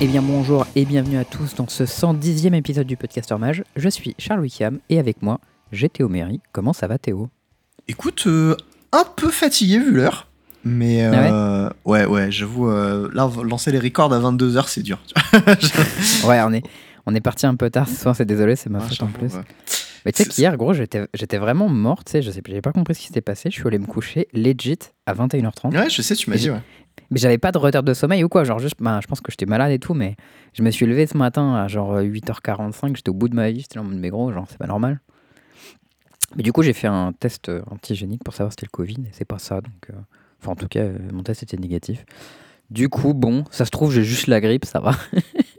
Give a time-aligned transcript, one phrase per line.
[0.00, 3.64] Eh bien bonjour et bienvenue à tous dans ce 110e épisode du Podcaster Mage.
[3.74, 5.40] Je suis Charles Wickham et avec moi,
[5.72, 6.40] j'ai Théo Méry.
[6.52, 7.30] Comment ça va Théo?
[7.88, 8.54] Écoute, euh,
[8.92, 10.28] un peu fatigué vu l'heure.
[10.62, 15.00] Mais euh, ouais, ouais, j'avoue, euh, là, lancer les records à 22h, c'est dur.
[16.28, 16.62] ouais, on est,
[17.06, 19.32] on est parti un peu tard ce soir, c'est désolé, c'est ma faute en plus.
[20.06, 22.94] Mais tu sais qu'hier, gros, j'étais vraiment mort, tu sais, je sais, j'ai pas compris
[22.94, 23.50] ce qui s'était passé.
[23.50, 25.76] Je suis allé me coucher legit à 21h30.
[25.76, 26.60] Ouais, je sais, tu m'as dit, ouais.
[27.10, 29.30] Mais j'avais pas de retard de sommeil ou quoi, genre juste, bah, je pense que
[29.30, 30.16] j'étais malade et tout, mais
[30.52, 33.60] je me suis levé ce matin à genre 8h45, j'étais au bout de ma vie,
[33.60, 35.00] j'étais en mode, mais gros, genre, c'est pas normal.
[36.36, 39.10] Mais du coup, j'ai fait un test antigénique pour savoir si c'était le Covid, et
[39.12, 39.90] c'est pas ça, donc.
[39.90, 39.94] Euh,
[40.40, 42.04] enfin, en tout cas, euh, mon test était négatif.
[42.70, 44.94] Du coup, bon, ça se trouve, j'ai juste la grippe, ça va.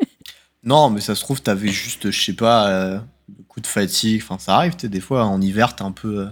[0.64, 3.00] non, mais ça se trouve, t'avais juste, je sais pas, euh,
[3.48, 6.28] coup de fatigue, enfin, ça arrive, des fois, en hiver, t'es un peu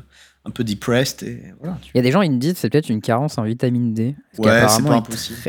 [0.48, 1.24] un peu depressed.
[1.24, 3.44] Et voilà, Il y a des gens, ils me disent c'est peut-être une carence en
[3.44, 4.16] vitamine D.
[4.38, 5.40] Ouais, c'est pas impossible.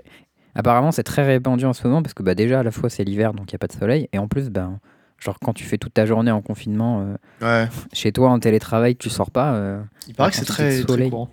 [0.55, 3.05] Apparemment, c'est très répandu en ce moment parce que bah, déjà, à la fois, c'est
[3.05, 4.09] l'hiver, donc il n'y a pas de soleil.
[4.13, 4.81] Et en plus, ben,
[5.19, 9.09] genre, quand tu fais toute ta journée en confinement, euh, chez toi, en télétravail, tu
[9.09, 9.55] sors pas.
[9.55, 11.31] Euh, il paraît que c'est très, soleil, courant.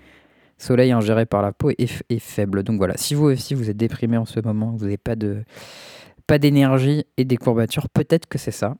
[0.57, 2.61] Soleil ingéré par la peau est, est, faible.
[2.63, 5.43] Donc voilà, si vous aussi, vous êtes déprimé en ce moment, vous n'avez pas de
[6.27, 8.75] pas d'énergie et des courbatures, peut-être que c'est ça.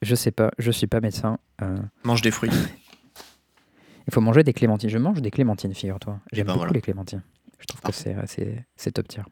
[0.00, 1.38] Je sais pas, je suis pas médecin.
[1.62, 1.76] Euh.
[2.04, 2.50] Mange des fruits.
[4.06, 4.90] Il faut manger des clémentines.
[4.90, 6.18] Je mange des clémentines, figure-toi.
[6.32, 7.22] J'aime ben beaucoup les clémentines.
[7.58, 9.22] Je trouve que c'est top tier.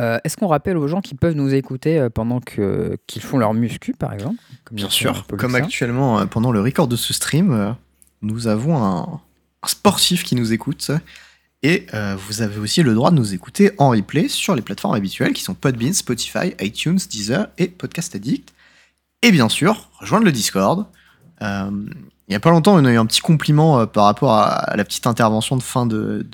[0.00, 3.52] Euh, est-ce qu'on rappelle aux gens qui peuvent nous écouter euh, pendant qu'ils font leur
[3.52, 4.36] muscu, par exemple
[4.70, 5.26] Bien sûr.
[5.26, 7.74] Comme actuellement, euh, pendant le record de ce stream,
[8.22, 9.20] nous avons un,
[9.66, 10.90] sportif qui nous écoute.
[11.64, 15.32] Et vous avez aussi le droit de nous écouter en replay sur les plateformes habituelles
[15.32, 18.54] qui sont Podbean, Spotify, iTunes, Deezer et Podcast Addict.
[19.22, 20.86] Et bien sûr, rejoindre le Discord.
[22.28, 24.74] Il y a pas longtemps, on a eu un petit compliment euh, par rapport à,
[24.76, 26.26] la petite intervention de fin de,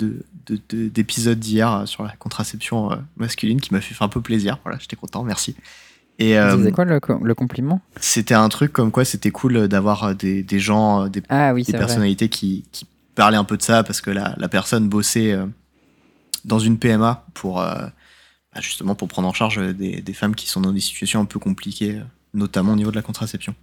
[0.69, 4.59] d'épisode d'hier euh, sur la contraception euh, masculine qui m'a fait, un peu plaisir.
[4.63, 5.55] Voilà, j'étais content, merci.
[6.19, 7.81] Et c'était quoi le, compliment?
[7.99, 12.63] C'était un truc comme quoi c'était cool d'avoir des, gens, des, ah personnalités qui,
[13.15, 15.37] parlaient un peu de ça parce que la, personne bossait
[16.45, 17.91] dans une PMA pour bah,
[18.61, 21.37] justement pour prendre en charge des, des, femmes qui sont dans des situations un peu
[21.37, 21.99] compliquées,
[22.33, 23.53] notamment au niveau de la contraception.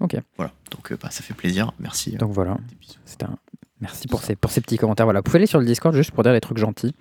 [0.00, 0.16] Ok.
[0.36, 1.72] Voilà, donc euh, bah, ça fait plaisir.
[1.78, 2.14] Merci.
[2.14, 3.36] Euh, donc voilà, un...
[3.80, 5.06] merci pour ces, pour ces petits commentaires.
[5.06, 6.94] Voilà, vous pouvez aller sur le Discord juste pour dire des trucs gentils.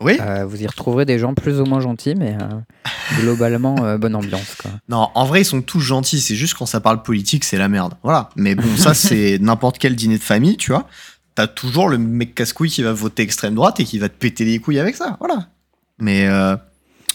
[0.00, 0.18] Oui.
[0.20, 2.36] Euh, vous y retrouverez des gens plus ou moins gentils, mais
[3.20, 4.54] globalement, bonne ambiance.
[4.56, 4.70] Quoi.
[4.88, 6.20] Non, en vrai, ils sont tous gentils.
[6.20, 7.94] C'est juste quand ça parle politique, c'est la merde.
[8.02, 8.28] Voilà.
[8.36, 10.86] Mais bon, ça, c'est n'importe quel dîner de famille, tu vois.
[11.34, 14.44] T'as toujours le mec casse-couille qui va voter extrême droite et qui va te péter
[14.44, 15.16] les couilles avec ça.
[15.20, 15.48] Voilà.
[15.98, 16.28] Mais.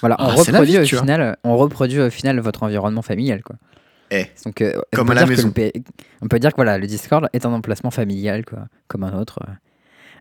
[0.01, 3.55] Voilà, on, ah, reproduit au final, on reproduit au final votre environnement familial, quoi.
[4.13, 5.51] Eh, Donc, euh, comme à la maison.
[6.21, 9.39] on peut dire que voilà, le Discord est un emplacement familial, quoi, comme un autre.
[9.47, 9.53] Euh,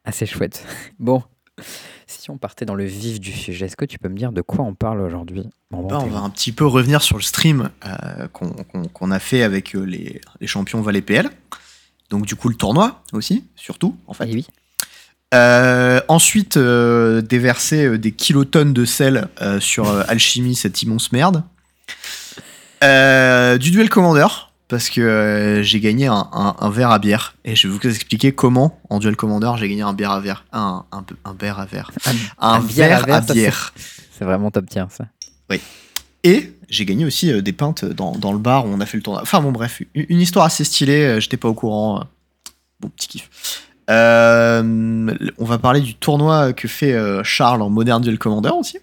[0.07, 0.65] assez chouette.
[0.99, 1.23] bon,
[2.07, 4.41] si on partait dans le vif du sujet, est-ce que tu peux me dire de
[4.41, 5.47] quoi on parle aujourd'hui?
[5.71, 9.43] Bon, bah, On va un petit peu revenir sur le stream euh, qu'on a fait
[9.43, 11.29] avec les, les, champions Valais PL.
[12.09, 14.27] Donc, du coup, le tournoi aussi, surtout, en fait.
[14.27, 14.47] Et eh oui.
[16.09, 19.29] ensuite, déverser des kilotonnes de sel
[19.61, 21.45] sur Alchimie, cette immense merde.
[22.83, 27.37] Euh, du duel commandeur, parce que euh, j'ai gagné un, un, verre à bière.
[27.45, 30.45] Et je vais vous expliquer comment, en duel commandeur, j'ai gagné un bière à verre.
[30.53, 31.91] Un, un, un verre à verre.
[32.39, 33.73] Un, verre à, bière.
[34.19, 35.07] C'est vraiment top tier, ça.
[35.49, 35.61] Oui.
[36.25, 38.97] Et j'ai gagné aussi euh, des pintes dans, dans, le bar où on a fait
[38.97, 39.23] le tournoi.
[39.23, 41.21] Enfin bon, bref, une, histoire assez stylée.
[41.21, 42.05] J'étais pas au courant.
[42.81, 43.63] Bon, petit kiff.
[43.89, 48.79] on va parler du tournoi que fait Charles en Modern Duel Commander aussi.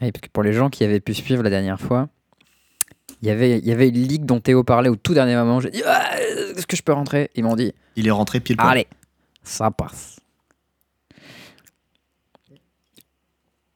[0.00, 2.08] Oui, parce que pour les gens qui avaient pu suivre la dernière fois,
[3.22, 5.60] il y avait, il y avait une ligue dont Théo parlait au tout dernier moment.
[5.60, 7.30] J'ai dit ah, Est-ce que je peux rentrer?
[7.34, 8.70] Ils m'ont dit Il est rentré pile poil.
[8.70, 8.86] Allez,
[9.42, 10.16] ça passe.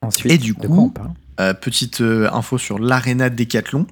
[0.00, 0.92] Ensuite, Et du coup,
[1.40, 3.86] euh, petite euh, info sur l'aréna de Décathlon.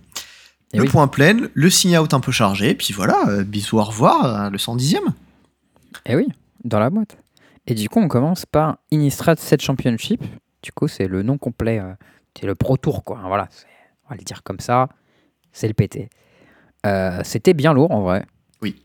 [0.74, 4.50] Eh le point plein, le sign-out un peu chargé, puis voilà, euh, bisous, au revoir,
[4.50, 4.96] le 110e.
[4.96, 6.28] Et eh oui,
[6.64, 7.18] dans la boîte.
[7.66, 10.22] Et du coup, on commence par Innistrad 7 Championship.
[10.62, 11.82] Du coup, c'est le nom complet,
[12.38, 13.20] c'est le Pro Tour, quoi.
[13.26, 13.48] Voilà,
[14.06, 14.88] on va le dire comme ça
[15.52, 16.08] c'est le PT.
[16.86, 18.24] Euh, c'était bien lourd en vrai.
[18.60, 18.82] Oui.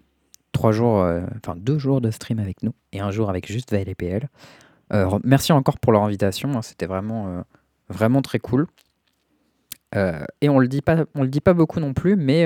[0.52, 3.72] Trois jours, euh, enfin deux jours de stream avec nous et un jour avec juste
[3.72, 4.30] VLPL.
[4.94, 6.52] Euh, merci encore pour leur invitation.
[6.56, 7.44] Hein, c'était vraiment,
[7.90, 8.68] vraiment très cool.
[9.96, 12.46] et on le dit pas, on le dit pas beaucoup non plus, mais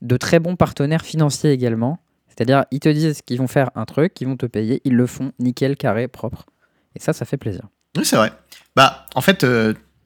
[0.00, 2.00] de très bons partenaires financiers également.
[2.28, 5.06] C'est-à-dire, ils te disent qu'ils vont faire un truc, ils vont te payer, ils le
[5.06, 6.46] font nickel, carré, propre.
[6.94, 7.62] Et ça, ça fait plaisir.
[7.96, 8.32] Oui, c'est vrai.
[8.76, 9.44] Bah, en fait,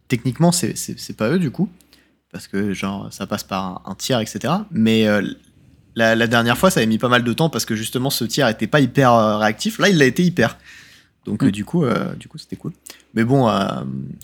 [0.09, 1.69] techniquement, c'est pas eux du coup
[2.33, 4.55] parce que genre ça passe par un, tiers, etc.
[4.71, 5.23] Mais euh,
[5.95, 8.49] la, dernière fois, ça avait mis pas mal de temps parce que justement ce tiers
[8.49, 9.79] était pas hyper euh, réactif.
[9.79, 10.59] Là, il a été hyper.
[11.25, 11.85] Donc, du coup,
[12.19, 12.73] du coup, c'était cool.
[13.15, 13.49] Mais bon,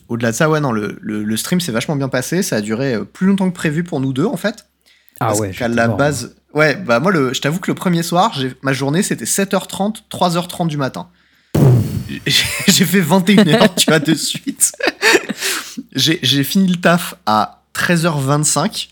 [0.09, 2.43] au-delà de ça, ouais, non, le, le, stream s'est vachement bien passé.
[2.43, 4.67] Ça a duré plus longtemps que prévu pour nous deux, en fait.
[5.21, 5.53] Ah ouais.
[5.53, 9.05] Qu'à la base, ouais, bah moi, le, je t'avoue que le premier soir, ma journée,
[9.05, 11.09] c'était 7h30, 3h30 du matin.
[12.27, 14.73] J'ai fait 21h, tu vois, de suite.
[15.95, 18.89] J'ai fini le taf à 13h25.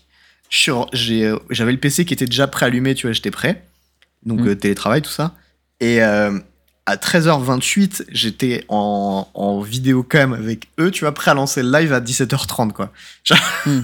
[0.69, 3.63] Euh, j'avais le PC qui était déjà préallumé, tu vois, j'étais prêt.
[4.25, 4.47] Donc, mm.
[4.47, 5.35] euh, télétravail, tout ça.
[5.79, 6.37] Et euh,
[6.85, 11.71] à 13h28, j'étais en, en vidéo cam avec eux, tu vois, prêt à lancer le
[11.71, 12.91] live à 17h30, quoi.
[13.65, 13.81] Mm.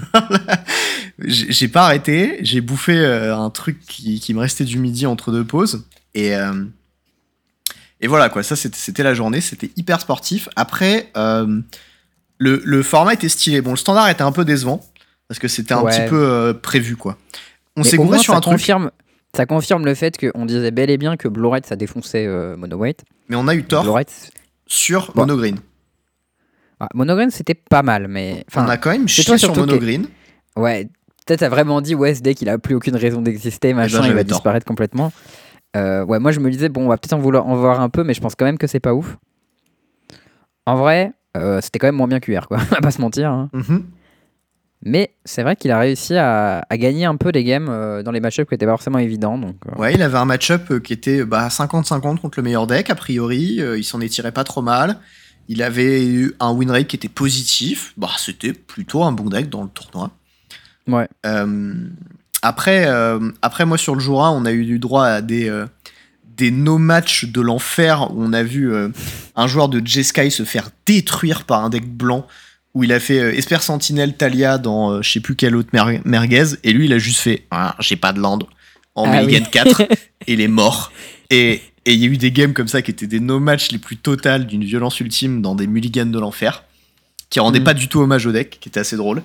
[1.26, 5.44] j'ai pas arrêté, j'ai bouffé un truc qui, qui, me restait du midi entre deux
[5.44, 5.84] pauses.
[6.14, 6.32] Et,
[8.00, 10.48] et voilà, quoi, ça c'était la journée, c'était hyper sportif.
[10.56, 11.12] Après,
[12.38, 13.60] le, le, format était stylé.
[13.60, 14.80] Bon, le standard était un peu décevant
[15.28, 17.16] parce que c'était un petit peu euh, prévu quoi.
[17.76, 18.94] On s'est gouré sur un confirme, truc.
[19.36, 22.56] Ça confirme le fait qu'on disait bel et bien que Blue Red ça défonçait euh,
[22.56, 23.04] Mono White.
[23.28, 23.98] Mais on a eu tort
[24.66, 25.58] sur Mono Green.
[26.80, 28.44] Ah, Mono Green c'était pas mal, mais.
[28.54, 30.06] On a quand même chié sur Mono Green.
[30.56, 30.88] Ouais,
[31.26, 34.12] peut-être a vraiment dit ouais, dès qu'il a plus aucune raison d'exister, ben, machin, il
[34.12, 35.12] va disparaître complètement.
[35.76, 37.88] Euh, ouais, moi je me disais, bon, on va peut-être en vouloir en voir un
[37.88, 39.16] peu, mais je pense quand même que c'est pas ouf.
[40.66, 41.12] En vrai,
[41.60, 42.58] c'était quand même moins bien qu'hier, quoi.
[42.70, 43.30] on va pas se mentir.
[43.30, 43.50] Hein.
[43.54, 43.82] Mm-hmm.
[44.86, 48.20] Mais c'est vrai qu'il a réussi à, gagner un peu des games euh, dans les
[48.20, 49.38] match-ups qui n'étaient pas forcément évidents.
[49.38, 49.80] Donc, euh.
[49.80, 52.94] Ouais, il avait un match-up euh, qui était bah, 50-50 contre le meilleur deck, a
[52.94, 53.60] priori.
[53.76, 54.98] il s'en est tiré pas trop mal.
[55.48, 57.94] Il avait eu un win rate qui était positif.
[57.96, 60.10] Bah, C'était plutôt un bon deck dans le tournoi.
[60.86, 61.08] Ouais.
[62.42, 62.86] après,
[63.40, 65.50] après, moi, sur le jour 1, on a eu du droit à des,
[66.36, 68.72] des no-match de l'enfer où on a vu
[69.36, 72.26] un joueur de J-Sky se faire détruire par un deck blanc
[72.74, 75.70] où il a fait euh, Esper Sentinel Talia dans euh, je sais plus quelle autre
[76.04, 78.40] merguez, et lui il a juste fait ah, j'ai pas de land
[78.96, 79.80] en ah, 4
[80.26, 80.92] et il est mort.
[81.30, 83.96] Et il y a eu des games comme ça qui étaient des no-match les plus
[83.96, 86.64] totales d'une violence ultime dans des mulligans de l'enfer,
[87.30, 87.64] qui rendaient mm.
[87.64, 89.22] pas du tout hommage au deck, qui était assez drôle.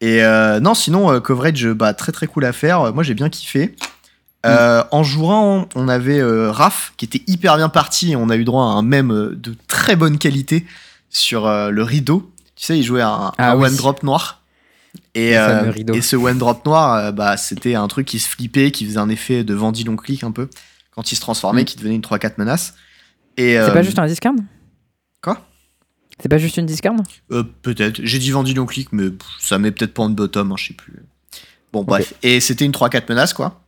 [0.00, 2.92] Et euh, non, sinon, coverage, bah, très très cool à faire.
[2.92, 3.74] Moi j'ai bien kiffé.
[4.46, 4.84] Mm.
[4.90, 8.64] en jouant, on avait Raph qui était hyper bien parti et on a eu droit
[8.64, 10.66] à un mème de très bonne qualité
[11.10, 14.42] sur le rideau tu sais, il jouait un, ah one drop noir.
[15.14, 18.70] Et, euh, et, ce one drop noir, euh, bah, c'était un truc qui se flippait,
[18.70, 20.48] qui faisait un effet de Vandil on clic un peu,
[20.92, 21.66] quand il se transformait, mm.
[21.66, 22.74] qui devenait une 3-4 menace.
[23.36, 24.32] C'est pas euh, juste un discard?
[25.22, 25.46] Quoi?
[26.18, 26.94] C'est pas juste une discard?
[27.60, 28.00] Peut-être.
[28.02, 29.08] J'ai dit Vandil on clic, mais
[29.38, 31.04] ça met peut-être pas en bottom, hein, je sais plus.
[31.74, 32.14] Bon, bref.
[32.22, 33.65] Et c'était une 3-4 menace, quoi.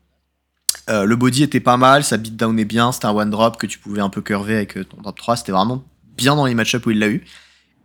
[0.88, 4.00] Le body était pas mal, ça beatdownait bien, c'était un one drop que tu pouvais
[4.00, 5.84] un peu curver avec ton drop 3, c'était vraiment
[6.16, 7.24] bien dans les match-ups où il l'a eu.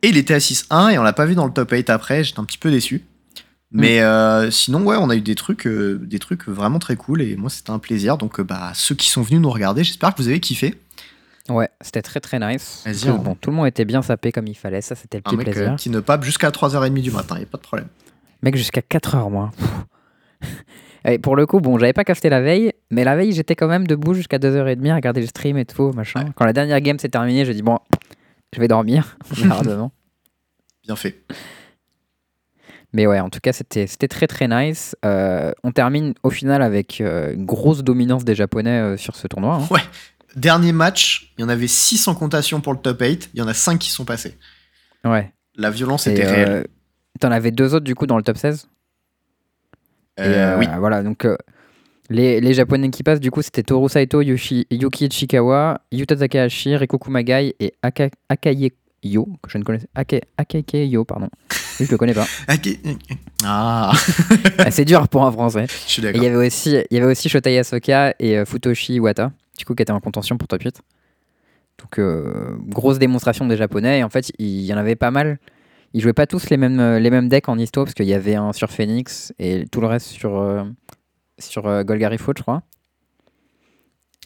[0.02, 2.24] Et il était à 6-1 et on l'a pas vu dans le top 8 après,
[2.24, 3.04] j'étais un petit peu déçu.
[3.74, 4.04] Mais mm.
[4.04, 7.36] euh, sinon, ouais, on a eu des trucs, euh, des trucs vraiment très cool et
[7.36, 8.18] moi c'était un plaisir.
[8.18, 10.76] Donc, euh, bah, ceux qui sont venus nous regarder, j'espère que vous avez kiffé.
[11.50, 12.86] Ouais, c'était très très nice.
[13.06, 15.38] bon, tout le monde était bien sapé comme il fallait, ça c'était le petit un
[15.38, 15.76] mec plaisir.
[15.76, 17.88] qui ne pape jusqu'à 3h30 du matin, y a pas de problème.
[18.44, 19.52] Mec, jusqu'à 4h moi.
[21.06, 23.68] Et pour le coup, bon, j'avais pas cafeté la veille, mais la veille j'étais quand
[23.68, 26.32] même debout jusqu'à 2h30 à regarder le stream et tout, machin.
[26.36, 27.80] Quand la dernière game s'est terminée, j'ai dit bon,
[28.54, 29.18] je vais dormir.
[30.84, 31.24] Bien fait.
[32.94, 34.96] Mais ouais, en tout cas, c'était très très nice.
[35.04, 39.28] Euh, on termine au final avec euh, une grosse dominance des Japonais euh, sur ce
[39.28, 39.56] tournoi.
[39.56, 39.68] Hein.
[39.72, 39.82] Ouais.
[40.36, 43.32] Dernier match, il y en avait 6 en comptation pour le top 8.
[43.34, 44.38] Il y en a 5 qui sont passés.
[45.04, 45.32] Ouais.
[45.56, 46.68] La violence était réelle.
[47.20, 48.68] T'en avais deux autres du coup dans le top 16
[50.20, 50.68] Oui.
[50.80, 51.28] Voilà, donc
[52.10, 57.10] les, les, japonais qui passent, du coup, c'était Toru Saito, Yuki Ichikawa, Yuta Takahashi, Rikoku
[57.10, 58.72] Magai et Aka, Akaye
[59.04, 61.30] Yo, que je ne connais Ake, Akeke Yo, pardon.
[61.80, 62.26] je le connais pas.
[63.44, 63.92] ah.
[64.58, 64.72] ah.
[64.72, 65.66] C'est dur pour un français.
[65.68, 66.22] Je suis d'accord.
[66.22, 69.66] Il y avait aussi, il y avait aussi Shota Yasoka et euh, Futoshi Iwata, du
[69.66, 70.82] coup, qui étaient en contention pour top 8.
[71.80, 74.00] Donc, euh, grosse démonstration des japonais.
[74.00, 75.38] Et en fait, il y en avait pas mal.
[75.94, 78.14] Ils jouaient pas tous les mêmes, euh, les mêmes decks en histo, parce qu'il y
[78.14, 80.66] avait un sur Phoenix et tout le reste sur
[81.40, 82.64] sur euh, Golgarifoot, je crois.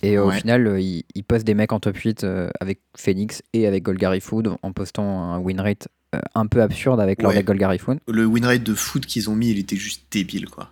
[0.04, 3.66] Et au final, euh, il, poste des mecs en top 8 euh, avec Phoenix et
[3.66, 5.88] avec Golgarifood en postant un win rate
[6.36, 8.00] un peu absurde avec leur deck Golgarifood.
[8.08, 10.70] Le win rate de foot qu'ils ont mis, il était juste débile, quoi.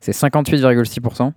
[0.00, 1.32] C'est 58,6%,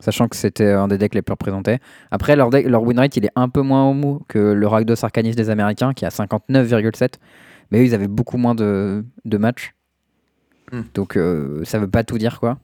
[0.00, 1.78] sachant que c'était un des decks les plus représentés.
[2.10, 5.02] Après, leur, deck, leur win rate, il est un peu moins homo que le Rakdos
[5.02, 7.14] Arcanis des Américains, qui a 59,7%.
[7.70, 9.74] Mais eux, ils avaient beaucoup moins de, de matchs.
[10.72, 10.82] Hmm.
[10.94, 11.18] Donc,
[11.64, 12.58] ça veut pas tout dire, quoi.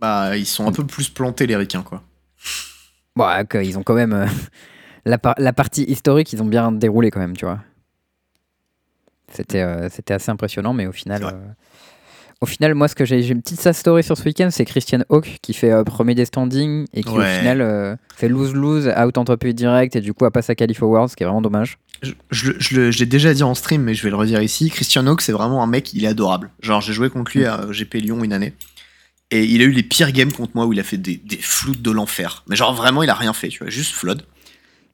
[0.00, 2.02] Bah, ils sont un peu plus plantés, les ricains, quoi.
[3.14, 4.12] Bah, ils ont quand même.
[4.12, 4.26] Euh,
[5.04, 7.60] la, la, partie historique, ils ont bien déroulé, quand même, tu vois.
[9.32, 11.56] C'était euh, c'était assez impressionnant, mais au final.
[12.42, 14.66] Au final, moi, ce que j'ai, j'ai une petite sad story sur ce week-end, c'est
[14.66, 18.88] Christian Hawk qui fait euh, premier des standings et qui au final euh, fait lose-lose,
[18.88, 21.22] out en top 8 direct et du coup a pas sa qualif Awards, ce qui
[21.22, 21.78] est vraiment dommage.
[22.02, 24.68] Je, je, je, l'ai déjà dit en stream, mais je vais le redire ici.
[24.68, 26.50] Christian Hawk, c'est vraiment un mec, il est adorable.
[26.60, 27.48] Genre, j'ai joué contre lui mm.
[27.48, 28.52] à GP Lyon une année.
[29.30, 31.38] Et il a eu les pires games contre moi où il a fait des, des
[31.38, 32.44] floutes de l'enfer.
[32.48, 34.22] Mais genre, vraiment, il a rien fait, tu vois, juste flood.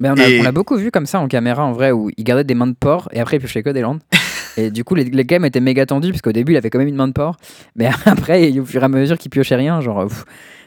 [0.03, 2.55] Mais on a, beaucoup vu comme ça en caméra en vrai où il gardait des
[2.55, 4.01] mains de porc et après il piochait que des landes.
[4.57, 6.79] et du coup, les, les, games étaient méga tendus parce qu'au début il avait quand
[6.79, 7.37] même une main de porc.
[7.77, 10.09] Mais après, au fur et à mesure qu'il piochait rien, genre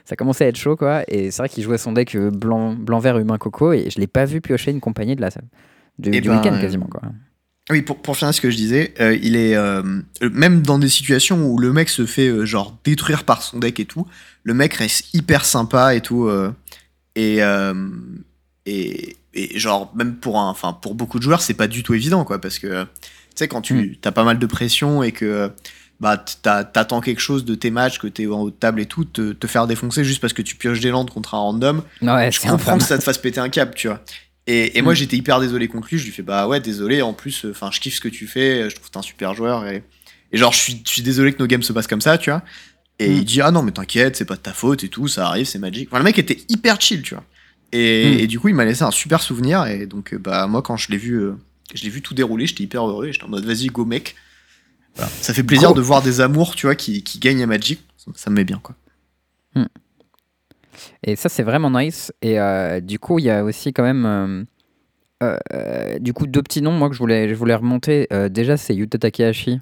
[0.06, 1.04] ça commençait à être chaud quoi.
[1.08, 4.00] Et c'est vrai qu'il jouait son deck euh, blanc, blanc vert humain coco et je
[4.00, 5.30] l'ai pas vu piocher une compagnie de la
[5.98, 7.02] du, du ben, week-end quasiment quoi.
[7.72, 9.82] Oui, pour, pour finir ce que je disais, euh, il est euh,
[10.22, 13.86] même dans des situations où le mec se fait genre détruire par son deck et
[13.86, 14.06] tout,
[14.44, 16.30] le mec reste hyper sympa et tout
[17.16, 17.40] et
[18.68, 21.94] et et genre même pour un enfin pour beaucoup de joueurs c'est pas du tout
[21.94, 22.86] évident quoi parce que
[23.36, 24.08] sais quand tu mm.
[24.08, 25.52] as pas mal de pression et que
[26.00, 29.06] bah t'attends quelque chose de tes matchs que t'es en haut de table et tout
[29.06, 32.32] te, te, faire défoncer juste parce que tu pioches des landes contre un random ouais,
[32.32, 34.02] je comprends que ça te fasse péter un câble tu vois
[34.46, 34.96] et, et moi mm.
[34.98, 37.80] j'étais hyper désolé contre lui je lui fais bah ouais désolé en plus enfin je
[37.80, 39.84] kiffe ce que tu fais je trouve que t'es un super joueur et,
[40.34, 42.30] et genre je suis, je suis désolé que nos games se passent comme ça tu
[42.30, 42.42] vois
[43.00, 43.14] et mm.
[43.14, 45.46] il dit ah non mais t'inquiète c'est pas de ta faute et tout ça arrive
[45.46, 47.24] c'est magique enfin le mec était hyper chill tu vois
[47.76, 48.20] Hmm.
[48.20, 49.66] Et, du coup, il m'a laissé un super souvenir.
[49.68, 51.34] Et donc, euh, bah, moi, quand je l'ai vu, euh,
[51.74, 53.12] je l'ai vu tout dérouler, j'étais hyper heureux.
[53.12, 54.16] J'étais en mode, vas-y, go, mec.
[54.96, 57.82] Ça fait plaisir de voir des amours, tu vois, qui, qui gagnent à Magic.
[58.16, 58.76] Ça, me met bien, quoi.
[59.56, 59.66] Hmm.
[61.04, 62.14] Et ça, c'est vraiment nice.
[62.22, 64.46] Et euh, du coup, il y a aussi quand même.
[66.00, 68.08] du coup, deux petits noms, moi, que je voulais, je voulais remonter.
[68.30, 69.60] déjà, c'est Yuta Takahashi,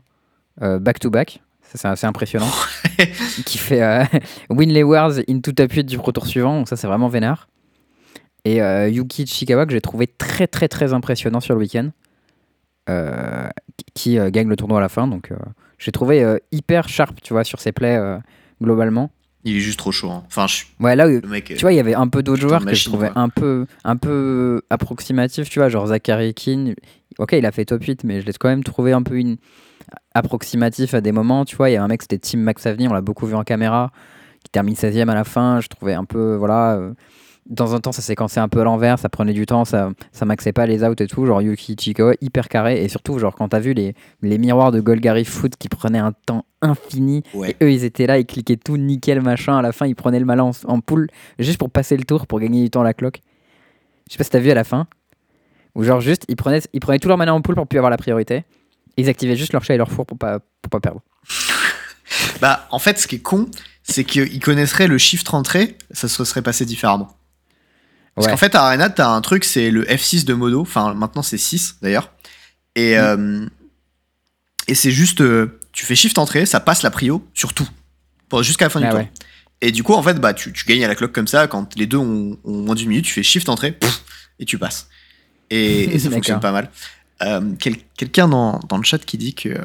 [0.60, 1.42] back to back.
[1.64, 2.52] Ça, c'est assez impressionnant.
[3.46, 4.08] qui fait
[4.50, 6.58] Win les Wars into tapis du Pro Tour suivant.
[6.58, 7.48] Donc, ça, c'est vraiment vénère.
[8.46, 11.90] Et euh, Yuki Chikawa, que j'ai trouvé très très très impressionnant sur le week-end,
[12.90, 13.48] euh,
[13.94, 15.08] qui euh, gagne le tournoi à la fin.
[15.08, 15.32] Donc
[15.78, 18.00] j'ai trouvé hyper sharp, tu vois, sur ses plays
[18.62, 19.12] globalement.
[19.46, 20.10] Il est juste trop chaud.
[20.10, 20.24] Hein.
[20.28, 20.64] Enfin, je...
[20.80, 21.06] ouais, là,
[21.46, 23.98] tu vois, il y avait un peu d'autres joueurs que je trouvais un peu, un
[23.98, 26.76] peu approximatifs, tu vois, genre Zachary King.
[27.18, 29.36] Ok, il a fait top 8, mais je l'ai quand même trouvé un peu une...
[30.14, 31.70] approximatif à des moments, tu vois.
[31.70, 33.92] Il y a un mec, c'était Tim McSavney, on l'a beaucoup vu en caméra,
[34.46, 35.60] qui termine 16ème à la fin.
[35.60, 36.80] Je trouvais un peu, voilà
[37.56, 40.26] temps en temps, ça séquençait un peu à l'envers, ça prenait du temps, ça, ça
[40.26, 41.26] maxait pas les outs et tout.
[41.26, 42.84] Genre Yuki Chikawa, hyper carré.
[42.84, 46.14] Et surtout, genre, quand t'as vu les, les miroirs de Golgari Foot qui prenaient un
[46.26, 49.58] temps infini, et eux, ils étaient là, ils cliquaient tout nickel, machin.
[49.58, 51.08] À la fin, ils prenaient le malin en, poule
[51.40, 53.22] juste pour passer le tour, pour gagner du temps à la cloque.
[54.08, 54.88] Je sais pas si t'as vu à la fin.
[55.76, 57.90] Ou genre, juste, ils prenaient, ils prenaient tout leur mana en poule pour plus avoir
[57.90, 58.46] la priorité.
[58.96, 61.02] Ils activaient juste leur chat et leur four pour pas, pour pas perdre.
[62.42, 63.50] bah, en fait, ce qui est con,
[63.82, 67.10] c'est qu'ils connaisseraient le shift entrée, ça se serait passé différemment.
[68.16, 70.62] Parce qu'en fait, à Arena, t'as un truc, c'est le F6 de Modo.
[70.62, 72.12] Enfin, maintenant, c'est 6 d'ailleurs.
[72.76, 73.00] Et, mm.
[73.00, 73.46] euh,
[74.68, 75.22] et c'est juste.
[75.22, 77.68] Euh, tu fais shift entrée, ça passe la prio sur tout.
[78.42, 79.02] Jusqu'à la fin du ah tour.
[79.62, 81.48] Et du coup, en fait, bah, tu, tu, gagnes à la cloque comme ça.
[81.48, 83.78] Quand les deux ont, moins d'une minute, tu fais shift entrée
[84.40, 84.88] et tu passes.
[85.52, 86.72] Et, ça fonctionne pas mal.
[87.22, 87.54] Euh,
[87.96, 89.50] Quelqu'un dans, dans, le chat qui dit que.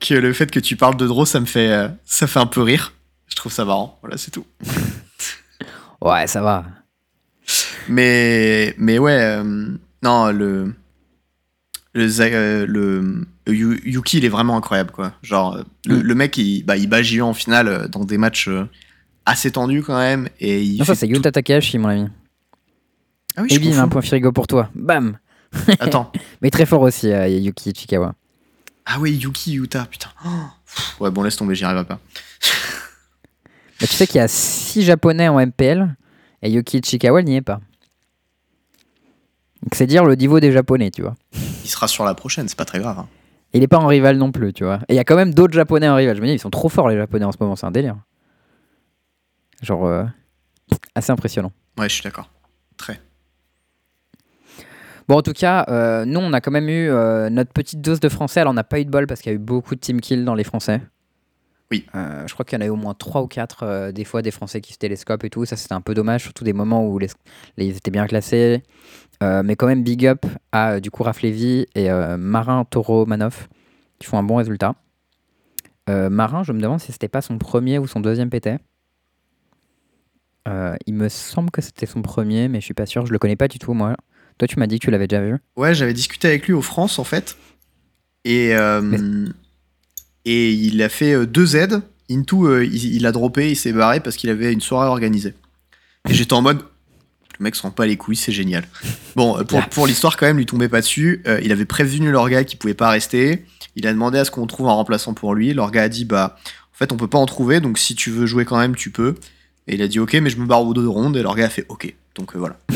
[0.00, 2.62] que, le fait que tu parles de Draw, ça me fait, ça fait un peu
[2.62, 2.94] rire.
[3.32, 3.98] Je trouve ça marrant.
[4.02, 4.44] Voilà, c'est tout.
[6.02, 6.66] ouais, ça va.
[7.88, 9.68] Mais, mais ouais, euh,
[10.02, 10.74] non, le.
[11.94, 15.14] Le, euh, le Yuki, il est vraiment incroyable, quoi.
[15.22, 16.14] Genre, le, mm.
[16.14, 18.50] mec, il, bah, il bat Gion en finale euh, dans des matchs
[19.24, 20.28] assez tendus quand même.
[20.38, 22.08] Et il non, ça, c'est Yuta Takahashi, mon ami.
[23.38, 24.68] Ah oui, et bim, un point frigo pour toi.
[24.74, 25.18] Bam
[25.80, 26.12] Attends.
[26.42, 28.14] Mais très fort aussi, Yuki Chikawa.
[28.84, 30.10] Ah oui, Yuki, Yuta, putain.
[31.00, 31.98] ouais, bon, laisse tomber, j'y arrive pas.
[33.86, 35.94] Tu sais qu'il y a 6 japonais en MPL
[36.42, 37.60] et Yuki Ichikawa n'y est pas.
[39.72, 41.14] c'est dire le niveau des japonais, tu vois.
[41.64, 42.98] Il sera sur la prochaine, c'est pas très grave.
[42.98, 43.08] Hein.
[43.52, 44.80] Il n'est pas en rival non plus, tu vois.
[44.88, 46.16] Et il y a quand même d'autres japonais en rival.
[46.16, 47.96] Je me dis, ils sont trop forts les japonais en ce moment, c'est un délire.
[49.62, 50.04] Genre, euh,
[50.94, 51.52] assez impressionnant.
[51.78, 52.30] Ouais, je suis d'accord.
[52.76, 53.00] Très.
[55.08, 58.00] Bon, en tout cas, euh, nous, on a quand même eu euh, notre petite dose
[58.00, 58.40] de français.
[58.40, 60.00] Alors, on n'a pas eu de bol parce qu'il y a eu beaucoup de team
[60.00, 60.80] kill dans les français.
[61.72, 61.86] Oui.
[61.94, 64.04] Euh, je crois qu'il y en a eu au moins 3 ou 4 euh, des
[64.04, 65.46] fois des Français qui se télescopent et tout.
[65.46, 67.08] Ça, c'était un peu dommage, surtout des moments où les,
[67.56, 68.62] ils étaient bien classés.
[69.22, 71.88] Euh, mais quand même, big up à du coup Raph Lévy et
[72.18, 73.48] Marin Taureau Manoff
[73.98, 74.74] qui font un bon résultat.
[75.88, 78.58] Marin, je me demande si c'était pas son premier ou son deuxième PT.
[80.46, 83.06] il me semble que c'était son premier, mais je suis pas sûr.
[83.06, 83.96] Je le connais pas du tout, moi.
[84.36, 85.38] Toi, tu m'as dit que tu l'avais déjà vu.
[85.56, 87.38] Ouais, j'avais discuté avec lui au France, en fait.
[88.26, 88.54] Et.
[90.24, 91.82] Et il a fait euh, deux aides.
[92.10, 95.34] Into, euh, il, a droppé, il s'est barré parce qu'il avait une soirée organisée.
[96.08, 96.58] Et j'étais en mode,
[97.38, 98.64] le mec se rend pas les couilles, c'est génial.
[99.16, 101.22] Bon, euh, pour, pour l'histoire, quand même, lui tombait pas dessus.
[101.42, 103.46] il avait prévenu leur gars qu'il pouvait pas rester.
[103.76, 105.54] Il a demandé à ce qu'on trouve un remplaçant pour lui.
[105.54, 108.26] L'orga a dit bah en fait on peut pas en trouver donc si tu veux
[108.26, 109.14] jouer quand même tu peux.
[109.66, 111.46] Et il a dit ok mais je me barre au bout de ronde et l'orga
[111.46, 112.56] a fait ok donc euh, voilà.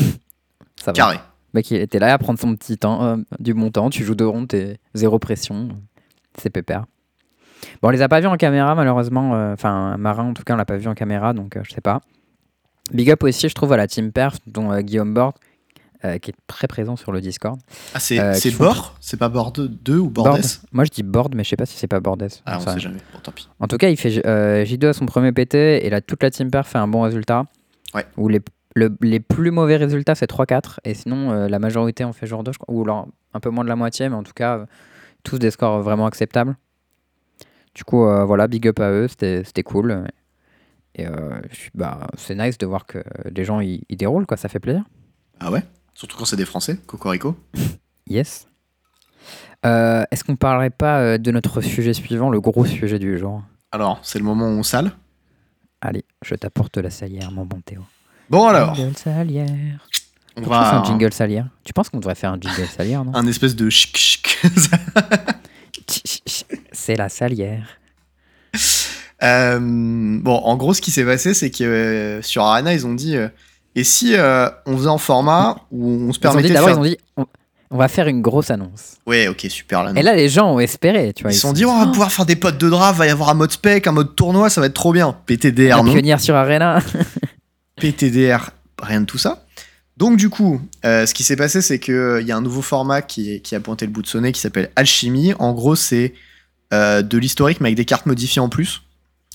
[0.83, 0.93] Ça va.
[0.93, 1.15] Carré.
[1.53, 3.89] Le mec, il était là à prendre son petit temps, euh, du bon temps.
[3.89, 5.69] Tu joues deux rondes, t'es zéro pression.
[6.39, 6.85] C'est pépère.
[7.81, 9.35] Bon, on les a pas vus en caméra, malheureusement.
[9.35, 11.71] euh, Enfin, Marin, en tout cas, on l'a pas vu en caméra, donc euh, je
[11.73, 12.01] sais pas.
[12.93, 15.33] Big up aussi, je trouve, à la Team Perf, dont euh, Guillaume Bord,
[16.05, 17.59] euh, qui est très présent sur le Discord.
[17.93, 18.63] Ah c'est Euh, c'est font-
[19.19, 20.25] pas Bord 2 ou Bord.
[20.25, 22.27] Bordes Moi, je dis Bord, mais je sais pas si c'est pas Bordes.
[22.45, 22.99] Ah on sait jamais.
[23.13, 23.49] Bon tant pis.
[23.59, 26.29] En tout cas, il fait euh, J2 à son premier PT et là, toute la
[26.31, 27.43] Team Perf fait un bon résultat.
[27.93, 28.05] Ouais.
[28.15, 28.39] Où les,
[28.75, 30.77] le- les plus mauvais résultats, c'est 3-4.
[30.85, 32.73] Et sinon, la majorité en fait genre 2, je crois.
[32.73, 34.65] Ou alors, un peu moins de la moitié, mais en tout cas,
[35.23, 36.55] tous des scores vraiment acceptables.
[37.77, 40.07] Du coup, euh, voilà, big up à eux, c'était cool.
[40.95, 41.39] Et euh,
[41.75, 44.83] bah, c'est nice de voir que les gens ils déroulent, quoi, ça fait plaisir.
[45.39, 45.63] Ah ouais?
[45.93, 46.79] Surtout quand c'est des Français.
[46.87, 47.37] Cocorico?
[48.07, 48.47] Yes.
[49.63, 53.43] Euh, Est-ce qu'on parlerait pas de notre sujet suivant, le gros sujet du jour?
[53.71, 54.93] Alors c'est le moment où on sale?
[55.79, 57.81] Allez, je t'apporte la salière, mon bon Théo.
[58.31, 59.87] Bon alors Jingle salière.
[60.35, 61.47] on va un jingle salière?
[61.63, 63.13] Tu penses qu'on devrait faire un jingle salière, non?
[63.13, 64.39] Un espèce de chic chic.
[66.87, 67.81] C'est la salière.
[69.21, 72.93] Euh, bon, en gros, ce qui s'est passé, c'est que euh, sur Arena, ils ont
[72.93, 73.27] dit euh,
[73.75, 76.77] et si euh, on faisait en format où on se permettait de d'abord, faire.
[76.77, 77.25] ils ont dit on,
[77.71, 78.93] on va faire une grosse annonce.
[79.05, 79.91] Ouais, ok, super.
[79.97, 81.33] Et là, les gens ont espéré, tu vois.
[81.33, 83.31] ils se sont dit on va pouvoir faire des potes de draft, va y avoir
[83.31, 85.13] un mode spec, un mode tournoi, ça va être trop bien.
[85.25, 86.79] PTDR, non sur Arena.
[87.81, 88.51] PTDR,
[88.81, 89.43] rien de tout ça.
[89.97, 93.01] Donc du coup, euh, ce qui s'est passé, c'est qu'il y a un nouveau format
[93.01, 95.33] qui, qui a pointé le bout de son nez qui s'appelle Alchimie.
[95.39, 96.13] En gros, c'est
[96.73, 98.83] euh, de l'historique, mais avec des cartes modifiées en plus,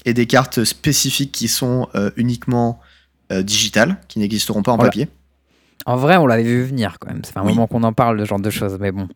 [0.05, 2.81] et des cartes spécifiques qui sont euh, uniquement
[3.31, 4.91] euh, digitales, qui n'existeront pas en Voilà.
[4.91, 5.09] papier.
[5.87, 7.25] En vrai, on l'avait vu venir quand même.
[7.25, 7.49] Fait un Oui.
[7.55, 9.09] moment qu'on en parle de ce genre de choses, mais bon.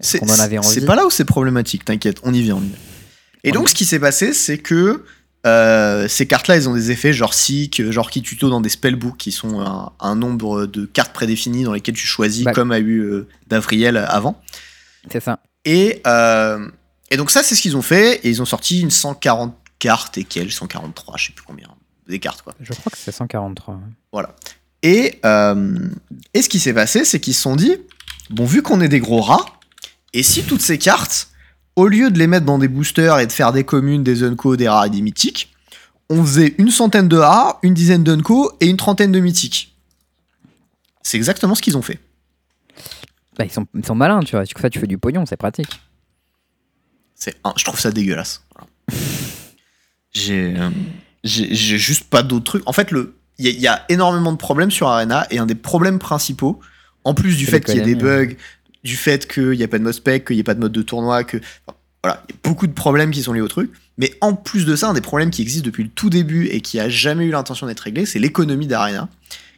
[0.00, 0.20] C'est
[0.62, 2.76] c'est pas là où c'est problématique, t'inquiète, on y vient, on y vient.
[3.44, 5.04] Et On donc, ce qui s'est passé, c'est que
[5.46, 9.16] euh, ces cartes-là, elles ont des effets genre Seek, genre qui tuto dans des spellbooks
[9.16, 12.52] qui sont un, un nombre de cartes prédéfinies dans lesquelles tu choisis, Bah.
[12.52, 14.42] comme a eu euh, Davriel avant.
[15.10, 15.38] C'est ça.
[15.66, 16.66] Et, euh,
[17.10, 18.20] et donc, ça, c'est ce qu'ils ont fait.
[18.24, 21.68] Et ils ont sorti une 140 cartes et quelles 143, je sais plus combien.
[22.08, 22.54] Des cartes, quoi.
[22.60, 23.78] Je crois que c'est 143.
[24.12, 24.22] ouais.
[24.82, 25.76] Et, euh,
[26.32, 27.76] et ce qui s'est passé, c'est qu'ils se sont dit
[28.30, 29.44] bon, vu qu'on est des gros rats,
[30.12, 31.28] et si toutes ces cartes,
[31.74, 34.56] au lieu de les mettre dans des boosters et de faire des communes, des unco,
[34.56, 35.52] des rares et des mythiques,
[36.08, 39.76] on faisait une centaine de rares, une dizaine d'unco et une trentaine de mythiques.
[41.02, 41.98] C'est exactement ce qu'ils ont fait.
[43.38, 44.44] Bah, ils, sont, ils sont malins, tu vois.
[44.44, 45.80] Du coup, ça, tu fais du pognon, c'est pratique.
[47.14, 48.42] C'est je trouve ça dégueulasse.
[48.54, 48.68] Voilà.
[50.12, 50.70] J'ai euh,
[51.24, 52.62] j'ai j'ai juste pas d'autres trucs.
[52.68, 52.90] En fait,
[53.38, 56.58] il y, a- y a énormément de problèmes sur Arena et un des problèmes principaux,
[57.04, 58.34] en plus du C'est fait qu'il y ait des bugs,
[58.82, 60.72] du fait qu'il n'y a pas de mode spec, qu'il n'y ait pas de mode
[60.72, 63.48] de tournoi, que enfin, voilà, il y a beaucoup de problèmes qui sont liés au
[63.48, 63.70] truc.
[63.98, 66.60] Mais en plus de ça, un des problèmes qui existent depuis le tout début et
[66.62, 69.08] qui a jamais eu l'intention d'être réglé, c'est l'économie d'Arena,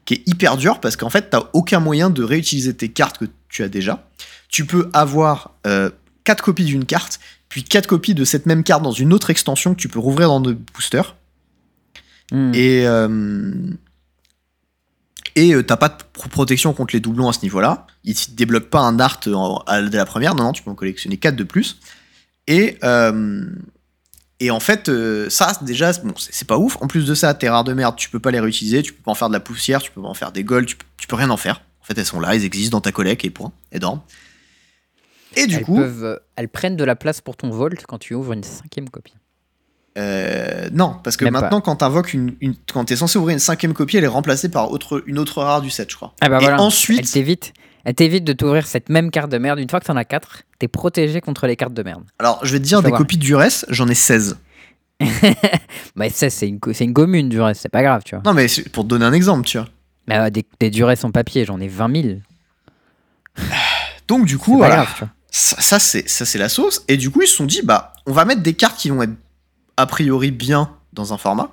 [0.09, 3.27] qui est hyper dur parce qu'en fait, t'as aucun moyen de réutiliser tes cartes que
[3.51, 4.09] tu as déjà.
[4.49, 5.90] Tu peux avoir euh,
[6.25, 9.75] quatre copies d'une carte, puis quatre copies de cette même carte dans une autre extension
[9.75, 11.14] que tu peux rouvrir dans de boosters.
[12.33, 12.53] Hmm.
[12.55, 13.53] Et euh,
[15.35, 17.87] et euh, t'as pas de pro- protection contre les doublons à ce niveau-là.
[18.05, 19.21] Il te débloque pas un art
[19.66, 20.35] à- dès la première.
[20.35, 21.81] Non, non, tu peux en collectionner 4 de plus.
[22.47, 23.44] Et, euh,
[24.40, 26.77] et en fait, euh, ça, déjà, bon, c'est pas ouf.
[26.81, 28.83] En plus de ça, tes rares de merde, tu peux pas les réutiliser.
[28.83, 30.66] Tu peux pas en faire de la poussière, tu peux pas en faire des golds,
[30.66, 31.62] tu peux, tu peux rien en faire.
[31.83, 33.53] En fait, elles sont là, elles existent dans ta collecte et point.
[33.70, 34.01] Elles dorment.
[35.37, 37.98] Et du elles, coup, peuvent, euh, elles prennent de la place pour ton Volt quand
[37.98, 39.14] tu ouvres une cinquième copie.
[39.96, 43.40] Euh, non, parce que Même maintenant, quand t'invoques une, une, quand t'es censé ouvrir une
[43.40, 46.14] cinquième copie, elle est remplacée par autre, une autre rare du set, je crois.
[46.20, 46.61] Ah bah Et voilà.
[46.62, 47.53] ensuite- elle t'évite,
[47.85, 49.59] elle t'évite de t'ouvrir cette même carte de merde.
[49.59, 52.05] Une fois que t'en as 4, t'es protégé contre les cartes de merde.
[52.19, 52.99] Alors, je vais te dire, des voir.
[52.99, 54.37] copies de Duress, j'en ai 16.
[55.97, 58.23] Bah ça, c'est une, co- c'est une commune du reste, c'est pas grave, tu vois.
[58.25, 59.69] Non, mais c'est pour te donner un exemple, tu vois.
[60.07, 62.14] Mais euh, des, des durées en papier, j'en ai 20 000.
[64.09, 64.77] Donc, du C'est coup, pas voilà.
[64.77, 65.09] grave, tu vois.
[65.31, 66.83] ça, ça, c'est ça c'est la sauce.
[66.88, 69.03] Et du coup, ils se sont dit, bah, on va mettre des cartes qui vont
[69.03, 69.12] être
[69.77, 71.51] a priori bien dans un format.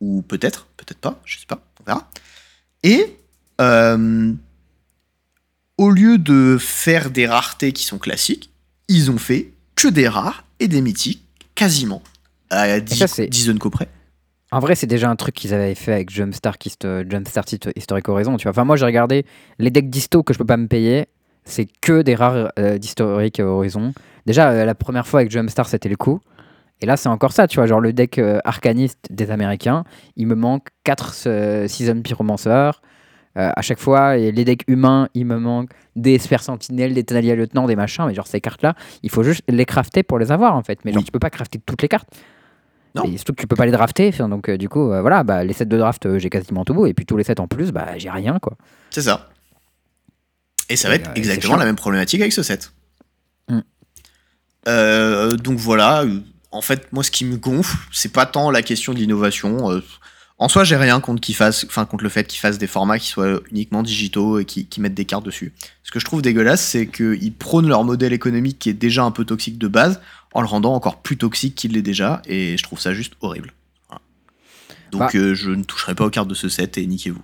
[0.00, 2.08] Ou peut-être, peut-être pas, je sais pas, on verra.
[2.84, 3.16] Et
[3.60, 4.32] euh,
[5.78, 8.50] au lieu de faire des raretés qui sont classiques,
[8.88, 11.22] ils ont fait que des rares et des mythiques,
[11.54, 12.02] quasiment.
[12.50, 13.88] À 10, ça, c'est- 10 unco près.
[14.50, 18.08] En vrai, c'est déjà un truc qu'ils avaient fait avec Jumpstart, Histo- Jumpstart Histo- Historic
[18.08, 18.36] Horizon.
[18.38, 18.50] Tu vois.
[18.50, 19.26] Enfin, moi, j'ai regardé
[19.58, 21.06] les decks disto que je peux pas me payer.
[21.44, 23.92] C'est que des rares euh, d'Historic Horizon.
[24.26, 26.20] Déjà, euh, la première fois avec Jumpstart, c'était le coup.
[26.80, 27.66] Et là, c'est encore ça, tu vois.
[27.66, 29.84] Genre, le deck euh, arcaniste des Américains,
[30.16, 31.12] il me manque 4
[31.68, 32.70] Season Pyromancer,
[33.38, 37.36] Euh, à chaque fois, les decks humains, il me manque des Esper Sentinelles, des Tenalia
[37.36, 40.56] Lieutenant, des machins, mais genre ces cartes-là, il faut juste les crafter pour les avoir
[40.56, 40.80] en fait.
[40.84, 42.08] Mais genre, tu peux pas crafter toutes les cartes.
[42.94, 43.04] Non.
[43.04, 45.66] Et surtout que tu peux pas les drafter, donc du coup, voilà, bah, les sets
[45.66, 48.10] de draft, j'ai quasiment tout beau, et puis tous les sets en plus, bah, j'ai
[48.10, 48.56] rien quoi.
[48.90, 49.28] C'est ça.
[50.68, 52.72] Et ça va être exactement la même problématique avec ce set.
[53.48, 53.60] Mm.
[55.36, 56.04] donc voilà,
[56.50, 59.80] en fait, moi, ce qui me gonfle, c'est pas tant la question de l'innovation.
[60.40, 63.40] En soi, j'ai rien contre enfin contre le fait qu'ils fassent des formats qui soient
[63.50, 65.52] uniquement digitaux et qui, mettent des cartes dessus.
[65.82, 69.10] Ce que je trouve dégueulasse, c'est qu'ils prônent leur modèle économique qui est déjà un
[69.10, 70.00] peu toxique de base,
[70.34, 73.52] en le rendant encore plus toxique qu'il l'est déjà, et je trouve ça juste horrible.
[74.92, 75.10] Donc bah.
[75.16, 77.22] euh, je ne toucherai pas aux cartes de ce set et niquez-vous.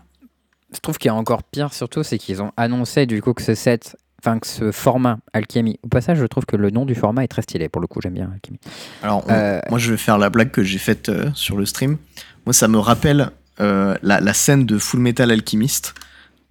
[0.75, 3.43] Je trouve qu'il y a encore pire surtout, c'est qu'ils ont annoncé du coup que
[3.43, 5.79] ce set enfin que ce format Alchemy.
[5.83, 7.69] Au passage, je trouve que le nom du format est très stylé.
[7.69, 8.59] Pour le coup, j'aime bien Alchemy.
[9.03, 11.99] Alors, euh, moi, je vais faire la blague que j'ai faite euh, sur le stream.
[12.47, 13.31] Moi, ça me rappelle
[13.61, 15.95] euh, la, scène de Full Metal Alchemist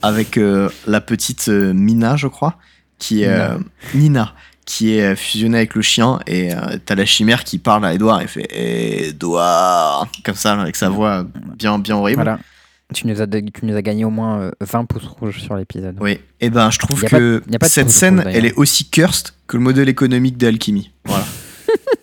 [0.02, 0.38] avec
[0.86, 2.58] la petite Mina, je crois,
[3.00, 3.48] qui est
[3.94, 4.34] Nina.
[4.66, 6.52] qui est fusionnée avec le chien et
[6.86, 11.26] t'as la chimère qui parle à Edouard et fait Edouard comme ça avec sa voix
[11.58, 12.22] bien bien horrible.
[12.22, 12.40] Voilà.
[12.94, 15.98] Tu nous, as, tu nous as gagné au moins 20 euh, pouces rouges sur l'épisode.
[16.00, 19.64] Oui, et eh ben je trouve que cette scène, elle est aussi cursed que le
[19.64, 20.92] modèle économique d'Alchemy.
[21.06, 21.26] Voilà.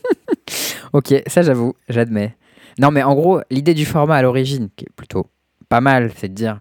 [0.93, 2.35] ok, ça j'avoue, j'admets.
[2.81, 5.27] Non, mais en gros, l'idée du format à l'origine, qui est plutôt
[5.69, 6.61] pas mal, c'est de dire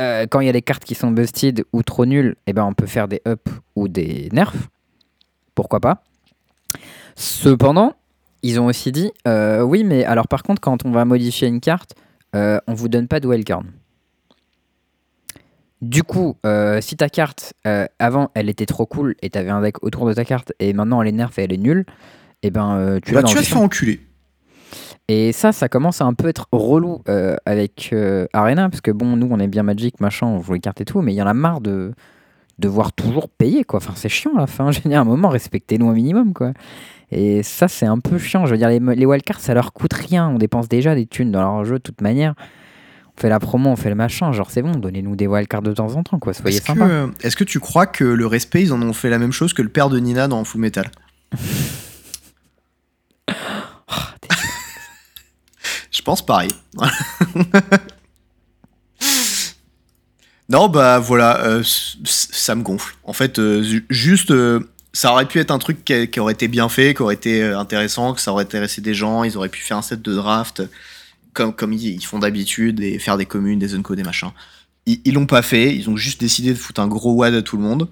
[0.00, 2.64] euh, quand il y a des cartes qui sont busted ou trop nulles, eh ben
[2.64, 4.54] on peut faire des up ou des nerfs.
[5.54, 6.02] Pourquoi pas
[7.14, 7.94] Cependant,
[8.42, 11.60] ils ont aussi dit euh, oui, mais alors par contre, quand on va modifier une
[11.60, 11.94] carte,
[12.34, 13.62] euh, on vous donne pas de wildcard.
[15.80, 19.62] Du coup, euh, si ta carte, euh, avant, elle était trop cool et t'avais un
[19.62, 21.84] deck autour de ta carte et maintenant elle est nerf et elle est nulle,
[22.42, 24.00] et eh ben tu, bah, tu vas te faire enculer.
[25.14, 27.02] Et ça, ça commence à un peu être relou
[27.44, 27.94] avec
[28.32, 30.86] Arena, parce que bon, nous on est bien Magic, machin, on joue les cartes et
[30.86, 31.92] tout, mais il y en a marre de
[32.58, 33.78] devoir toujours payer quoi.
[33.78, 34.70] Enfin, c'est chiant à la fin.
[34.72, 36.52] J'ai un moment, respectez-nous un minimum quoi.
[37.10, 38.46] Et ça, c'est un peu chiant.
[38.46, 40.30] Je veux dire, les, les wildcards, ça leur coûte rien.
[40.30, 42.34] On dépense déjà des thunes dans leur jeu de toute manière.
[43.18, 44.32] On fait la promo, on fait le machin.
[44.32, 46.32] Genre, c'est bon, donnez-nous des wildcards de temps en temps, quoi.
[46.32, 46.86] Soyez est-ce sympa.
[46.88, 49.52] Que, est-ce que tu crois que le respect, ils en ont fait la même chose
[49.52, 50.90] que le père de Nina dans Full Metal?
[53.94, 53.94] Oh,
[56.02, 56.50] Je pense pareil.
[60.48, 61.62] non, bah voilà, euh,
[62.04, 62.96] ça me gonfle.
[63.04, 64.32] En fait, euh, juste.
[64.32, 67.40] Euh, ça aurait pu être un truc qui, aurait été bien fait, qui aurait été
[67.44, 70.62] intéressant, que ça aurait intéressé des gens, ils auraient pu faire un set de draft
[71.34, 74.32] comme, comme ils, font d'habitude et faire des communes, des zones des machins.
[74.86, 77.56] Ils l'ont pas fait, ils ont juste décidé de foutre un gros wad à tout
[77.56, 77.88] le monde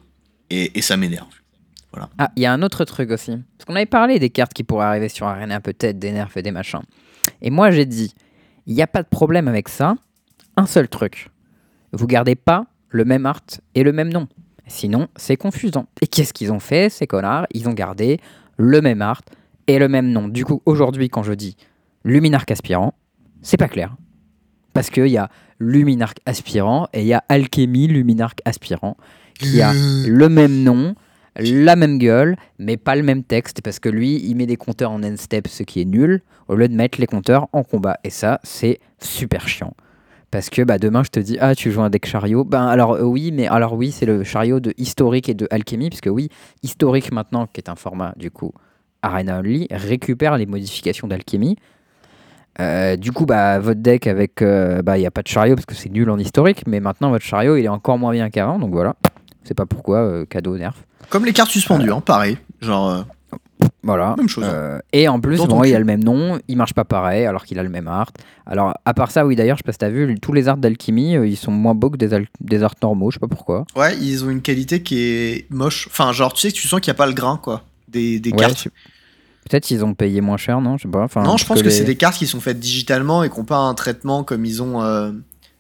[0.50, 1.28] et, ça m'énerve.
[1.92, 2.08] Voilà.
[2.18, 3.30] Ah, il y a un autre truc aussi.
[3.56, 6.42] Parce qu'on avait parlé des cartes qui pourraient arriver sur Arena, peut-être des nerfs et
[6.42, 6.82] des machins.
[7.42, 8.14] Et moi j'ai dit,
[8.66, 9.96] il n'y a pas de problème avec ça.
[10.56, 11.30] Un seul truc.
[11.92, 13.40] Vous gardez pas le même art
[13.74, 14.28] et le même nom.
[14.66, 15.86] Sinon, c'est confusant.
[16.00, 17.46] Et qu'est-ce qu'ils ont fait, ces connards?
[17.52, 18.20] Ils ont gardé
[18.56, 19.22] le même art
[19.66, 20.28] et le même nom.
[20.28, 21.56] Du coup, aujourd'hui, quand je dis
[22.04, 22.94] Luminarque aspirant,
[23.42, 23.96] c'est pas clair.
[24.72, 28.96] Parce qu'il y a Luminarque aspirant et il y a Alchemy Luminarque aspirant
[29.34, 30.94] qui a le même nom,
[31.40, 33.62] la même gueule, mais pas le même texte.
[33.62, 36.54] Parce que lui, il met des compteurs en end step, ce qui est nul, au
[36.54, 37.98] lieu de mettre les compteurs en combat.
[38.04, 39.74] Et ça, c'est super chiant.
[40.30, 42.44] Parce que bah, demain, je te dis, ah, tu joues un deck chariot.
[42.44, 45.88] Ben alors euh, oui, mais alors oui, c'est le chariot de historique et de alchimie,
[45.88, 46.28] puisque oui,
[46.62, 48.52] historique maintenant, qui est un format du coup
[49.02, 51.56] Arena Only, récupère les modifications d'alchimie.
[52.60, 55.56] Euh, du coup, bah, votre deck avec, euh, bah, il n'y a pas de chariot
[55.56, 58.30] parce que c'est nul en historique, mais maintenant votre chariot il est encore moins bien
[58.30, 58.94] qu'avant, donc voilà.
[59.42, 60.74] C'est pas pourquoi cadeau nerf.
[61.10, 62.38] Comme les cartes suspendues, hein, pareil.
[62.60, 63.04] Genre.
[63.82, 64.14] Voilà.
[64.16, 64.44] Même chose.
[64.46, 67.44] Euh, et en plus, bon, il a le même nom, il marche pas pareil alors
[67.44, 68.10] qu'il a le même art.
[68.46, 70.56] Alors, à part ça, oui, d'ailleurs, je sais pas si t'as vu, tous les arts
[70.56, 73.64] d'alchimie, euh, ils sont moins beaux que des, des arts normaux, je sais pas pourquoi.
[73.76, 75.86] Ouais, ils ont une qualité qui est moche.
[75.90, 78.32] Enfin, genre, tu sais, tu sens qu'il n'y a pas le grain, quoi, des, des
[78.32, 78.68] cartes.
[79.48, 81.02] Peut-être qu'ils ont payé moins cher, non Je sais pas.
[81.02, 83.44] Enfin, non, je pense que, c'est des cartes qui sont faites digitalement et qui n'ont
[83.44, 85.12] pas un traitement comme ils ont euh,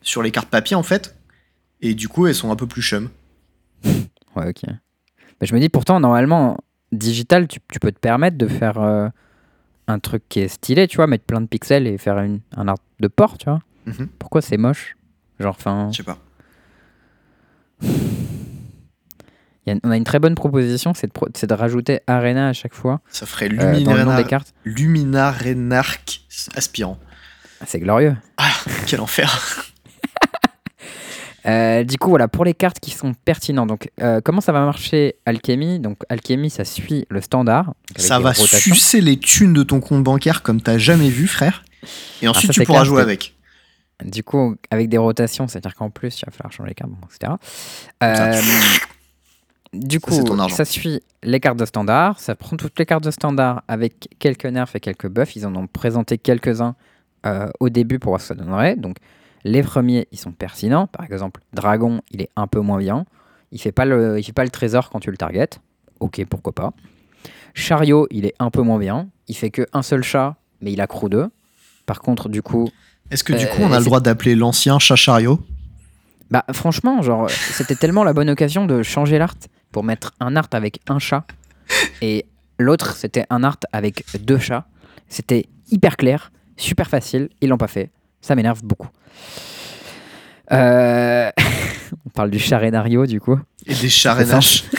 [0.02, 1.16] sur les cartes papier, en fait.
[1.80, 3.08] Et du coup, elles sont un peu plus chum.
[4.36, 4.70] ouais, ok.
[5.40, 6.58] Mais je me dis, pourtant, normalement,
[6.92, 9.08] digital, tu, peux te permettre de faire euh,
[9.86, 12.68] un truc qui est stylé, tu vois, mettre plein de pixels et faire une, un
[12.68, 13.60] art de port, tu vois.
[13.86, 14.08] Mhm.
[14.18, 14.96] Pourquoi c'est moche?
[15.38, 15.88] Genre, enfin.
[15.92, 16.18] Je sais pas.
[19.84, 23.00] on a une très bonne proposition, c'est de, de, rajouter Arena à chaque fois.
[23.10, 23.48] Ça ferait
[24.64, 26.98] Luminarenarch euh, aspirant.
[27.66, 28.16] C'est glorieux.
[28.36, 28.50] Ah,
[28.86, 29.72] quel enfer
[31.46, 34.64] euh, du coup, voilà, pour les cartes qui sont pertinentes, donc euh, comment ça va
[34.64, 35.80] marcher Alchemy?
[35.80, 37.74] Donc Alchemy, ça suit le standard.
[37.96, 41.64] Ça va sucer les thunes de ton compte bancaire comme t'as jamais vu, frère.
[42.22, 43.34] Et ensuite, ah, tu pourras jouer avec.
[44.04, 47.34] Du coup, avec des rotations, c'est-à-dire qu'en plus, il va falloir changer les cartes, etc.
[48.02, 48.40] Euh,
[49.72, 52.18] du coup, ça, suit les cartes de standard.
[52.18, 55.36] Ça prend toutes les cartes de standard avec quelques nerfs et quelques buffs.
[55.36, 56.74] Ils en ont présenté quelques-uns
[57.26, 58.76] euh, au début pour voir ce que ça donnerait.
[58.76, 58.96] Donc,
[59.44, 60.86] les premiers, ils sont pertinents.
[60.86, 63.06] Par exemple, Dragon, il est un peu moins bien.
[63.52, 65.48] Il fait pas le, il fait pas le trésor quand tu le target.
[66.00, 66.72] Ok, pourquoi pas.
[67.54, 69.08] Chariot, il est un peu moins bien.
[69.28, 71.28] Il fait que un seul chat, mais il a crew 2.
[71.86, 72.70] Par contre, du coup.
[73.10, 75.40] Est-ce que du coup, on a le droit d'appeler l'ancien chat chariot?
[76.30, 79.34] Bah, franchement, genre, c'était tellement la bonne occasion de changer l'art
[79.72, 81.24] pour mettre un art avec un chat
[82.02, 82.26] et
[82.58, 84.66] l'autre, c'était un art avec deux chats.
[85.08, 87.30] C'était hyper clair, super facile.
[87.40, 87.90] Ils l'ont pas fait.
[88.20, 88.88] Ça m'énerve beaucoup.
[90.52, 91.30] Euh,
[92.06, 93.38] on parle du charénario du coup.
[93.66, 94.64] Et des charénaches.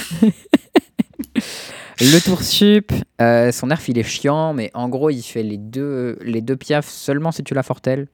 [2.04, 5.58] Le tour sup, euh, son nerf il est chiant, mais en gros il fait les
[5.58, 8.08] deux, les deux piafs seulement si tu la fortel.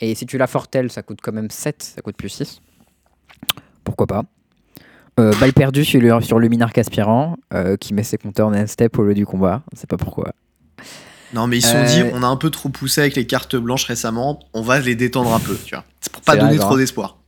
[0.00, 2.60] Et si tu la fortel, ça coûte quand même 7, ça coûte plus 6.
[3.82, 4.24] Pourquoi pas
[5.20, 9.04] euh, Balle perdue sur, sur Luminarque aspirant, euh, qui met ses compteurs en step au
[9.04, 9.62] lieu du combat.
[9.72, 10.34] On sait pas pourquoi.
[11.34, 13.56] Non, mais ils se sont dit, on a un peu trop poussé avec les cartes
[13.56, 15.84] blanches récemment, on va les détendre un peu, tu vois.
[16.00, 17.18] C'est pour pas donner trop d'espoir.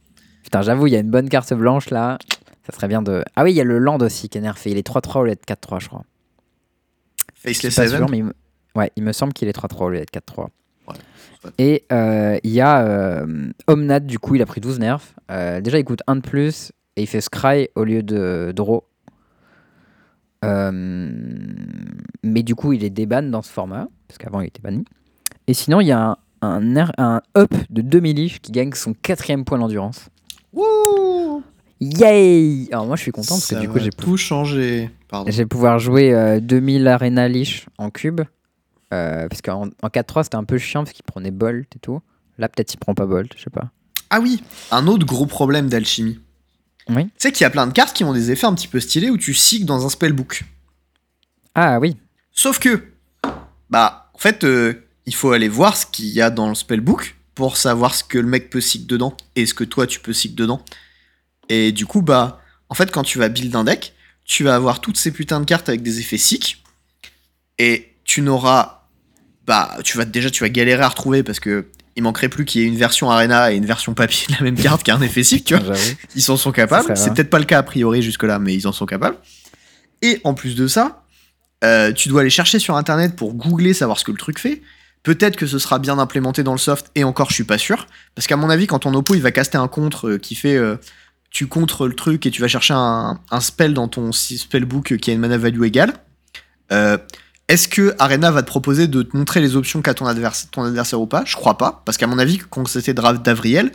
[0.45, 2.19] Putain, j'avoue, il y a une bonne carte blanche là.
[2.67, 3.25] Ça serait bien de.
[3.35, 4.71] Ah oui, il y a le Land aussi qui est nerfé.
[4.71, 6.05] Il est 3-3 au lieu de 4-3, je crois.
[7.35, 8.33] Faceless Seven il
[8.77, 10.49] Ouais, il me semble qu'il est 3-3 au lieu de 4-3.
[11.59, 15.15] Et euh, il y a euh, Omnad, du coup, il a pris 12 nerfs.
[15.31, 18.85] Euh, déjà, il coûte 1 de plus et il fait Scry au lieu de Draw.
[20.43, 24.85] Mais du coup, il est déban dans ce format, parce qu'avant, il était banni.
[25.47, 28.95] Et sinon, il y a un, un, un up de 2 milli qui gagne son
[28.95, 30.09] quatrième point d'endurance.
[30.53, 31.43] Wouh
[31.81, 34.91] Yay Alors moi je suis content parce que du coup j'ai tout changé.
[35.13, 38.23] Je vais pouvoir jouer 2000 euh, Arena Leash en cube.
[38.95, 42.01] Euh, parce qu'en en 4-3 c'était un peu chiant parce qu'il prenait Bolt et tout.
[42.39, 43.71] Là peut-être il prend pas Bolt, je sais pas.
[44.09, 46.21] Ah oui, un autre gros problème d'alchimie.
[46.89, 47.05] Oui.
[47.05, 48.81] Tu sais qu'il y a plein de cartes qui ont des effets un petit peu
[48.81, 50.45] stylés où tu cycles dans un spellbook.
[51.55, 51.97] Ah oui.
[52.33, 52.85] Sauf que,
[53.71, 57.17] bah en fait, euh, il faut aller voir ce qu'il y a dans le spellbook
[57.35, 60.13] pour savoir ce que le mec peut cycle dedans et ce que toi tu peux
[60.13, 60.63] cycle dedans.
[61.49, 63.95] Et du coup, bah, en fait, quand tu vas build un deck,
[64.25, 66.63] tu vas avoir toutes ces putains de cartes avec des effets sick.
[67.59, 68.89] Et tu n'auras.
[69.47, 72.61] Bah, tu vas déjà, tu vas galérer à retrouver parce que il manquerait plus qu'il
[72.61, 74.97] y ait une version Arena et une version papier de la même carte qui a
[74.97, 75.75] un effet sick, tu vois.
[76.15, 76.97] Ils s'en sont capables.
[76.97, 79.17] C'est peut-être pas le cas a priori jusque-là, mais ils en sont capables.
[80.03, 81.05] Et en plus de ça,
[81.65, 84.63] euh, tu dois aller chercher sur internet pour googler, savoir ce que le truc fait.
[85.03, 87.87] Peut-être que ce sera bien implémenté dans le soft, et encore, je suis pas sûr.
[88.15, 90.57] Parce qu'à mon avis, quand ton oppo il va caster un contre euh, qui fait
[90.57, 90.77] euh,
[91.31, 95.15] tu contres le truc et tu vas chercher un, spell dans ton spellbook qui a
[95.15, 95.95] une mana value égale.
[97.49, 100.51] Euh, est-ce que Arena va te proposer de te montrer les options qu'a ton, adversaire,
[100.51, 101.23] ton adversaire ou pas?
[101.25, 103.73] Je crois pas, parce qu'à mon avis, quand c'était draft d'Avriel,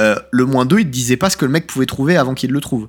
[0.00, 2.34] euh, le moins 2, il te disait pas ce que le mec pouvait trouver avant
[2.34, 2.88] qu'il le trouve.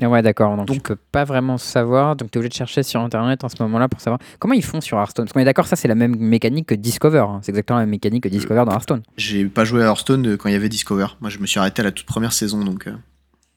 [0.00, 0.56] Ouais, d'accord.
[0.56, 2.16] Donc, tu peux pas vraiment savoir.
[2.16, 4.64] Donc, tu es obligé de chercher sur Internet en ce moment-là pour savoir comment ils
[4.64, 5.26] font sur Hearthstone.
[5.26, 7.18] Parce qu'on est d'accord, ça, c'est la même mécanique que Discover.
[7.18, 7.40] Hein.
[7.42, 9.02] C'est exactement la même mécanique que Discover dans Hearthstone.
[9.18, 11.08] J'ai pas joué à Hearthstone euh, quand il y avait Discover.
[11.20, 12.88] Moi, je me suis arrêté à la toute première saison, donc.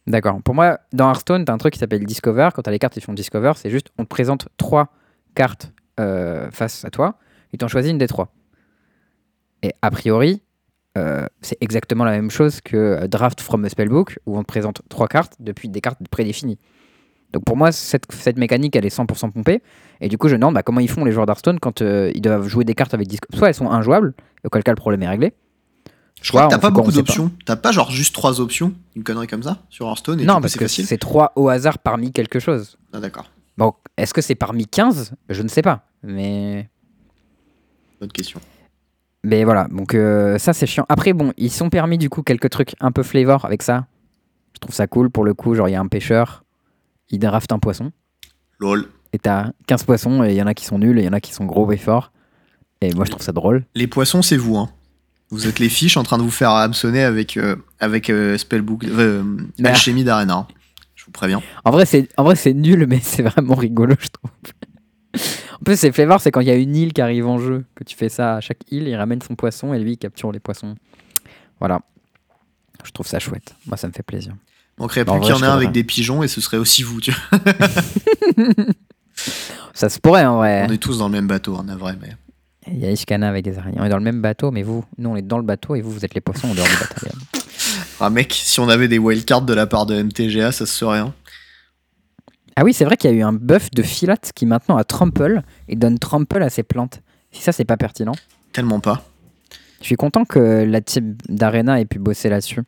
[0.06, 0.41] D'accord.
[0.43, 2.49] Pour moi, dans Hearthstone, tu as un truc qui s'appelle Discover.
[2.54, 4.89] Quand tu as les cartes qui font Discover, c'est juste on te présente trois
[5.36, 7.17] cartes euh, face à toi
[7.53, 8.34] et tu en choisis une des trois.
[9.62, 10.41] Et a priori,
[10.97, 14.47] euh, c'est exactement la même chose que euh, Draft from a Spellbook où on te
[14.47, 16.58] présente trois cartes depuis des cartes prédéfinies.
[17.32, 19.63] Donc pour moi, cette, cette mécanique, elle est 100% pompée.
[20.01, 22.21] Et du coup, je me demande bah, comment ils font les joueurs d'Hearthstone quand ils
[22.21, 23.38] doivent jouer des cartes avec Discover.
[23.38, 25.34] Soit elles sont injouables, auquel cas le problème est réglé.
[26.23, 27.32] Je crois t'as pas beaucoup d'options.
[27.45, 30.56] T'as pas genre juste trois options, une connerie comme ça, sur Hearthstone et Non, parce
[30.56, 32.77] que c'est trois au hasard parmi quelque chose.
[32.93, 33.29] Ah, d'accord.
[33.58, 36.70] Bon, est-ce que c'est parmi 15 Je ne sais pas, mais.
[38.00, 38.39] Bonne question.
[39.24, 40.86] Mais voilà, donc euh, ça c'est chiant.
[40.89, 43.86] Après, bon, ils sont permis du coup quelques trucs un peu flavor avec ça.
[44.54, 45.56] Je trouve ça cool pour le coup.
[45.56, 46.44] Genre, il y a un pêcheur,
[47.10, 47.92] il draft un poisson.
[48.60, 48.88] Lol.
[49.13, 51.10] Et t'as 15 poissons et il y en a qui sont nuls et il y
[51.10, 52.12] en a qui sont gros et forts.
[52.82, 53.66] Et moi je trouve ça drôle.
[53.76, 54.70] Les poissons, c'est vous, hein.
[55.30, 58.84] Vous êtes les fiches en train de vous faire hameçonner avec, euh, avec euh, Spellbook,
[58.84, 59.24] euh,
[59.63, 60.48] Alchimie d'Arena.
[61.04, 61.06] Hein.
[61.06, 61.42] Je vous préviens.
[61.66, 64.32] En vrai, c'est, en vrai, c'est nul, mais c'est vraiment rigolo, je trouve.
[65.60, 67.66] en plus, c'est flavor, c'est quand il y a une île qui arrive en jeu,
[67.76, 70.32] que tu fais ça à chaque île, il ramène son poisson et lui, il capture
[70.32, 70.76] les poissons.
[71.60, 71.82] Voilà.
[72.84, 73.56] Je trouve ça chouette.
[73.68, 74.36] Moi, ça me fait plaisir.
[74.80, 77.00] Manquerait plus qu'il y en ait un avec des pigeons et ce serait aussi vous,
[77.00, 77.39] tu vois.
[79.74, 80.66] ça se pourrait en vrai.
[80.68, 82.10] On est tous dans le même bateau, en vrai, mais.
[82.68, 83.78] Il y a Ishkana avec des araignées.
[83.80, 85.82] On est dans le même bateau, mais vous, nous, on est dans le bateau et
[85.82, 87.08] vous, vous êtes les poissons en dehors du bateau.
[87.99, 90.99] Ah, mec, si on avait des wildcards de la part de MTGA, ça se serait.
[90.99, 91.13] Hein.
[92.56, 94.84] Ah oui, c'est vrai qu'il y a eu un buff de Filat qui maintenant a
[94.84, 97.01] Trample et donne Trample à ses plantes.
[97.32, 98.13] Si ça, c'est pas pertinent.
[98.51, 99.03] Tellement pas.
[99.79, 102.62] Je suis content que la team d'Arena ait pu bosser là-dessus,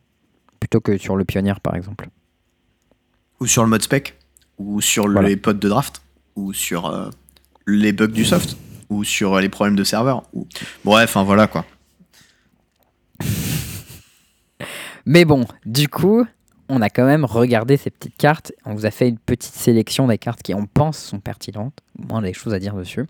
[0.60, 2.08] plutôt que sur le Pionnier par exemple.
[3.40, 4.18] Ou sur le mode spec,
[4.58, 6.02] ou sur les pods de draft,
[6.34, 7.08] ou sur euh,
[7.66, 8.56] les bugs du soft,
[8.88, 10.24] ou sur les problèmes de serveur.
[10.32, 10.46] Ou...
[10.84, 11.64] Bref, enfin voilà quoi.
[15.06, 16.26] Mais bon, du coup,
[16.68, 18.52] on a quand même regardé ces petites cartes.
[18.64, 21.78] On vous a fait une petite sélection des cartes qui, on pense, sont pertinentes.
[21.96, 23.06] Moins des choses à dire dessus.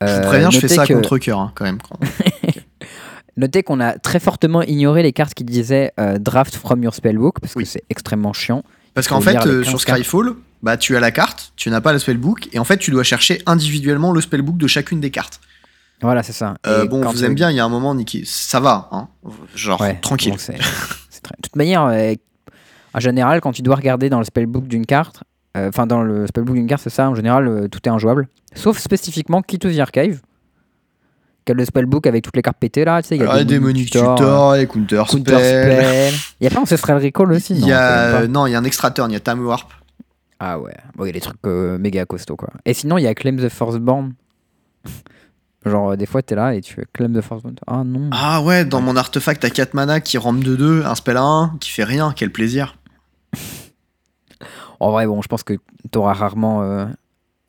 [0.00, 1.78] je vous préviens, je fais ça à contre-coeur hein, quand même.
[3.36, 7.40] Notez qu'on a très fortement ignoré les cartes qui disaient euh, draft from your spellbook
[7.40, 8.64] parce que c'est extrêmement chiant.
[8.94, 11.98] Parce qu'en fait, euh, sur Skyfall, bah, tu as la carte, tu n'as pas le
[11.98, 15.40] spellbook, et en fait, tu dois chercher individuellement le spellbook de chacune des cartes.
[16.02, 16.54] Voilà, c'est ça.
[16.66, 19.08] Euh, bon, vous aimez bien, il y a un moment, Niki, ça va, hein
[19.54, 20.34] genre tranquille.
[21.20, 21.82] De toute manière,
[22.94, 25.22] en général, quand tu dois regarder dans le spellbook d'une carte,
[25.54, 28.28] enfin dans le spellbook d'une carte, c'est ça, en général, tout est injouable.
[28.54, 30.22] Sauf spécifiquement Key to the Archive,
[31.54, 33.90] le spellbook avec toutes les cartes pétées là, tu sais, il y a des Demonic
[33.90, 36.12] Tutor, et Counter, Spell.
[36.40, 38.64] Il y a pas Ancestral Recall aussi Il y a non, il y a un
[38.64, 39.72] extra turn, il y a Time Warp.
[40.38, 42.48] Ah ouais, bon, il y a des trucs euh, méga costauds quoi.
[42.64, 44.14] Et sinon, il y a Claim the Forceborn.
[45.66, 47.56] Genre, des fois, t'es là et tu fais Claim the Forceborn.
[47.66, 48.08] Ah non.
[48.12, 51.22] Ah ouais, dans mon artefact, t'as 4 mana qui rampe de 2, un spell à
[51.22, 52.76] 1, qui fait rien, quel plaisir.
[54.80, 55.54] en vrai, bon, je pense que
[55.90, 56.86] t'auras rarement euh,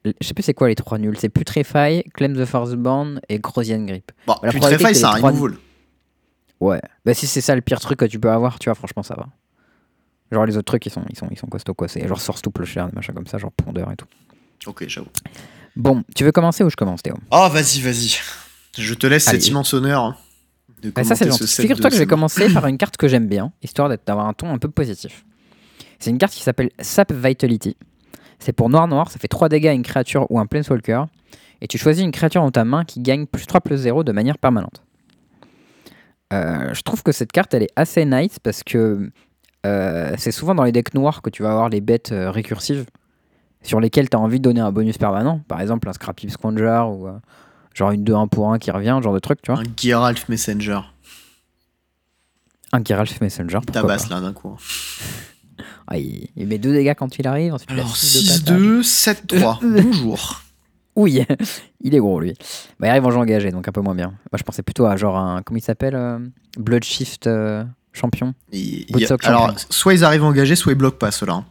[0.06, 1.16] je sais plus c'est quoi les trois nuls.
[1.18, 4.12] C'est Putrefy, Claim the Forceborn et Grosian Grip.
[4.26, 5.58] Bon, Putrefy, c'est un removal.
[6.60, 6.82] Ouais.
[7.06, 9.16] Bah, si c'est ça le pire truc que tu peux avoir, tu vois, franchement, ça
[9.16, 9.28] va.
[10.32, 11.88] Genre, les autres trucs, ils sont, ils sont, ils sont costauds, quoi.
[11.88, 14.06] C'est genre Source to cher des machins comme ça, genre Pondeur et tout.
[14.68, 15.10] Ok, j'avoue.
[15.76, 17.16] Bon, tu veux commencer ou je commence, Théo?
[17.32, 18.20] Oh, vas-y, vas-y.
[18.78, 20.04] Je te laisse cet immense honneur.
[20.04, 20.18] Hein,
[20.82, 21.48] de bah, ça, c'est gentil.
[21.48, 24.54] Figure-toi que je vais commencer par une carte que j'aime bien, histoire d'avoir un ton
[24.54, 25.26] un peu positif.
[26.00, 27.78] C'est une carte qui s'appelle Sap Vitality.
[28.40, 31.04] C'est pour noir-noir, ça fait 3 dégâts à une créature ou un Planeswalker.
[31.62, 34.12] Et tu choisis une créature dans ta main qui gagne plus 3 plus 0 de
[34.12, 34.82] manière permanente.
[36.34, 39.12] Euh, je trouve que cette carte elle est assez nice parce que
[39.66, 42.86] euh, c'est souvent dans les decks noirs que tu vas avoir les bêtes euh, récursives
[43.64, 45.42] sur lesquelles tu as envie de donner un bonus permanent.
[45.48, 47.08] Par exemple un Scrappy Scourger ou
[47.74, 49.62] genre une 2-1 pour 1 qui revient, genre de truc, tu vois.
[49.62, 50.80] Un Geralt Messenger.
[52.74, 53.60] Un Geralt Messenger.
[53.64, 54.58] Il tabasse là d'un coup.
[55.88, 57.56] Ah, il, met deux dégâts quand il arrive.
[57.68, 59.60] Alors 6-2, 7-3.
[59.84, 60.42] Bonjour.
[60.96, 61.26] Oui,
[61.82, 62.34] il est gros lui.
[62.80, 64.08] Bah, il arrive en jeu engagé, donc un peu moins bien.
[64.08, 65.42] Moi je pensais plutôt à genre un.
[65.42, 66.20] Comment il s'appelle euh,
[66.58, 68.34] Bloodshift euh, champion.
[69.24, 71.44] alors, soit ils arrivent engagés, soit ils bloquent pas ceux-là.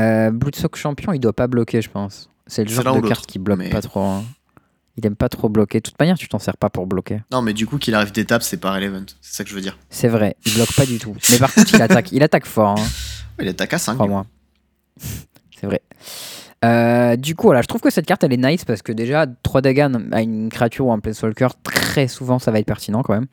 [0.00, 2.30] Euh, Bloodsock champion, il doit pas bloquer, je pense.
[2.46, 4.00] C'est le genre de carte qui bloque pas trop.
[4.00, 4.24] Hein.
[4.96, 5.78] Il aime pas trop bloquer.
[5.78, 7.22] De toute manière, tu t'en sers pas pour bloquer.
[7.32, 9.06] Non, mais du coup, qu'il arrive d'étape, c'est pas relevant.
[9.20, 9.78] C'est ça que je veux dire.
[9.90, 11.16] C'est vrai, il bloque pas du tout.
[11.30, 12.12] Mais par contre, il attaque.
[12.12, 12.78] Il attaque fort.
[12.78, 12.84] Hein.
[13.40, 13.94] Il attaque à 5.
[13.94, 14.26] Crois-moi.
[15.60, 15.82] C'est vrai.
[16.64, 19.26] Euh, du coup, voilà, je trouve que cette carte elle est nice parce que déjà
[19.42, 23.12] 3 dégâts à une créature ou un Planeswalker, très souvent ça va être pertinent quand
[23.12, 23.26] même.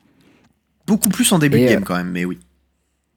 [0.86, 2.38] Beaucoup plus en début de game euh, quand même, mais oui.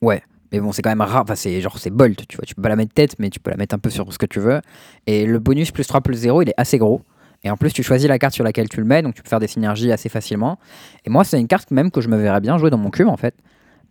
[0.01, 1.23] Ouais, mais bon, c'est quand même rare.
[1.23, 2.45] Enfin, c'est genre c'est bolt, tu vois.
[2.45, 4.17] Tu peux pas la mettre tête, mais tu peux la mettre un peu sur ce
[4.17, 4.61] que tu veux.
[5.07, 7.01] Et le bonus plus 3 plus 0, il est assez gros.
[7.43, 9.29] Et en plus, tu choisis la carte sur laquelle tu le mets, donc tu peux
[9.29, 10.57] faire des synergies assez facilement.
[11.05, 13.07] Et moi, c'est une carte même que je me verrais bien jouer dans mon cube,
[13.07, 13.35] en fait.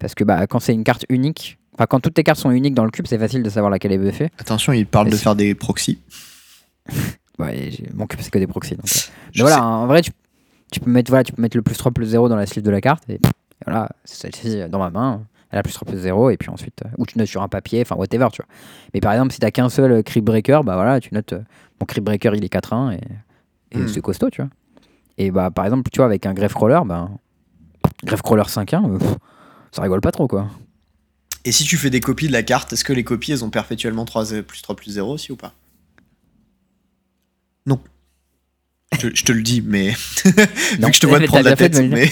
[0.00, 2.74] Parce que bah, quand c'est une carte unique, enfin, quand toutes tes cartes sont uniques
[2.74, 4.30] dans le cube, c'est facile de savoir laquelle est buffée.
[4.38, 6.00] Attention, il parle de faire des proxys.
[7.38, 8.74] ouais, mon cube, c'est que des proxys.
[8.74, 9.10] Donc, euh.
[9.36, 12.06] Mais voilà, en vrai, tu, peux mettre, voilà, tu peux mettre le plus 3 plus
[12.06, 13.04] 0 dans la sleeve de la carte.
[13.08, 13.20] Et,
[13.64, 15.22] voilà, c'est celle-ci euh, dans ma main.
[15.54, 16.30] Elle a plus 3 plus 0.
[16.30, 18.52] Et puis ensuite, euh, ou tu notes sur un papier, enfin, whatever, tu vois.
[18.92, 21.32] Mais par exemple, si tu qu'un seul Creep Breaker, bah voilà, tu notes.
[21.80, 22.94] mon Creep Breaker, il est 4-1.
[22.94, 23.00] Et
[23.74, 23.88] et hmm.
[23.88, 24.50] c'est costaud, tu vois.
[25.18, 27.10] Et bah, par exemple, tu vois, avec un greffe crawler, bah,
[28.04, 28.98] greffe crawler 5-1, euh,
[29.72, 30.48] ça rigole pas trop, quoi.
[31.44, 33.50] Et si tu fais des copies de la carte, est-ce que les copies, elles ont
[33.50, 35.52] perpétuellement 3 plus 3 plus 0 aussi ou pas
[37.66, 37.80] Non.
[39.00, 39.92] Je, te le dis, mais.
[40.78, 41.78] non, que je te vois te prendre la tête.
[41.78, 42.10] Mais...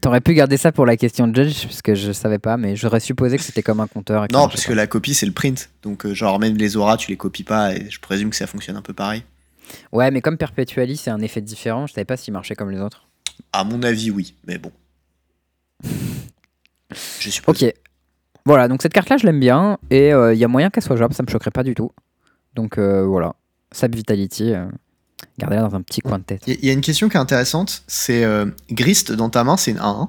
[0.00, 2.76] T'aurais pu garder ça pour la question de Judge, parce que je savais pas, mais
[2.76, 4.26] j'aurais supposé que c'était comme un compteur.
[4.32, 5.70] Non, parce que la copie, c'est le print.
[5.82, 8.46] Donc, euh, genre, même les auras, tu les copies pas, et je présume que ça
[8.46, 9.22] fonctionne un peu pareil.
[9.92, 12.80] Ouais, mais comme Perpetually, c'est un effet différent, je savais pas s'il marchait comme les
[12.80, 13.08] autres.
[13.52, 14.70] À mon avis, oui, mais bon.
[17.20, 17.62] je suppose.
[17.62, 17.72] Ok.
[18.46, 20.96] Voilà, donc cette carte-là, je l'aime bien, et il euh, y a moyen qu'elle soit
[20.96, 21.90] jouable, ça me choquerait pas du tout.
[22.54, 23.34] Donc euh, voilà,
[23.72, 24.66] Sap Vitality, euh,
[25.38, 26.42] gardez-la dans un petit coin de tête.
[26.46, 28.24] Il y, a une question qui est intéressante, c'est
[28.70, 30.08] Grist dans ta main, c'est une 1-1.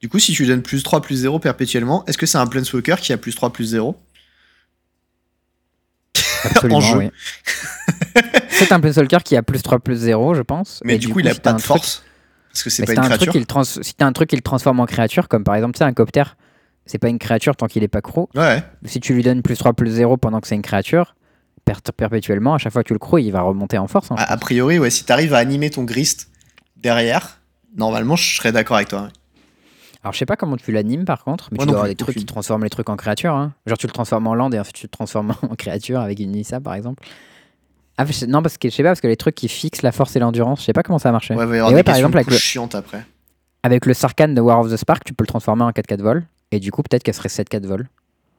[0.00, 2.96] Du coup, si tu donnes plus 3 plus 0 perpétuellement, est-ce que c'est un Planeswalker
[3.00, 4.00] qui a plus 3 plus 0
[6.44, 6.98] Absolument, en jeu.
[6.98, 7.10] Oui.
[8.48, 10.80] c'est un Planeswalker qui a plus 3 plus 0, je pense.
[10.84, 12.02] Mais du, coup, il a pas de force.
[12.50, 13.32] Parce que c'est pas une créature.
[13.46, 15.84] Truc si t'as un truc qui le transforme en créature, comme par exemple, tu sais,
[15.84, 16.24] un copter,
[16.86, 18.30] c'est pas une créature tant qu'il est pas croc.
[18.34, 18.64] Ouais.
[18.86, 21.14] Si tu lui donnes plus 3 plus 0 pendant que c'est une créature,
[21.96, 24.08] perpétuellement, à chaque fois que tu le crois, il va remonter en force.
[24.16, 26.28] a, priori, ouais, si t'arrives à animer ton grist
[26.76, 27.40] derrière,
[27.76, 29.08] normalement, je serais d'accord avec toi.
[30.02, 32.16] Alors, je sais pas comment tu l'animes par contre, mais tu dois avoir des trucs
[32.16, 33.34] qui transforment les trucs en créature.
[33.34, 33.52] Hein.
[33.66, 36.32] Genre, tu le transformes en land et ensuite tu le transformes en créature avec une
[36.32, 37.02] Nissa par exemple.
[37.98, 40.16] Ah, non, parce que je sais pas, parce que les trucs qui fixent la force
[40.16, 41.30] et l'endurance, je sais pas comment ça marche.
[41.30, 43.04] Ouais, il y avoir des par exemple, avec le, chiante après.
[43.62, 46.24] avec le Sarkhan de War of the Spark, tu peux le transformer en 4-4 vol.
[46.50, 47.88] Et du coup, peut-être qu'elle serait 7-4 vol.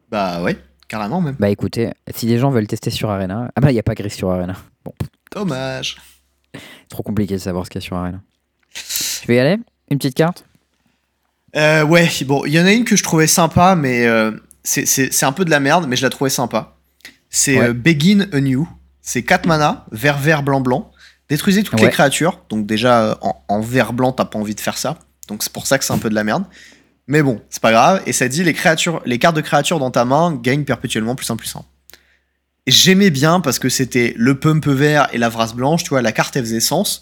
[0.10, 0.58] Bah ouais,
[0.92, 1.36] carrément même.
[1.40, 3.50] Bah écoutez, si les gens veulent tester sur Arena.
[3.56, 4.58] Ah bah, il n'y a pas gris sur Arena.
[4.84, 4.94] Bon.
[5.34, 5.96] Dommage.
[6.90, 8.20] Trop compliqué de savoir ce qu'il y a sur Arena.
[8.76, 9.58] Je vais y aller?
[9.90, 10.44] Une petite carte?
[11.56, 14.32] Euh, Ouais, bon, il y en a une que je trouvais sympa, mais euh,
[14.64, 16.76] c'est un peu de la merde, mais je la trouvais sympa.
[17.30, 18.68] C'est euh, Begin Anew.
[19.02, 20.92] C'est 4 mana, vert, vert, blanc, blanc.
[21.30, 22.44] Détruisez toutes les créatures.
[22.50, 23.16] Donc, déjà, euh,
[23.48, 25.00] en, vert, blanc, t'as pas envie de faire ça.
[25.30, 26.44] Donc, c'est pour ça que c'est un peu de la merde.
[27.08, 28.02] Mais bon, c'est pas grave.
[28.06, 31.30] Et ça dit les, créatures, les cartes de créatures dans ta main gagnent perpétuellement plus
[31.30, 31.64] 1 plus 1.
[32.68, 36.12] J'aimais bien parce que c'était le pump vert et la vrasse blanche, tu vois, la
[36.12, 37.02] carte elle faisait sens.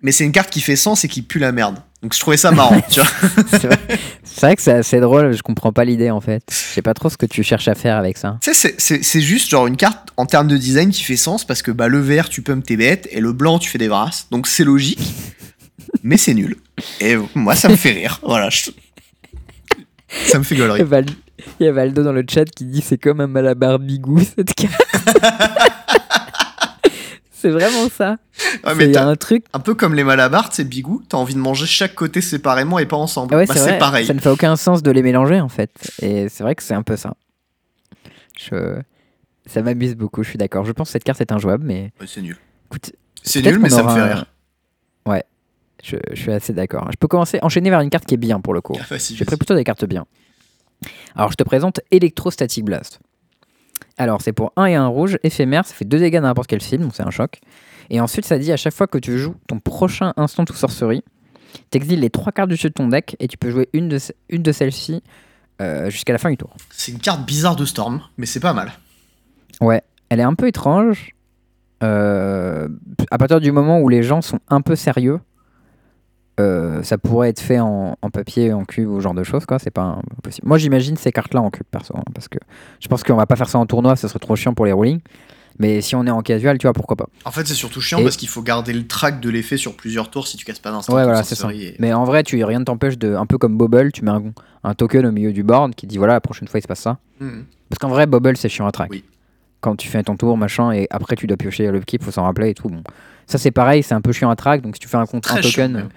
[0.00, 1.76] Mais c'est une carte qui fait sens et qui pue la merde.
[2.02, 3.08] Donc je trouvais ça marrant, tu vois.
[3.52, 6.44] c'est vrai que c'est assez drôle, je comprends pas l'idée en fait.
[6.48, 8.38] Je sais pas trop ce que tu cherches à faire avec ça.
[8.40, 11.60] Tu sais, c'est juste genre une carte en termes de design qui fait sens parce
[11.60, 14.28] que bah, le vert tu pump tes bêtes et le blanc tu fais des brasses.
[14.30, 15.00] Donc c'est logique,
[16.04, 16.56] mais c'est nul.
[17.00, 18.20] Et moi ça me fait rire.
[18.22, 18.48] Voilà.
[20.08, 20.82] Ça me fait gaulerie.
[21.60, 24.54] Il y a Valdo dans le chat qui dit c'est comme un malabar bigou cette
[24.54, 24.72] carte.
[27.30, 28.16] C'est vraiment ça.
[28.76, 29.44] mais un truc.
[29.52, 31.02] Un peu comme les malabars, c'est bigou.
[31.08, 33.32] T'as envie de manger chaque côté séparément et pas ensemble.
[33.34, 34.06] Ouais, bah, c'est pareil.
[34.06, 35.70] Ça ne fait aucun sens de les mélanger en fait.
[36.02, 37.14] Et c'est vrai que c'est un peu ça.
[38.36, 38.80] Je...
[39.46, 40.64] Ça m'amuse beaucoup, je suis d'accord.
[40.64, 41.92] Je pense que cette carte est injouable, mais.
[42.06, 42.36] c'est nul.
[43.22, 44.26] c'est nul, mais ça me fait rire.
[45.06, 45.22] Ouais,
[45.82, 46.88] je, suis assez d'accord.
[46.90, 48.76] Je peux commencer, enchaîner vers une carte qui est bien pour le coup.
[48.78, 50.06] Ah, J'ai pris plutôt des cartes bien.
[51.14, 53.00] Alors, je te présente Electrostatic Blast.
[53.96, 56.60] Alors, c'est pour 1 et 1 rouge, éphémère, ça fait 2 dégâts dans n'importe quel
[56.60, 57.40] film, donc c'est un choc.
[57.90, 61.02] Et ensuite, ça dit à chaque fois que tu joues ton prochain instant ou sorcerie,
[61.70, 63.98] t'exiles les 3 cartes du dessus de ton deck et tu peux jouer une de,
[64.28, 65.02] une de celles-ci
[65.60, 66.54] euh, jusqu'à la fin du tour.
[66.70, 68.72] C'est une carte bizarre de Storm, mais c'est pas mal.
[69.60, 71.14] Ouais, elle est un peu étrange.
[71.82, 72.68] Euh,
[73.10, 75.20] à partir du moment où les gens sont un peu sérieux,
[76.38, 79.58] euh, ça pourrait être fait en, papier, en cube ou ce genre de choses, quoi.
[79.58, 80.46] C'est pas impossible.
[80.46, 82.38] Moi, j'imagine ces cartes-là en cube, perso, hein, parce que
[82.80, 84.72] je pense qu'on va pas faire ça en tournoi, ça serait trop chiant pour les
[84.72, 85.00] rolling.
[85.58, 87.08] Mais si on est en casual, tu vois, pourquoi pas.
[87.24, 90.08] En fait, c'est surtout chiant parce qu'il faut garder le track de l'effet sur plusieurs
[90.08, 90.94] tours si tu casses pas d'instant.
[90.94, 91.48] Ouais, voilà, c'est ça.
[91.80, 94.22] Mais en vrai, tu rien ne t'empêche de, un peu comme Bubble, tu mets un,
[94.62, 96.80] un, token au milieu du board qui dit voilà, la prochaine fois il se passe
[96.80, 96.98] ça.
[97.18, 97.44] Mhm.
[97.68, 98.88] Parce qu'en vrai, Bubble, c'est chiant à track.
[98.90, 99.02] Oui.
[99.60, 102.50] Quand tu fais ton tour, machin, et après tu dois piocher il faut s'en rappeler
[102.50, 102.68] et tout.
[102.68, 102.84] Bon.
[103.26, 104.62] Ça, c'est pareil, c'est un peu chiant à track.
[104.62, 105.88] Donc si tu fais un, contre, un token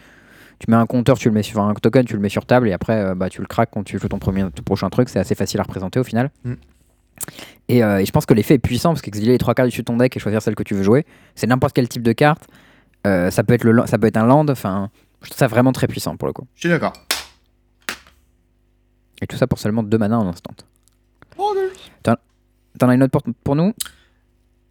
[0.61, 2.69] tu mets un compteur, tu le mets sur un token, tu le mets sur table
[2.69, 5.09] et après euh, bah, tu le craques quand tu joues ton, premier, prochain truc.
[5.09, 6.29] C'est assez facile à représenter au final.
[6.43, 6.53] Mm.
[7.71, 9.85] Euh, et, je pense que l'effet est puissant parce qu'exiler les trois cartes dessus de
[9.85, 12.47] ton deck et choisir celle que tu veux jouer, c'est n'importe quel type de carte.
[13.07, 14.45] Euh, ça, peut être le, ça peut être un land.
[14.49, 14.91] Enfin,
[15.23, 16.45] je trouve ça vraiment très puissant pour le coup.
[16.53, 16.93] Je suis d'accord.
[19.19, 20.53] Et tout ça pour seulement deux mana en instant.
[22.79, 23.73] T'en as une autre pour, pour nous?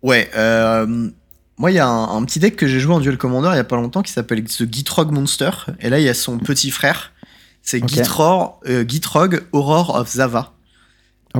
[0.03, 1.11] Ouais, euh,
[1.61, 3.61] moi, il y a un, petit deck que j'ai joué en Duel Commander il y
[3.61, 5.51] a pas longtemps qui s'appelle The Gitrog Monster.
[5.81, 7.13] Et là, il y a son petit frère.
[7.61, 8.03] C'est okay.
[8.89, 10.55] Gitrog, euh, Aurore of Zava.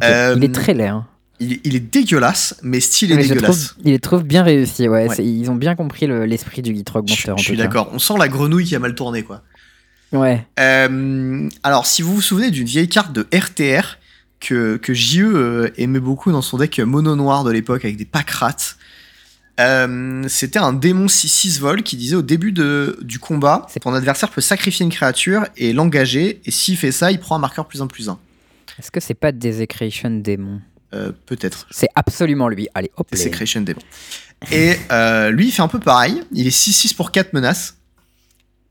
[0.05, 0.89] Euh, il est très laid.
[0.89, 1.07] Hein.
[1.41, 3.77] Il, est dégueulasse, mais style est dégueulasse.
[3.83, 5.09] il est trop bien réussi, ouais.
[5.21, 7.33] Ils ont bien compris l'esprit du Gitrog Monster.
[7.39, 7.89] Je, suis d'accord.
[7.95, 9.41] On sent la grenouille qui a mal tourné, quoi.
[10.13, 10.47] Ouais.
[10.59, 13.97] Euh, alors, si vous vous souvenez d'une vieille carte de RTR
[14.39, 18.29] que, que JE aimait beaucoup dans son deck mono noir de l'époque avec des pack
[18.29, 18.77] rats,
[19.61, 24.31] euh, c'était un démon 6-6 vol qui disait au début de, du combat, ton adversaire
[24.31, 27.83] peut sacrifier une créature et l'engager, et s'il fait ça, il prend un marqueur plus
[27.83, 28.19] 1 plus 1.
[28.79, 30.61] Est-ce que c'est pas Desecration Démon?
[30.95, 31.67] Euh, Peut-être.
[31.71, 32.69] C'est absolument lui.
[32.75, 33.09] Allez, hop.
[33.11, 33.81] Desecration Démon.
[34.51, 36.23] Et euh, lui, il fait un peu pareil.
[36.33, 37.77] Il est 6-6 pour 4 menaces.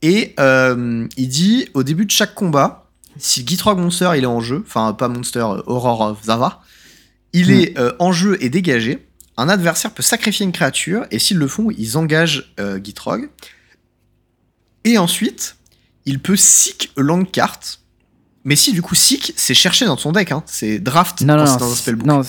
[0.01, 4.63] Et il dit au début de chaque combat, si Gitrog Monster il est en jeu,
[4.65, 6.61] enfin pas Monster, Aurore of Zava,
[7.33, 7.59] il hmm.
[7.59, 9.08] est en jeu et dégagé
[9.39, 13.29] un adversaire peut sacrifier une créature, et s'ils le font, ils engagent euh, Gitrog.
[14.83, 15.55] Et ensuite,
[16.05, 17.59] il peut seek long card.
[18.43, 20.43] Mais si du coup seek, c'est chercher dans son deck, hein.
[20.45, 22.07] c'est draft non, non, dans un spellbook.
[22.07, 22.21] Non,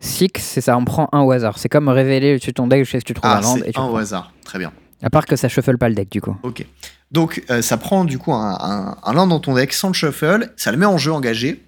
[0.00, 1.58] seek, c'est ça, on prend un au hasard.
[1.58, 3.56] C'est comme révéler dessus ton deck, je sais que tu trouves ah, un land.
[3.64, 4.72] Et un au hasard, très bien.
[5.02, 6.36] À part que ça shuffle pas le deck du coup.
[6.42, 6.64] Ok.
[7.10, 10.52] Donc euh, ça prend du coup un, un, land dans ton deck sans le shuffle,
[10.56, 11.62] ça le met en jeu engagé,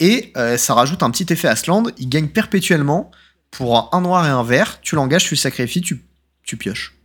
[0.00, 3.10] et euh, ça rajoute un petit effet à ce land, il gagne perpétuellement
[3.52, 6.02] pour un noir et un vert, tu l'engages, tu le sacrifies, tu,
[6.42, 6.96] tu pioches.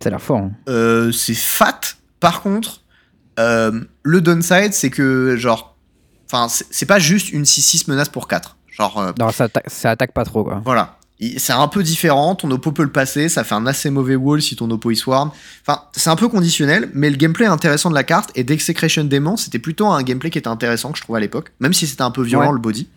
[0.00, 0.38] Ça a l'air fort.
[0.38, 0.52] Hein.
[0.68, 1.80] Euh, c'est fat.
[2.20, 2.82] Par contre,
[3.40, 5.76] euh, le downside, c'est que, genre,
[6.26, 8.58] enfin, c'est pas juste une 6-6 menace pour 4.
[8.68, 8.98] Genre.
[8.98, 10.60] Euh, non, ça, attaque, ça attaque pas trop, quoi.
[10.62, 10.98] Voilà.
[11.38, 14.42] c'est un peu différent, ton oppo peut le passer, ça fait un assez mauvais wall
[14.42, 15.30] si ton oppo il swarm.
[15.62, 19.38] Enfin, c'est un peu conditionnel, mais le gameplay intéressant de la carte et d'Execration Demon,
[19.38, 22.02] c'était plutôt un gameplay qui était intéressant que je trouvais à l'époque, même si c'était
[22.02, 22.88] un peu violent le body.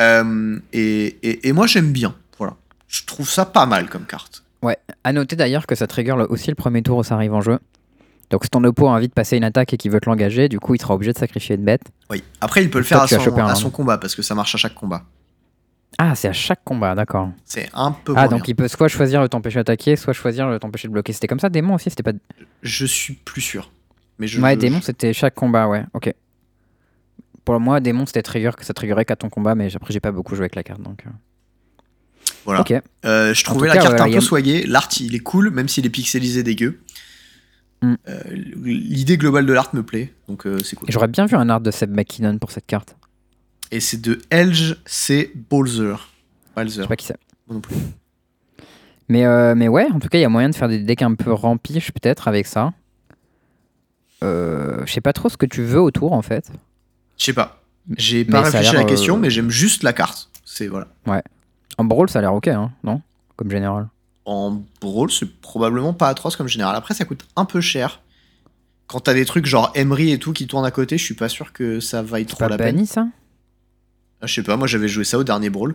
[0.00, 2.54] Euh, et, et, moi j'aime bien, voilà.
[2.88, 4.42] Je trouve ça pas mal comme carte.
[4.62, 7.40] Ouais, à noter d'ailleurs que ça trigger aussi le premier tour où ça arrive en
[7.40, 7.58] jeu.
[8.30, 10.48] Donc si ton oppo a envie de passer une attaque et qu'il veut te l'engager,
[10.48, 11.82] du coup il sera obligé de sacrifier une bête.
[12.10, 14.54] Oui, après il peut le faire à son, à son combat parce que ça marche
[14.54, 15.04] à chaque combat.
[15.98, 17.30] Ah, c'est à chaque combat, d'accord.
[17.44, 18.14] C'est un peu.
[18.16, 21.12] Ah, donc il peut soit choisir de t'empêcher d'attaquer, soit choisir de t'empêcher de bloquer.
[21.12, 22.12] C'était comme ça, démon aussi, c'était pas.
[22.62, 23.70] Je suis plus sûr.
[24.18, 26.12] Mais je, ouais, démon, c'était chaque combat, ouais, ok.
[27.44, 30.12] Pour moi, démon, c'était trigger, que ça triggerait qu'à ton combat, mais après, j'ai pas
[30.12, 31.04] beaucoup joué avec la carte, donc.
[31.06, 31.10] Euh.
[32.46, 32.64] Voilà.
[33.04, 34.64] Euh, je trouvais la carte un peu soignée.
[34.66, 36.80] L'art, il est cool, même s'il est pixelisé dégueu.
[37.82, 37.94] Mm.
[38.08, 38.22] Euh,
[38.62, 40.88] l'idée globale de l'art me plaît, donc c'est cool.
[40.90, 42.96] J'aurais bien vu un art de Seb McKinnon pour cette carte.
[43.70, 45.32] Et c'est de Elge C.
[45.50, 46.10] Bolzer.
[46.56, 47.16] Je sais pas qui c'est.
[47.50, 47.76] non plus.
[49.08, 51.14] Mais, mais ouais, en tout cas, il y a moyen de faire des decks un
[51.14, 52.72] peu rempiches peut-être avec ça.
[54.22, 56.50] Je sais pas trop ce que tu veux autour en fait.
[57.18, 57.62] Je sais pas.
[57.96, 60.30] J'ai pas réfléchi à la question, euh, mais j'aime juste la carte.
[60.44, 60.88] C'est voilà.
[61.06, 61.22] Ouais.
[61.78, 63.02] En brawl, ça a l'air ok, hein, non?
[63.36, 63.88] Comme général.
[64.24, 66.74] En brawl, c'est probablement pas atroce comme général.
[66.76, 68.00] Après, ça coûte un peu cher.
[68.86, 71.28] Quand t'as des trucs genre Emery et tout qui tournent à côté, je suis pas
[71.28, 72.84] sûr que ça vaille trop la peine.
[72.86, 73.06] ça?
[74.20, 75.74] Ah, Je sais pas, moi j'avais joué ça au dernier brawl.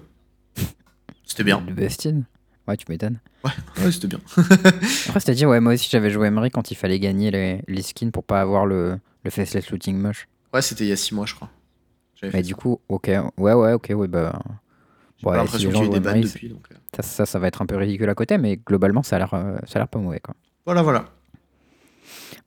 [1.25, 1.63] C'était bien.
[1.67, 2.25] Le Bestine
[2.67, 3.19] Ouais, tu m'étonnes.
[3.43, 4.19] Ouais, c'était bien.
[4.37, 7.61] Après, cest à dire, ouais, moi aussi j'avais joué Emery quand il fallait gagner les,
[7.67, 10.27] les skins pour pas avoir le, le faceless looting moche.
[10.53, 11.49] Ouais, c'était il y a 6 mois, je crois.
[12.33, 14.39] Mais du coup, ok, ouais, ouais, ok, ouais, bah.
[15.17, 16.49] J'ai l'impression qu'il y a eu des bannes depuis.
[16.49, 16.67] Donc...
[16.71, 16.75] Euh.
[16.95, 19.33] Ça, ça, ça, va être un peu ridicule à côté, mais globalement, ça a l'air,
[19.33, 20.33] euh, ça a l'air pas mauvais, quoi.
[20.65, 21.05] Voilà, voilà.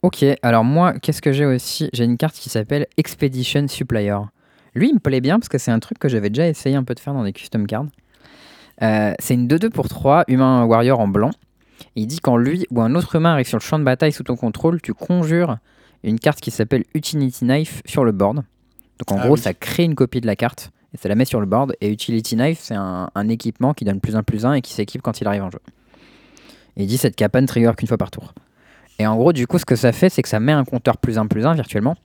[0.02, 1.90] Ok, alors moi, qu'est-ce que j'ai aussi?
[1.92, 4.18] J'ai une carte qui s'appelle Expedition Supplier.
[4.74, 6.84] Lui, il me plaît bien parce que c'est un truc que j'avais déjà essayé un
[6.84, 7.86] peu de faire dans des custom cards.
[8.82, 11.30] Euh, c'est une 2-2 pour 3, humain warrior en blanc.
[11.94, 14.24] il dit quand lui ou un autre humain arrive sur le champ de bataille sous
[14.24, 15.58] ton contrôle, tu conjures
[16.04, 18.36] une carte qui s'appelle Utility Knife sur le board.
[18.98, 21.24] Donc en ah gros, ça crée une copie de la carte et ça la met
[21.24, 21.74] sur le board.
[21.80, 25.02] Et Utility Knife, c'est un, équipement qui donne plus 1 plus 1 et qui s'équipe
[25.02, 25.60] quand il arrive en jeu.
[26.76, 28.34] il dit cette capa ne trigger qu'une fois par tour.
[28.98, 30.98] Et en gros, du coup, ce que ça fait, c'est que ça met un compteur
[30.98, 31.96] plus 1 plus 1 virtuellement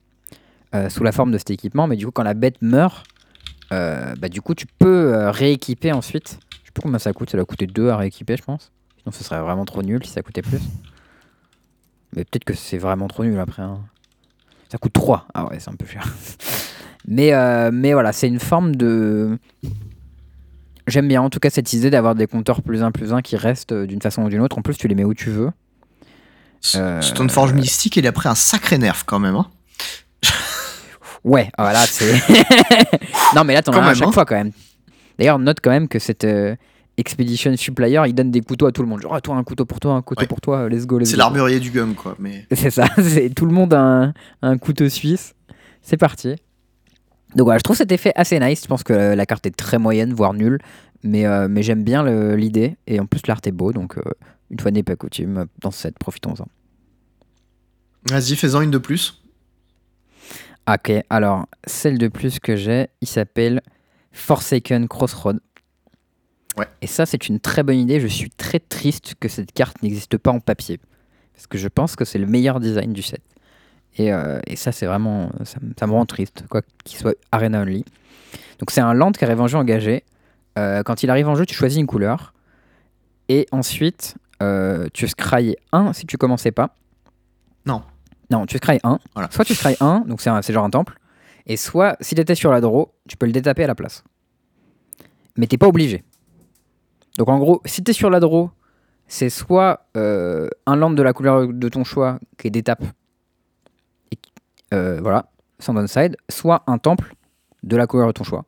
[0.74, 1.88] euh, sous la forme de cet équipement.
[1.88, 3.06] Mais du coup, quand la bête meurt,
[3.74, 6.40] euh, bah, du coup, tu peux rééquiper ensuite
[6.82, 7.30] combien ça coûte.
[7.30, 8.72] Ça va coûter 2 à rééquiper, je pense.
[8.98, 10.62] Sinon, ce serait vraiment trop nul si ça coûtait plus.
[12.16, 13.64] Mais peut-être que c'est vraiment trop nul après.
[13.64, 13.80] Hein.
[14.70, 15.28] Ça coûte 3.
[15.34, 16.06] Ah ouais, c'est un peu cher.
[17.08, 19.38] mais, euh, mais voilà, c'est une forme de.
[20.88, 23.36] J'aime bien en tout cas cette idée d'avoir des compteurs plus 1 plus 1 qui
[23.36, 24.58] restent euh, d'une façon ou d'une autre.
[24.58, 25.52] En plus, tu les mets où tu veux.
[26.76, 27.02] Euh...
[27.02, 29.36] Stoneforge Mystique, il a pris un sacré nerf quand même.
[29.36, 29.48] Hein.
[31.24, 32.14] ouais, voilà, c'est.
[33.36, 34.12] non, mais là, t'en as à chaque hein.
[34.12, 34.52] fois quand même.
[35.20, 36.56] D'ailleurs, note quand même que cette euh,
[36.98, 39.02] Expedition Supplier, il donne des couteaux à tout le monde.
[39.02, 41.18] Genre, ah, toi, un couteau pour toi, un couteau pour toi, let's go, let's C'est
[41.18, 42.16] l'armurier du gum, quoi.
[42.18, 42.48] Mais...
[42.52, 45.36] C'est ça, c'est tout le monde a un, couteau suisse.
[45.82, 46.36] C'est parti.
[47.36, 48.64] Donc voilà, je trouve cet effet assez nice.
[48.64, 50.58] Je pense que la carte est très moyenne, voire nulle.
[51.04, 52.04] Mais, euh, mais j'aime bien
[52.36, 52.78] l'idée.
[52.88, 53.74] Et en plus, l'art est beau.
[53.74, 54.02] Donc, euh,
[54.50, 56.48] une fois n'est pas coutume, dans cette, profitons-en.
[58.10, 59.22] Vas-y, fais-en une de plus.
[60.70, 63.62] Ok, alors, celle de plus que j'ai, il s'appelle
[64.12, 65.40] Forsaken Crossroad.
[66.58, 66.68] Ouais.
[66.82, 68.00] Et ça, c'est une très bonne idée.
[68.00, 70.80] Je suis très triste que cette carte n'existe pas en papier.
[71.34, 73.22] Parce que je pense que c'est le meilleur design du set.
[73.98, 75.32] Et, euh, et ça, c'est vraiment.
[75.44, 77.86] Ça, me rend triste, quoi qu'il soit Arena Only.
[78.60, 80.04] Donc, c'est un land qui arrive en jeu engagé.
[80.58, 82.34] Euh, quand il arrive en jeu, tu choisis une couleur.
[83.30, 86.76] Et ensuite, euh, tu scry 1 si tu commençais pas.
[87.66, 87.84] Non.
[88.32, 89.00] Non, tu scry 1.
[89.30, 90.98] Soit tu scry 1, donc c'est genre un temple.
[91.46, 94.04] Et soit, si tu étais sur la draw, tu peux le détaper à la place.
[95.38, 96.04] Mais t'es pas obligé.
[97.18, 98.52] Donc en gros, si tu es sur la draw,
[99.08, 102.84] c'est soit euh, un land de la couleur de ton choix qui est détape,
[104.74, 107.16] euh, voilà, sans downside, soit un temple
[107.64, 108.46] de la couleur de ton choix.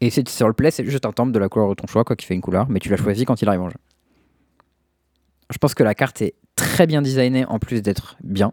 [0.00, 1.74] Et si tu es sur le play, c'est juste un temple de la couleur de
[1.74, 3.70] ton choix, quoi, qui fait une couleur, mais tu l'as choisi quand il arrive en
[3.70, 3.76] jeu.
[5.50, 8.52] Je pense que la carte est très bien designée en plus d'être bien.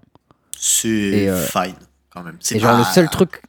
[0.58, 1.76] C'est euh, fine.
[2.40, 3.42] C'est genre le seul truc.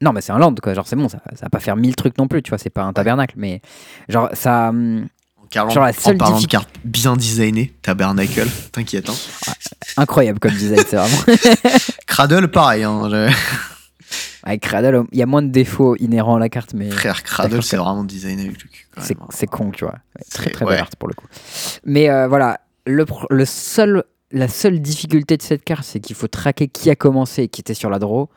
[0.00, 0.74] Non, mais c'est un land, quoi.
[0.74, 2.58] Genre, c'est bon, ça, ça va pas faire mille trucs non plus, tu vois.
[2.58, 3.60] C'est pas un tabernacle, mais
[4.08, 4.68] genre, ça.
[4.68, 5.08] Hum,
[5.52, 9.08] genre, la seule en parlant de carte bien designée, Tabernacle, t'inquiète.
[9.08, 9.52] Hein.
[9.96, 11.38] incroyable comme design, c'est vraiment.
[12.06, 12.84] Cradle, pareil.
[12.84, 13.30] Hein,
[14.44, 16.90] Avec Cradle, il y a moins de défauts inhérents à la carte, mais.
[16.90, 19.96] Frère, Cradle, c'est vraiment designé avec le C'est con, tu vois.
[20.30, 21.26] très très belle art pour le coup.
[21.84, 26.28] Mais euh, voilà, le, le seul la seule difficulté de cette carte, c'est qu'il faut
[26.28, 28.28] traquer qui a commencé et qui était sur la draw.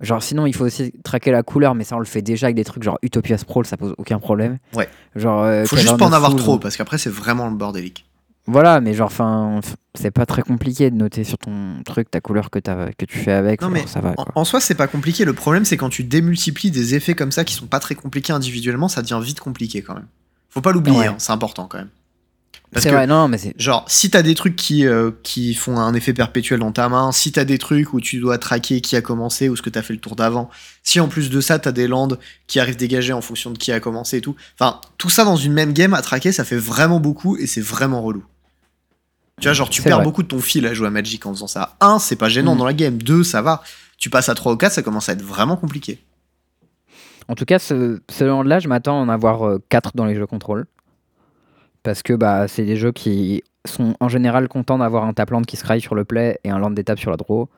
[0.00, 2.56] Genre, sinon, il faut aussi traquer la couleur, mais ça, on le fait déjà avec
[2.56, 4.58] des trucs genre Utopia Sprawl, ça pose aucun problème.
[4.74, 4.88] Ouais.
[5.14, 8.06] Genre, euh, Faut juste pas en avoir trop, parce qu'après, c'est vraiment le bordélique.
[8.46, 9.60] Voilà, mais genre, enfin,
[9.94, 13.18] c'est pas très compliqué de noter sur ton truc ta couleur que, as, que tu
[13.18, 13.60] fais avec.
[13.60, 14.14] Non, mais ça va.
[14.34, 15.24] En, soi, c'est pas compliqué.
[15.26, 18.32] Le problème, c'est quand tu démultiplies des effets comme ça qui sont pas très compliqués
[18.32, 20.06] individuellement, ça devient vite compliqué quand même.
[20.48, 21.06] Faut pas l'oublier, Ouais.
[21.08, 21.90] hein, c'est important quand même.
[22.72, 23.52] Parce C'est que, vrai, non, mais c'est.
[23.60, 27.10] genre, si t'as des trucs qui, euh, qui font un effet perpétuel dans ta main,
[27.10, 29.82] si t'as des trucs où tu dois traquer qui a commencé ou ce que t'as
[29.82, 30.48] fait le tour d'avant,
[30.84, 33.72] si en plus de ça, t'as des landes qui arrivent dégagées en fonction de qui
[33.72, 34.36] a commencé et tout.
[34.58, 37.60] Enfin, tout ça dans une même game à traquer, ça fait vraiment beaucoup et c'est
[37.60, 38.22] vraiment relou.
[39.40, 40.04] Tu vois, genre, tu perds vrai.
[40.04, 41.76] beaucoup de ton fil à jouer à Magic en faisant ça.
[41.80, 42.58] Un, c'est pas gênant Mm.
[42.58, 42.98] dans la game.
[43.02, 43.62] Deux, ça va.
[43.98, 45.98] Tu passes à 3 ou 4, ça commence à être vraiment compliqué.
[47.26, 50.26] En tout cas, ce, ce land-là, je m'attends à en avoir 4 dans les jeux
[50.26, 50.66] contrôle.
[51.82, 55.42] Parce que bah, c'est des jeux qui sont en général contents d'avoir un tap land
[55.42, 57.48] qui se raille sur le play et un land d'étape sur la draw.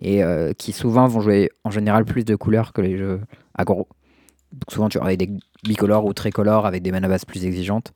[0.00, 3.20] Et euh, qui souvent vont jouer en général plus de couleurs que les jeux
[3.54, 3.88] aggro.
[4.52, 5.30] Donc souvent, tu auras des
[5.64, 7.92] bicolores ou tricolores avec des mana bases plus exigeantes.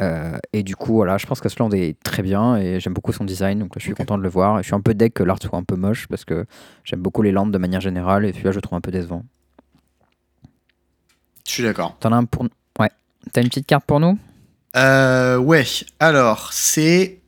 [0.00, 2.94] Euh, et du coup, voilà, je pense que ce land est très bien et j'aime
[2.94, 3.58] beaucoup son design.
[3.58, 4.58] Donc là, je suis content de le voir.
[4.58, 6.46] Et je suis un peu deck que l'art soit un peu moche parce que
[6.84, 8.24] j'aime beaucoup les lands de manière générale.
[8.24, 9.24] Et celui-là, je le trouve un peu décevant.
[11.46, 11.96] Je suis d'accord.
[12.00, 12.44] T'en as un pour.
[12.78, 12.90] Ouais.
[13.32, 14.18] T'as une petite carte pour nous?
[14.76, 15.66] Euh, ouais,
[16.00, 17.18] alors, c'est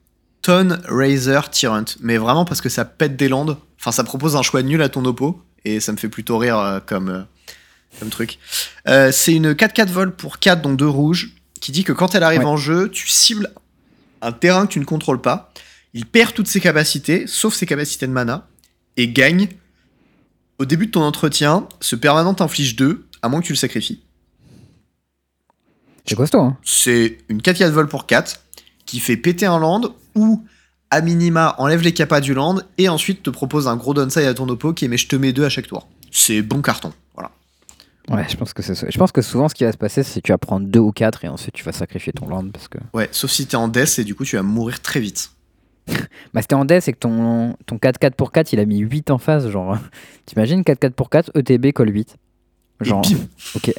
[0.42, 1.84] Ton Razor Tyrant.
[2.00, 3.56] Mais vraiment parce que ça pète des landes.
[3.78, 5.42] Enfin, ça propose un choix nul à ton oppo.
[5.64, 7.22] Et ça me fait plutôt rire euh, comme, euh,
[7.98, 8.38] comme truc.
[8.88, 12.22] Euh, c'est une 4-4 vol pour 4, donc 2 rouges, qui dit que quand elle
[12.22, 12.46] arrive Ouais.
[12.46, 13.50] en jeu, tu cibles
[14.22, 15.52] un terrain que tu ne contrôles pas.
[15.92, 18.46] Il perd toutes ses capacités, sauf ses capacités de mana,
[18.96, 19.48] et gagne.
[20.58, 24.00] Au début de ton entretien, ce permanent t'inflige 2, à moins que tu le sacrifies.
[26.04, 28.40] C'est costaud, hein c'est une 4 4 vol pour 4
[28.86, 29.82] qui fait péter un land
[30.14, 30.42] ou
[30.90, 34.34] à minima enlève les capas du land et ensuite te propose un gros downside à
[34.34, 35.88] ton oppo qui est mais je te mets deux à chaque tour.
[36.10, 36.92] C'est bon carton.
[37.14, 37.30] Voilà.
[38.08, 38.86] Ouais, je pense que c'est ça.
[38.90, 40.80] Je pense que souvent, ce qui va se passer, c'est que tu vas prendre 2
[40.80, 42.78] ou 4 et ensuite tu vas sacrifier ton land parce que.
[42.92, 45.30] Ouais, sauf si t'es en death et du coup tu vas mourir très vite.
[46.32, 49.10] Bah, c'était en death, c'est que ton, ton 4-4 pour 4, il a mis 8
[49.10, 49.48] en face.
[49.48, 49.76] Genre,
[50.26, 52.16] t'imagines 4-4 pour 4, ETB colle 8.
[52.80, 53.02] Genre,
[53.54, 53.74] ok,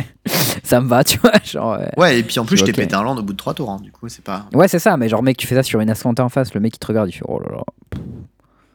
[0.64, 1.32] ça me va, tu vois.
[1.44, 1.90] Genre, ouais.
[1.98, 3.70] Ouais, et puis en plus je t'ai pété un land au bout de 3 tours.
[3.72, 3.80] hein.
[3.82, 4.46] Du coup, c'est pas.
[4.54, 6.60] Ouais, c'est ça, mais genre, mec, tu fais ça sur une Ascanta en face, le
[6.62, 7.64] mec il te regarde, il fait oh là là.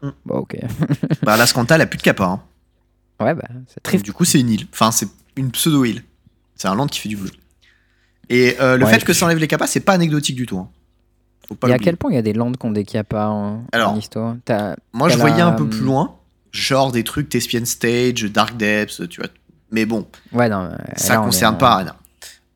[0.03, 0.12] Mm.
[0.27, 0.57] Bah, ok.
[1.22, 2.24] bah, la Scanta, elle a plus de capa.
[2.24, 2.41] Hein.
[3.24, 4.05] Ouais, bah, c'est triste.
[4.05, 4.66] du coup, c'est une île.
[4.72, 6.03] Enfin, c'est une pseudo-île.
[6.55, 7.31] C'est un land qui fait du bleu.
[8.29, 10.59] Et euh, le Ouais, fait que ça enlève les capas, c'est pas anecdotique du tout.
[10.59, 10.68] hein.
[11.49, 13.29] Faut pas Et à quel point il y a des lands qui ont des capas
[13.29, 14.35] en, Alors, en histoire?
[14.45, 16.16] T'as- Moi, je voyais un peu plus loin,
[16.51, 19.31] genre des trucs Thespian Stage, Dark Depths, tu vois.
[19.71, 20.62] Mais bon, Ouais, non.
[20.71, 21.97] euh, ça est concerne pas Arena.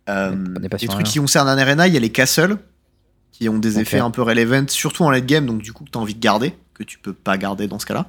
[0.09, 2.11] Euh, on est pas les sur trucs qui concernent un Arena, il y a les
[2.11, 2.57] castles,
[3.33, 5.91] qui ont des effets un peu relevant, surtout en late game, donc du coup que
[5.91, 8.07] tu as envie de garder, que tu peux pas garder dans ce cas-là,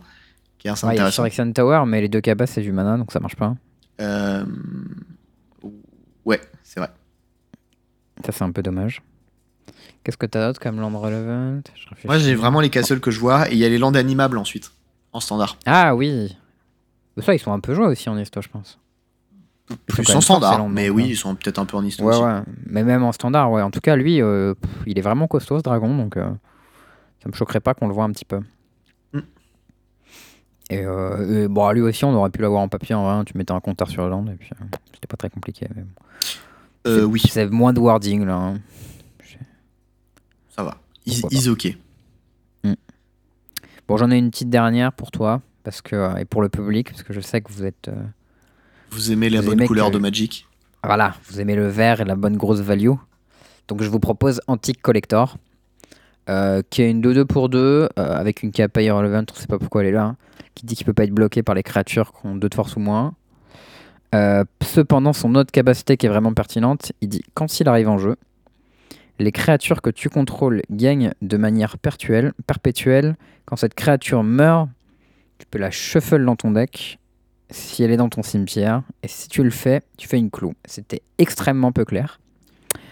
[0.59, 1.11] qui est assez Ouais, il y a.
[1.11, 3.55] Phyrexian Tower, mais les deux capas, c'est du mana, donc ça marche pas.
[3.99, 4.45] Euh,
[6.25, 6.89] Ouais, c'est vrai.
[8.25, 9.01] Ça, c'est un peu dommage.
[10.03, 11.61] Qu'est-ce que t'as d'autre comme land relevant?
[12.05, 14.37] Moi, j'ai vraiment les castles que je vois, et il y a les lands animables
[14.37, 14.71] ensuite,
[15.13, 15.57] en standard.
[15.65, 16.35] Ah oui
[17.19, 18.79] Ça, ils sont un peu joués aussi en histoire, je pense.
[19.87, 21.07] Plus en standard, mais oui, hein.
[21.09, 22.41] ils sont peut-être un peu en histoire Ouais, ouais.
[22.67, 23.61] Mais même en standard, ouais.
[23.61, 26.29] En tout cas, lui, euh, pff, il est vraiment costaud, ce dragon, donc euh,
[27.21, 28.39] ça me choquerait pas qu'on le voit un petit peu.
[29.13, 29.19] Mm.
[30.69, 33.25] Et, euh, et bon, lui aussi, on aurait pu l'avoir en papier en vrai.
[33.25, 35.67] Tu mettais un compteur sur le land, et puis euh, c'était pas très compliqué.
[35.75, 35.89] mais bon.
[36.87, 38.35] Euh, oui, C'est moins de wording, là.
[38.35, 38.59] hein.
[40.49, 40.77] ça va.
[41.05, 41.77] Is, is ok.
[43.87, 47.03] Bon, j'en ai une petite dernière pour toi, parce que, et pour le public, parce
[47.03, 47.89] que je sais que vous êtes.
[48.91, 50.47] Euh, Vous aimez la Vous bonne aimez couleur que- de Magic
[50.83, 52.91] Voilà, vous aimez le vert et la bonne grosse value.
[53.67, 55.37] Donc je vous propose Antique Collector,
[56.29, 59.81] euh, qui est une 2-2 pour 2, avec une capa irrelevant, on sait pas pourquoi
[59.81, 60.15] elle est là, hein,
[60.55, 62.75] qui dit qu'il peut pas être bloqué par les créatures qui ont 2 de force
[62.75, 63.13] ou moins.
[64.13, 67.97] Euh, cependant, son autre capacité qui est vraiment pertinente, il dit quand il arrive en
[67.97, 68.17] jeu,
[69.19, 73.15] les créatures que tu contrôles gagnent de manière perpétuelle, perpétuelle.
[73.45, 74.67] Quand cette créature meurt,
[75.37, 76.99] tu peux la shuffle dans ton deck
[77.51, 78.81] si elle est dans ton cimetière.
[79.03, 80.53] Et si tu le fais, tu fais une clou.
[80.65, 82.19] C'était extrêmement peu clair.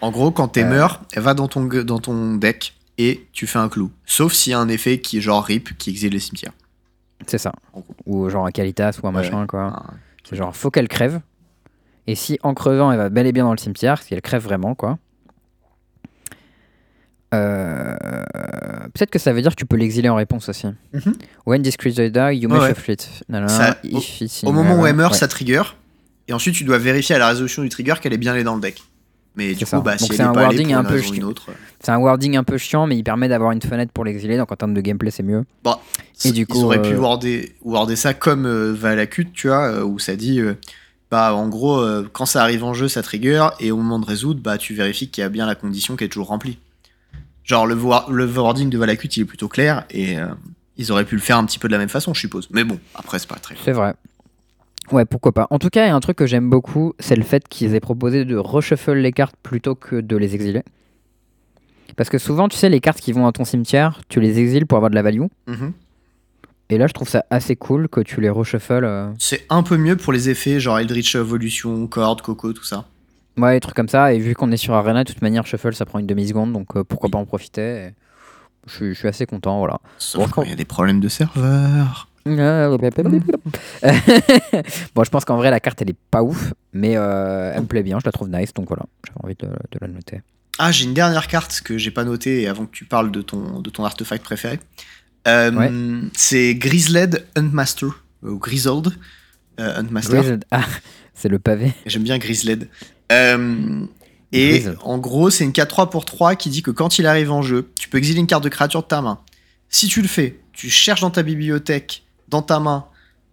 [0.01, 0.69] En gros, quand t'es Euh.
[0.69, 3.91] meurs, elle va dans ton, dans ton deck et tu fais un clou.
[4.05, 6.51] Sauf s'il y a un effet qui est genre RIP, qui exile les cimetières.
[7.27, 7.53] C'est ça.
[8.05, 9.73] Ou genre un Kalitas ou un Ouais, machin, quoi.
[9.75, 9.93] Ah,
[10.23, 11.21] C'est genre, faut qu'elle crève.
[12.07, 14.41] Et si en crevant, elle va bel et bien dans le cimetière, si elle crève
[14.43, 14.97] vraiment, quoi.
[17.33, 17.88] Euh,
[18.99, 20.67] Peut-être que ça veut dire que tu peux l'exiler en réponse aussi.
[20.93, 21.13] Mhm.
[21.45, 23.09] When this creature die, you may Ouais, shuffle it.
[23.47, 23.77] Ça-
[24.43, 25.17] Au moment où elle meurt, ouais.
[25.17, 25.61] ça trigger.
[26.27, 28.55] Et ensuite, tu dois vérifier à la résolution du trigger qu'elle est bien allée dans
[28.55, 28.83] le deck.
[29.35, 29.77] Mais du ça.
[29.77, 31.27] coup, bah, Donc si c'est un pas wording un peu chiant.
[31.27, 31.47] autre.
[31.79, 34.51] C'est un wording un peu chiant, mais il permet d'avoir une fenêtre pour l'exiler, donc
[34.51, 35.45] en termes de gameplay, c'est mieux.
[35.63, 35.79] Bah,
[36.25, 39.83] Et du ils coup, auraient pu euh, worder ça comme euh, Valakut, tu vois, euh,
[39.83, 40.55] où ça dit, euh,
[41.09, 44.05] bah, en gros, euh, quand ça arrive en jeu, ça trigger, et au moment de
[44.05, 46.57] résoudre, bah, tu vérifies qu'il y a bien la condition qui est toujours remplie.
[47.49, 50.27] Genre, le, le wording de Valakut, il est plutôt clair, et euh,
[50.77, 52.47] ils auraient pu le faire un petit peu de la même façon, je suppose.
[52.51, 53.55] Mais bon, après, c'est pas très.
[53.65, 53.95] C'est vrai.
[54.91, 55.47] Ouais, pourquoi pas.
[55.49, 57.73] En tout cas, il y a un truc que j'aime beaucoup, c'est le fait qu'ils
[57.73, 60.61] aient proposé de reshuffle les cartes plutôt que de les exiler.
[61.95, 64.67] Parce que souvent, tu sais, les cartes qui vont à ton cimetière, tu les exiles
[64.67, 65.23] pour avoir de la value.
[65.47, 65.73] Mhm.
[66.69, 68.83] Et là, je trouve ça assez cool que tu les reshuffle.
[68.85, 72.85] euh, C'est un peu mieux pour les effets, genre Eldritch Evolution, Cord, Coco, tout ça.
[73.41, 74.13] Ouais, des trucs comme ça.
[74.13, 76.53] Et vu qu'on est sur Arena, de toute manière, shuffle, ça prend une demi-seconde.
[76.53, 77.61] Donc euh, pourquoi pas en profiter.
[77.85, 77.93] Et
[78.67, 79.79] Je suis, je suis assez content, voilà.
[79.97, 82.07] Sauf Bon, quand il y a des problèmes de serveur.
[84.95, 86.53] bon, je pense qu'en vrai, la carte, elle est pas ouf.
[86.73, 88.53] Mais euh, elle me plaît bien, je la trouve nice.
[88.53, 90.21] Donc voilà, j'avais envie de, de la noter.
[90.59, 93.61] Ah, j'ai une dernière carte que j'ai pas notée avant que tu parles de ton,
[93.61, 94.59] de ton artefact préféré.
[95.27, 95.71] Euh, Ouais.
[96.13, 97.89] C'est Grizzled Huntmaster,
[98.23, 98.89] ou Grizzled
[99.59, 100.15] euh, Huntmaster.
[100.19, 100.45] Grizzled.
[100.51, 100.65] Ah,
[101.13, 101.73] c'est le pavé.
[101.85, 102.67] J'aime bien Grizzled.
[103.11, 103.85] Euh,
[104.31, 107.41] et en gros, c'est une 4-3 pour 3 qui dit que quand il arrive en
[107.41, 109.19] jeu, tu peux exiler une carte de créature de ta main.
[109.69, 112.85] Si tu le fais, tu cherches dans ta bibliothèque, dans ta main,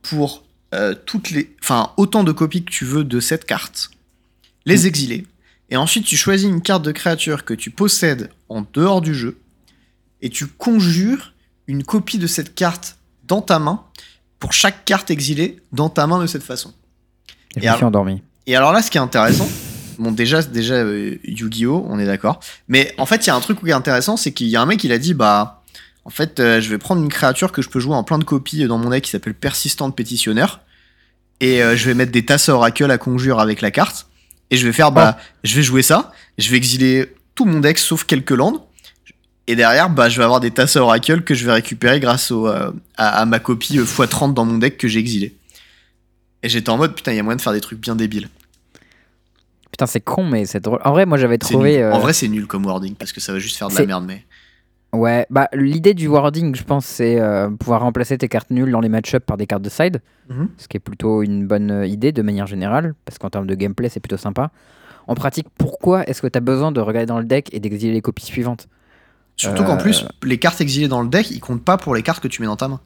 [0.03, 3.91] pour euh, toutes les, enfin autant de copies que tu veux de cette carte,
[4.65, 4.87] les Mm.
[4.87, 5.27] exiler.
[5.71, 9.39] Et ensuite, tu choisis une carte de créature que tu possèdes en dehors du jeu,
[10.23, 11.33] et tu conjures
[11.67, 12.97] une copie de cette carte
[13.27, 13.83] dans ta main
[14.39, 16.73] pour chaque carte exilée dans ta main de cette façon.
[17.61, 18.23] Et alors- endormi.
[18.47, 19.49] Et alors là, ce qui est intéressant,
[19.99, 22.41] bon déjà, déjà euh, Yu-Gi-Oh, on est d'accord.
[22.69, 24.63] Mais en fait, il y a un truc qui est intéressant, c'est qu'il y a
[24.63, 25.63] un mec, il a dit, bah,
[26.05, 28.25] en fait, euh, je vais prendre une créature que je peux jouer en plein de
[28.25, 30.61] copies dans mon deck qui s'appelle Persistant Pétitionneur,
[31.41, 34.07] et euh, je vais mettre des tasses à oracle à conjure avec la carte,
[34.51, 37.79] et je vais faire, bah, je vais jouer ça, je vais exiler tout mon deck
[37.79, 38.61] sauf quelques landes.
[39.49, 42.33] Et derrière, bah, je vais avoir des tasses à oracle que je vais récupérer grâce
[42.33, 45.37] au, euh, à, à ma copie euh, x30 dans mon deck que j'ai exilé.
[46.43, 48.29] Et j'étais en mode, putain, il y a moyen de faire des trucs bien débiles.
[49.77, 50.81] Putain, c'est con, mais c'est drôle.
[50.87, 51.73] En vrai, moi, j'avais trouvé.
[51.75, 51.83] nul.
[51.83, 53.85] euh, En vrai, c'est nul comme wording parce que ça va juste faire de la
[53.85, 54.05] merde.
[54.07, 54.25] Mais
[54.95, 58.81] Ouais, bah l'idée du wording, je pense, c'est euh, pouvoir remplacer tes cartes nulles dans
[58.81, 60.01] les match-up par des cartes de side,
[60.31, 60.49] Mhm.
[60.57, 63.55] ce qui est plutôt une bonne euh, idée de manière générale, parce qu'en termes de
[63.55, 64.51] gameplay, c'est plutôt sympa.
[65.09, 67.93] En pratique, pourquoi est-ce que tu as besoin de regarder dans le deck et d'exiler
[67.93, 68.69] les copies suivantes?
[69.37, 72.03] Surtout Euh, qu'en plus, les cartes exilées dans le deck, ils comptent pas pour les
[72.03, 72.81] cartes que tu mets dans ta main.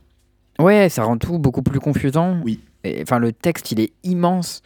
[0.59, 2.39] Ouais, ça rend tout beaucoup plus confusant.
[2.45, 2.59] Oui.
[3.03, 4.63] Enfin, le texte, il est immense.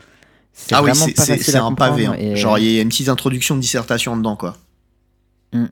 [0.57, 2.07] C'est Ah oui, c'est- un pavé.
[2.07, 2.15] hein.
[2.19, 4.57] et- Genre, il y a une petite introduction de dissertation dedans, quoi.
[5.53, 5.67] Mm.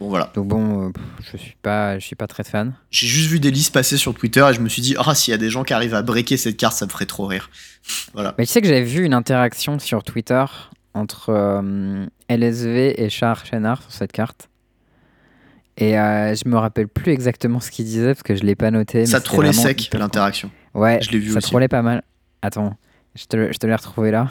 [0.00, 0.30] Bon, voilà.
[0.34, 0.92] Donc bon, euh,
[1.30, 2.74] je suis pas, je suis pas très fan.
[2.90, 5.32] J'ai juste vu des listes passer sur Twitter et je me suis dit, ah, s'il
[5.32, 7.50] y a des gens qui arrivent à breaker cette carte, ça me ferait trop rire.
[8.14, 8.34] Voilà.
[8.38, 10.44] Mais tu sais que j'avais vu une interaction sur Twitter
[10.94, 14.48] entre euh, LSV et Char Chenard sur cette carte.
[15.76, 18.70] Et euh, je me rappelle plus exactement ce qu'il disait parce que je l'ai pas
[18.70, 19.04] noté.
[19.06, 20.50] ça trollait sec, l'interaction.
[20.72, 21.48] Ouais, Je l'ai vu ça aussi.
[21.50, 22.02] trollait pas mal.
[22.42, 22.76] Attends,
[23.14, 24.28] je te, je te l'ai retrouvé là.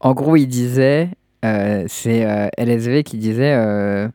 [0.00, 1.10] en gros, il disait,
[1.44, 4.08] euh, c'est euh, LSV qui disait, euh,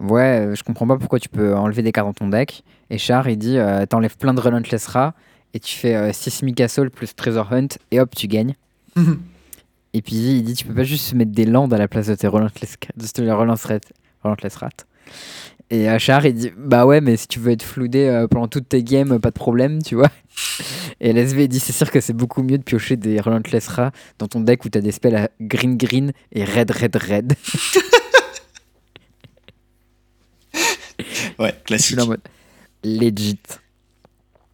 [0.00, 2.64] ouais, je comprends pas pourquoi tu peux enlever des cartes dans ton deck.
[2.90, 3.58] Et Char, il dit,
[3.88, 5.14] t'enlèves plein de Relentless Ra
[5.54, 8.54] et tu fais euh, Seismic Assault plus Treasure Hunt et hop, tu gagnes.
[9.96, 12.16] Et puis il dit tu peux pas juste mettre des landes à la place de
[12.16, 14.70] tes relentless, de tes relentless rat.
[15.70, 18.48] Et euh, Char il dit bah ouais mais si tu veux être floudé euh, pendant
[18.48, 20.10] toutes tes games pas de problème tu vois.
[21.00, 24.28] Et LSV dit c'est sûr que c'est beaucoup mieux de piocher des relentless rats dans
[24.28, 27.32] ton deck où t'as des spells à green green et red red red.
[31.38, 31.98] Ouais, classique.
[32.00, 32.20] en mode
[32.84, 33.38] legit.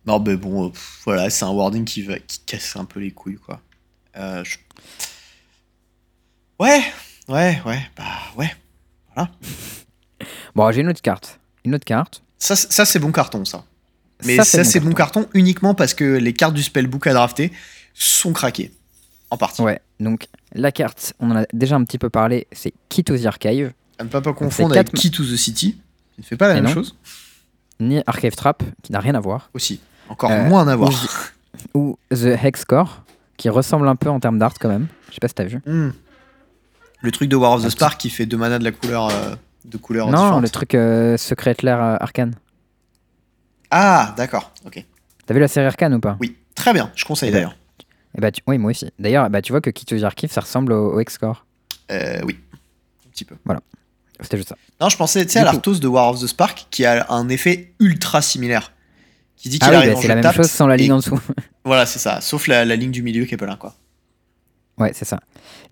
[0.06, 0.72] Non, mais bon, euh,
[1.04, 3.60] voilà, c'est un wording qui, va, qui casse un peu les couilles, quoi.
[4.16, 4.56] Euh, je-
[6.58, 6.80] Ouais,
[7.28, 8.04] ouais, ouais, bah
[8.36, 8.50] ouais.
[10.54, 11.38] Bon j'ai une autre carte.
[11.64, 12.22] Une autre carte.
[12.38, 13.64] Ça, c'est- ça c'est bon carton, ça.
[14.24, 17.52] Mais ça, c'est bon carton uniquement parce que les cartes du spellbook à drafter
[17.94, 18.70] sont craquées.
[19.30, 19.62] En partie.
[19.62, 23.16] Ouais donc la carte on en a déjà un petit peu parlé c'est Key to
[23.16, 23.72] the Archive.
[23.98, 25.78] À ne pas, pas confondre avec Key to the City.
[26.14, 26.74] Qui ne fait pas la Et même non.
[26.74, 26.96] chose.
[27.80, 29.80] ni Archive Trap, qui n'a rien à voir, Aussi.
[30.08, 30.90] Encore Euh, moins à voir.
[31.74, 33.02] ou The Hex Core,
[33.36, 34.86] qui ressemble un peu en termes d'art quand même.
[35.08, 35.60] Je sais pas si t'as vu.
[35.66, 35.90] Hmm.
[37.02, 39.34] Le truc de War of the Spark qui fait deux manas de la couleur euh,
[39.64, 40.42] de couleur non, différente.
[40.42, 42.34] le truc euh, Secret Lair euh, Arcane.
[43.70, 44.52] Ah, d'accord.
[44.66, 44.84] Ok.
[45.26, 46.16] T'as vu la série Arcane ou pas?
[46.20, 46.90] Oui, très bien.
[46.96, 47.56] Je conseille Eh ben, d'ailleurs.
[48.16, 48.90] Eh bah, tu- Oui, moi aussi.
[48.98, 51.46] D'ailleurs, bah, tu vois que the Archive, ça ressemble au, au Hex Core.
[51.92, 52.38] Euh, oui,
[53.06, 53.36] un petit peu.
[54.22, 54.56] C'était juste ça.
[54.80, 57.06] Non, je pensais, tu sais, Du à l'Arthos de War of the Spark qui a
[57.10, 58.72] un effet ultra similaire.
[59.36, 60.78] Qui dit qu'il Ah oui, arrive bah, en c'est la même chose sans la et-
[60.78, 61.18] ligne en dessous.
[61.64, 62.20] Voilà, c'est ça.
[62.22, 63.74] Sauf la, la ligne du milieu qui est pas là, quoi.
[64.78, 65.20] Ouais, c'est ça.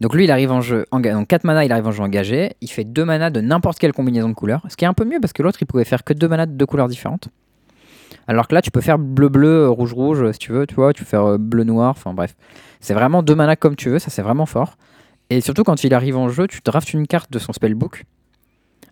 [0.00, 2.52] Donc lui, il arrive en jeu, en, donc 4 mana, il arrive en jeu engagé.
[2.60, 4.62] Il fait 2 mana de n'importe quelle combinaison de couleurs.
[4.68, 6.46] Ce qui est un peu mieux parce que l'autre, il pouvait faire que 2 mana
[6.46, 7.28] de deux couleurs différentes.
[8.26, 10.92] Alors que là, tu peux faire bleu-bleu, rouge-rouge si tu veux, tu vois.
[10.92, 12.36] Tu peux faire bleu-noir, enfin bref.
[12.80, 14.76] C'est vraiment 2 mana comme tu veux, ça c'est vraiment fort.
[15.30, 18.04] Et surtout, quand il arrive en jeu, tu draftes une carte de son spellbook.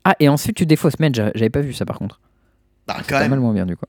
[0.05, 0.99] Ah, et ensuite tu défausses.
[0.99, 2.21] Mais j'avais pas vu ça par contre.
[2.87, 3.31] Bah, quand même.
[3.31, 3.85] mal moins bien du coup.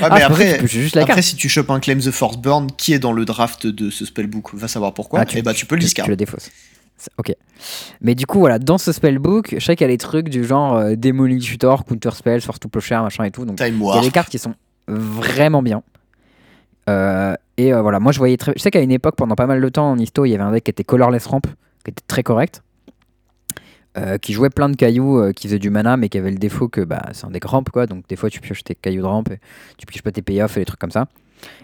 [0.00, 2.98] ah, après, juste la après si tu chopes un Claim the Force Burn qui est
[2.98, 5.74] dans le draft de ce spellbook, va savoir pourquoi, ah, tu, et bah tu peux
[5.74, 6.06] le discard.
[6.06, 6.50] Tu le défausses.
[7.18, 7.34] Ok.
[8.00, 10.44] Mais du coup, voilà, dans ce spellbook, je sais qu'il y a des trucs du
[10.44, 13.44] genre euh, Tutor, Counter Spell, Force to Plocher, machin et tout.
[13.44, 14.54] Donc, il y a des cartes qui sont
[14.88, 15.82] vraiment bien.
[16.88, 18.52] Euh, et euh, voilà, moi je voyais très.
[18.56, 20.44] Je sais qu'à une époque, pendant pas mal de temps en histo, il y avait
[20.44, 21.42] un deck qui était Colorless Ramp,
[21.84, 22.62] qui était très correct.
[23.96, 26.68] Euh, qui jouait plein de cailloux, qui faisait du mana, mais qui avait le défaut
[26.68, 27.86] que bah, c'est un deck ramp, quoi.
[27.86, 29.40] Donc des fois tu pioches tes cailloux de ramp, et
[29.76, 31.06] tu pioches pas tes payoffs et des trucs comme ça.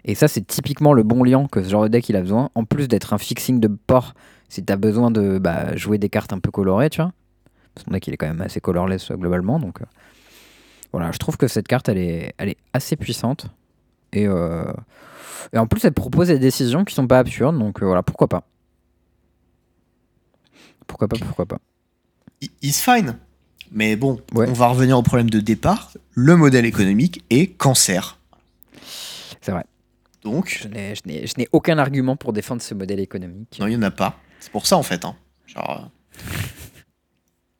[0.04, 2.50] Et ça, c'est typiquement le bon lien que ce genre de deck il a besoin.
[2.54, 4.14] En plus d'être un fixing de port,
[4.48, 7.12] si t'as besoin de bah, jouer des cartes un peu colorées, tu vois.
[7.76, 9.78] Son deck il est quand même assez colorless globalement, donc
[10.92, 13.46] voilà, je trouve que cette carte elle est, assez puissante.
[14.12, 14.28] Et
[15.52, 18.28] et en plus, elle propose des décisions qui sont pas absurdes, donc euh, voilà, pourquoi
[18.28, 18.44] pas.
[20.86, 21.58] Pourquoi pas, pourquoi pas.
[22.62, 23.18] Is fine.
[23.70, 25.92] Mais bon, on va revenir au problème de départ.
[26.12, 28.18] Le modèle économique est cancer.
[29.40, 29.64] C'est vrai.
[30.22, 30.66] Donc.
[30.72, 33.58] Je n'ai aucun argument pour défendre ce modèle économique.
[33.58, 34.18] Non, il n'y en a pas.
[34.40, 35.04] C'est pour ça, en fait.
[35.04, 35.16] Hein.
[35.46, 35.90] Genre.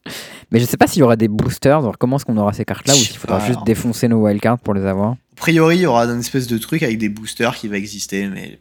[0.07, 0.11] Euh.
[0.51, 1.99] Mais je sais pas s'il y aura des boosters.
[1.99, 4.85] Comment est-ce qu'on aura ces cartes-là ou s'il faudra juste défoncer nos wildcards pour les
[4.85, 7.77] avoir a priori, il y aura une espèce de truc avec des boosters qui va
[7.77, 8.61] exister, mais.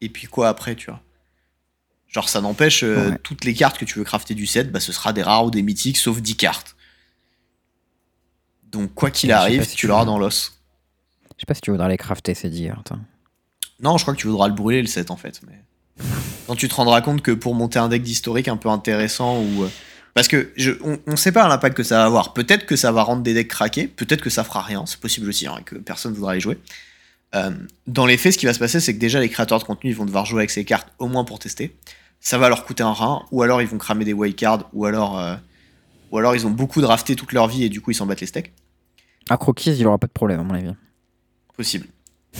[0.00, 1.00] Et puis quoi après, tu vois?
[2.12, 4.92] Genre, ça n'empêche, euh, toutes les cartes que tu veux crafter du set, bah, ce
[4.92, 6.76] sera des rares ou des mythiques, sauf 10 cartes.
[8.70, 10.60] Donc, quoi qu'il arrive, tu, l'auras dans l'os.
[11.36, 12.92] Je sais pas si tu voudras les crafter, ces 10 cartes.
[13.80, 15.40] Non, je crois que tu voudras le brûler, le set, en fait.
[15.46, 16.04] Mais...
[16.46, 19.64] Quand tu te rendras compte que pour monter un deck d'historique un peu intéressant ou.
[19.64, 19.68] Euh,
[20.14, 22.34] parce que je, on ne sait pas l'impact que ça va avoir.
[22.34, 25.28] Peut-être que ça va rendre des decks craqués, peut-être que ça fera rien, c'est possible
[25.30, 26.58] aussi, hein, que personne ne voudra les jouer.
[27.34, 27.50] Euh,
[27.86, 29.88] dans les faits, ce qui va se passer, c'est que déjà les créateurs de contenu
[29.88, 31.74] ils vont devoir jouer avec ces cartes au moins pour tester.
[32.22, 35.18] Ça va leur coûter un rein, ou alors ils vont cramer des wildcards, ou alors,
[35.18, 35.34] euh,
[36.10, 38.22] ou alors ils ont beaucoup drafté toute leur vie et du coup ils s'en battent
[38.22, 38.54] les steaks.
[39.28, 40.72] À Croquis, il aura pas de problème à mon avis.
[41.56, 41.86] Possible.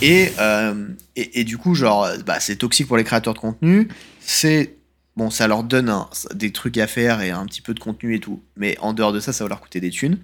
[0.01, 3.89] Et, euh, et, et, du coup, genre, bah, c'est toxique pour les créateurs de contenu,
[4.19, 4.75] c'est
[5.15, 5.93] Bon, ça leur donne
[6.33, 8.41] des trucs à faire et un petit peu de contenu et tout.
[8.55, 10.17] Mais en dehors de ça, ça va leur coûter des thunes.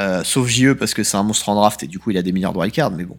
[0.00, 2.22] Euh, sauf JE parce que c'est un monstre en draft et du coup il a
[2.22, 3.16] des milliards de wildcards, mais bon.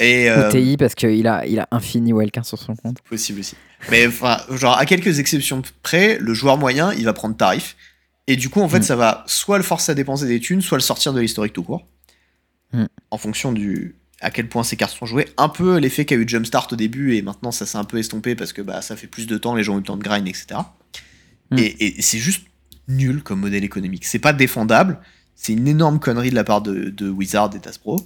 [0.00, 3.00] Et euh, TI parce qu'il a, il a infini wildcards sur son compte.
[3.02, 3.54] Possible aussi.
[3.90, 7.76] Mais enfin, genre à quelques exceptions près, le joueur moyen il va prendre tarif.
[8.26, 8.84] Et du coup, en fait, mm.
[8.84, 11.64] ça va soit le forcer à dépenser des thunes, soit le sortir de l'historique tout
[11.64, 11.86] court.
[12.72, 12.84] Mm.
[13.10, 15.28] En fonction du, à quel point ces cartes sont jouées.
[15.36, 18.34] Un peu l'effet qu'a eu Jumpstart au début, et maintenant ça s'est un peu estompé
[18.34, 20.02] parce que bah, ça fait plus de temps, les gens ont eu le temps de
[20.02, 20.60] grind, etc.
[21.50, 21.58] Hmm.
[21.58, 22.46] Et, c'est juste
[22.86, 24.04] nul comme modèle économique.
[24.04, 25.00] C'est pas défendable,
[25.40, 27.96] c'est une énorme connerie de la part de, Wizard et Taspro,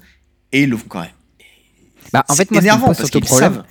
[0.53, 1.11] et ils le font quand même.
[2.13, 3.65] Bah, en fait, moi, énervant parce qu'ils problème.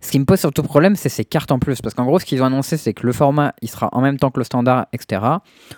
[0.00, 1.80] Ce qui me pose surtout problème, c'est ces cartes en plus.
[1.80, 4.18] Parce qu'en gros, ce qu'ils ont annoncé, c'est que le format, il sera en même
[4.18, 5.22] temps que le standard, etc.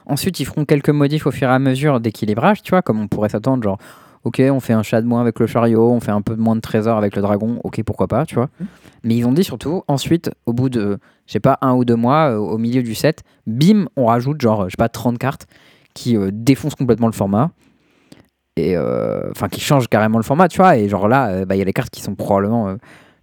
[0.06, 3.08] Ensuite, ils feront quelques modifs au fur et à mesure d'équilibrage, tu vois, comme on
[3.08, 3.76] pourrait s'attendre, genre
[4.24, 6.56] ok, on fait un chat de moins avec le chariot, on fait un peu moins
[6.56, 8.48] de trésors avec le dragon, ok, pourquoi pas, tu vois.
[8.60, 8.64] Mmh.
[9.04, 11.96] Mais ils ont dit surtout, ensuite, au bout de, je sais pas, un ou deux
[11.96, 15.46] mois, euh, au milieu du set, bim, on rajoute genre, je sais pas, 30 cartes
[15.95, 17.51] qui euh, défoncent complètement le format.
[18.57, 20.76] Et euh, enfin, qui changent carrément le format, tu vois.
[20.76, 22.76] Et genre là, bah, il y a les cartes qui sont probablement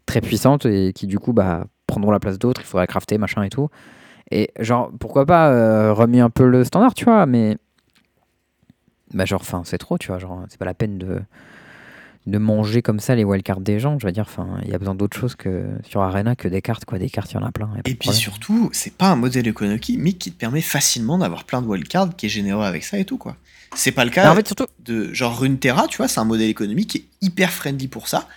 [0.06, 3.44] très puissantes et qui du coup bah, prendront la place d'autres, il faudrait crafter, machin
[3.44, 3.70] et tout.
[4.32, 7.58] Et genre, pourquoi pas remis un peu le standard, tu vois, mais
[9.14, 11.22] bah genre enfin c'est trop tu vois genre c'est pas la peine de
[12.28, 14.78] de manger comme ça les wildcards des gens je veux dire enfin il y a
[14.78, 17.00] besoin d'autre chose que sur Arena que des cartes quoi.
[17.00, 20.20] Des cartes il y en a plein et puis surtout c'est pas un modèle économique
[20.20, 23.18] qui te permet facilement d'avoir plein de wildcards qui est généreux avec ça et tout
[23.18, 23.38] quoi.
[23.76, 24.36] C'est pas le cas
[24.86, 28.28] de genre Runeterra tu vois c'est un modèle économique qui est hyper friendly pour ça.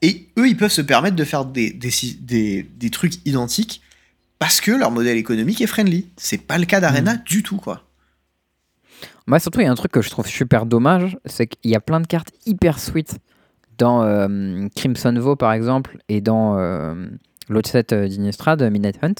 [0.00, 1.90] Et eux ils peuvent se permettre de faire des, des,
[2.20, 3.82] des, des trucs identiques
[4.38, 6.08] parce que leur modèle économique est friendly.
[6.16, 7.22] C'est pas le cas d'Arena mm.
[7.26, 7.84] du tout quoi.
[9.26, 11.74] Moi, surtout, il y a un truc que je trouve super dommage, c'est qu'il y
[11.74, 13.18] a plein de cartes hyper sweet
[13.78, 16.94] dans euh, Crimson Vow, par exemple, et dans euh,
[17.48, 19.14] l'autre set euh, d'Inistrad, Midnight Hunt.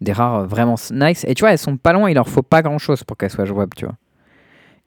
[0.00, 1.24] Des rares vraiment nice.
[1.28, 3.30] Et tu vois, elles sont pas loin, il leur faut pas grand chose pour qu'elles
[3.30, 3.94] soient jouables, tu vois.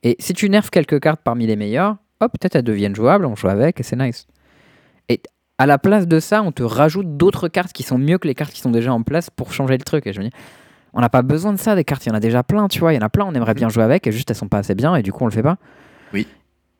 [0.02, 3.34] Et si tu nerfes quelques cartes parmi les meilleures, hop, peut-être elles deviennent jouables, on
[3.34, 4.26] joue avec et c'est nice.
[5.08, 5.20] Et
[5.56, 8.34] à la place de ça, on te rajoute d'autres cartes qui sont mieux que les
[8.34, 10.06] cartes qui sont déjà en place pour changer le truc.
[10.06, 10.30] Et je me dis,
[10.92, 12.80] on n'a pas besoin de ça, des cartes, il y en a déjà plein, tu
[12.80, 14.48] vois, il y en a plein, on aimerait bien jouer avec, et juste elles sont
[14.48, 15.56] pas assez bien, et du coup on le fait pas.
[16.12, 16.26] Oui.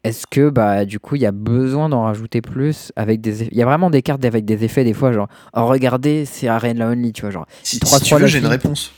[0.05, 3.57] Est-ce que bah du coup il y a besoin d'en rajouter plus avec des il
[3.57, 6.89] y a vraiment des cartes avec des effets des fois genre oh regardez c'est Arena
[6.89, 8.93] Only tu vois genre si, 3, tu veux j'ai une réponse.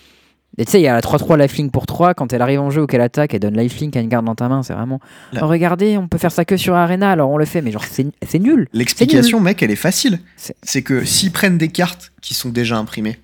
[0.59, 2.71] Et tu sais il y a la 3-3 lifelink pour 3 quand elle arrive en
[2.71, 5.01] jeu ou qu'elle attaque elle donne lifelink à une carte dans ta main c'est vraiment
[5.41, 7.85] oh, regardez on peut faire ça que sur Arena alors on le fait mais genre
[7.85, 10.19] c'est nul l'explication mec elle est facile.
[10.37, 13.19] C'est que s'ils prennent des cartes qui sont déjà imprimées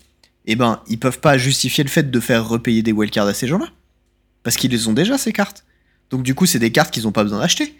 [0.46, 3.46] eh ben ils peuvent pas justifier le fait de faire repayer des wildcards à ces
[3.46, 3.66] gens là
[4.44, 5.65] parce qu'ils les ont déjà ces cartes
[6.10, 7.76] donc du coup, c'est des cartes qu'ils n'ont pas besoin d'acheter.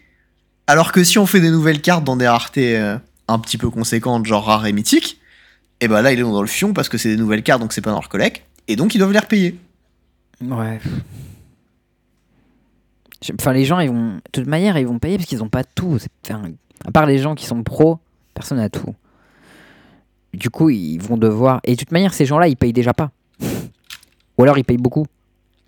[0.66, 2.98] Alors que si on fait des nouvelles cartes dans des raretés euh,
[3.28, 5.20] un petit peu conséquentes, genre rares et mythiques,
[5.80, 7.60] et eh ben là, ils sont dans le fion parce que c'est des nouvelles cartes,
[7.60, 9.58] donc c'est pas dans leur collecte, et donc ils doivent les repayer.
[10.40, 10.80] Ouais.
[13.38, 14.14] Enfin, les gens, ils vont.
[14.16, 15.98] De toute manière, ils vont payer parce qu'ils ont pas tout.
[16.24, 16.42] Enfin,
[16.84, 17.98] à part les gens qui sont pros,
[18.34, 18.94] personne n'a tout.
[20.32, 21.60] Du coup, ils vont devoir.
[21.64, 23.10] Et de toute manière, ces gens-là, ils payent déjà pas.
[24.38, 25.06] Ou alors, ils payent beaucoup.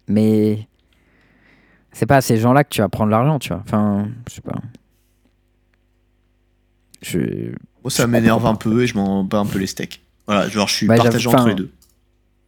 [0.06, 0.68] Mais
[1.92, 3.62] c'est pas à ces gens-là que tu vas prendre l'argent, tu vois.
[3.64, 4.58] Enfin, je sais pas.
[7.02, 7.52] Je...
[7.82, 10.02] Moi, ça m'énerve un peu et je m'en bats un peu les steaks.
[10.26, 11.70] Voilà, genre, je suis partagé entre les deux.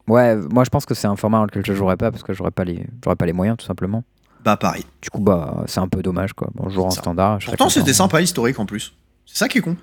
[0.07, 2.33] Ouais, moi, je pense que c'est un format dans lequel je jouerais pas parce que
[2.33, 4.03] j'aurais pas les, j'aurais pas les moyens, tout simplement.
[4.43, 4.83] Bah, pareil.
[5.01, 6.49] Du coup, bah, c'est un peu dommage, quoi.
[6.55, 7.39] Bon, en standard.
[7.45, 8.93] Pourtant, c'était sympa, historique en plus.
[9.25, 9.75] C'est ça qui est con.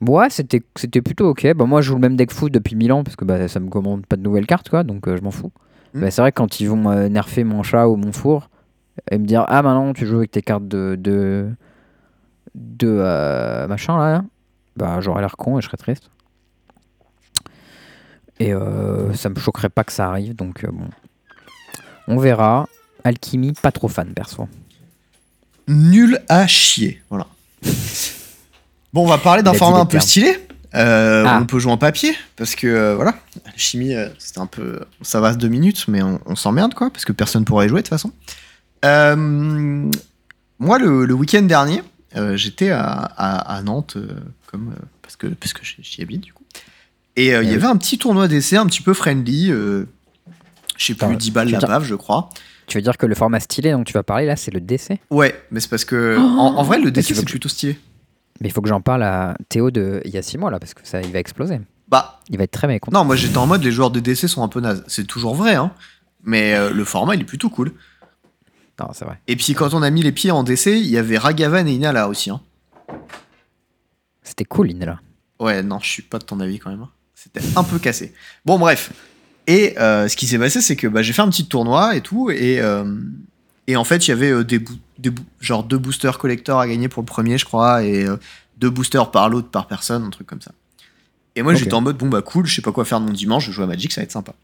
[0.00, 1.54] Ouais, c'était, c'était plutôt ok.
[1.54, 3.60] Bah, moi, je joue le même deck foot depuis 1000 ans parce que bah, ça
[3.60, 4.82] me commande pas de nouvelles cartes, quoi.
[4.82, 5.52] Donc, euh, je m'en fous.
[5.94, 6.00] Hmm.
[6.00, 8.49] Bah, c'est vrai que quand ils vont euh, nerfer mon chat ou mon four,
[9.10, 11.50] et me dire ah maintenant tu joues avec tes cartes de de,
[12.54, 14.24] de euh, machin là
[14.76, 16.10] bah j'aurais l'air con et je serais triste.
[18.38, 20.88] Et euh, ça me choquerait pas que ça arrive donc euh, bon.
[22.08, 22.66] On verra.
[23.04, 24.48] Alchimie pas trop fan perso.
[25.68, 27.26] Nul à chier voilà.
[28.92, 30.36] Bon on va parler d'un format un peu stylé.
[30.72, 31.38] Ah.
[31.40, 33.14] On peut jouer en papier parce que voilà,
[33.46, 37.12] alchimie c'est un peu, ça va deux minutes, mais on, on s'emmerde quoi parce que
[37.12, 38.12] personne pourrait y jouer de toute façon.
[38.84, 39.90] Euh,
[40.58, 41.82] moi, le, week-end dernier,
[42.16, 44.08] euh, j'étais à, Nantes, euh,
[44.46, 46.44] comme, parce que, parce que j'y habite du coup.
[47.16, 49.48] Et il y eh avait un petit tournoi d'essai un petit peu friendly.
[49.48, 49.84] je
[50.78, 52.30] sais plus, 10 balles la bave, je crois.
[52.66, 54.92] Tu veux dire que le format stylé dont tu vas parler là, c'est le DC
[55.10, 56.16] Ouais, mais c'est parce que.
[56.18, 57.78] en, vrai, le DC, c'est plutôt stylé.
[58.40, 60.58] Mais il faut que j'en parle à Théo de il y a 6 mois là,
[60.58, 61.60] parce que ça, il va exploser.
[61.88, 62.20] Bah.
[62.30, 62.96] Il va être très mécontent.
[62.96, 64.84] Non, moi j'étais en mode les joueurs de DC sont un peu nazes.
[64.86, 65.72] C'est toujours vrai, hein.
[66.22, 67.72] Mais le format, il est plutôt cool
[68.92, 69.20] c'est vrai.
[69.26, 71.72] Et puis quand on a mis les pieds en DC, il y avait Ragavan et
[71.72, 72.30] Inala aussi.
[72.30, 72.40] Hein.
[74.22, 75.00] C'était cool, Inala.
[75.38, 76.82] Ouais, non, je suis pas de ton avis quand même.
[76.82, 76.90] Hein.
[77.14, 78.14] C'était un peu cassé.
[78.44, 78.92] Bon, bref.
[79.46, 82.00] Et euh, ce qui s'est passé, c'est que bah, j'ai fait un petit tournoi et
[82.00, 82.30] tout.
[82.30, 82.84] Et, euh,
[83.66, 84.62] et en fait, il y avait euh, des,
[84.98, 85.10] des
[85.40, 88.06] genre deux boosters collecteurs à gagner pour le premier, je crois, et
[88.58, 90.52] deux boosters par l'autre par personne, un truc comme ça.
[91.36, 93.12] Et moi, j'étais en mode, bon, bah cool, je sais pas quoi faire de mon
[93.12, 94.34] dimanche, je joue à Magic, ça va être sympa.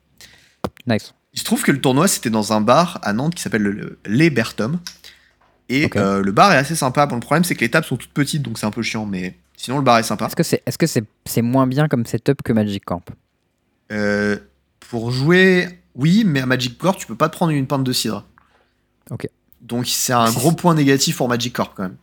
[0.87, 1.15] Nice.
[1.37, 3.99] Il se trouve que le tournoi, c'était dans un bar à Nantes qui s'appelle le,
[4.07, 4.81] Les Bertom.
[5.69, 7.07] Et euh, le bar est assez sympa.
[7.07, 9.05] Bon, le problème, c'est que les tables sont toutes petites, donc c'est un peu chiant,
[9.05, 10.27] mais sinon, le bar est sympa.
[10.27, 13.03] Est-ce que c'est est -ce c'est moins bien comme setup que Magic Camp?
[13.93, 14.39] Euh,
[14.89, 17.93] Pour jouer, oui, mais à Magic Corp, tu peux pas te prendre une pinte de
[17.93, 18.25] cidre.
[19.11, 19.29] Ok.
[19.61, 21.97] Donc c'est un gros point négatif pour Magic Corp quand même.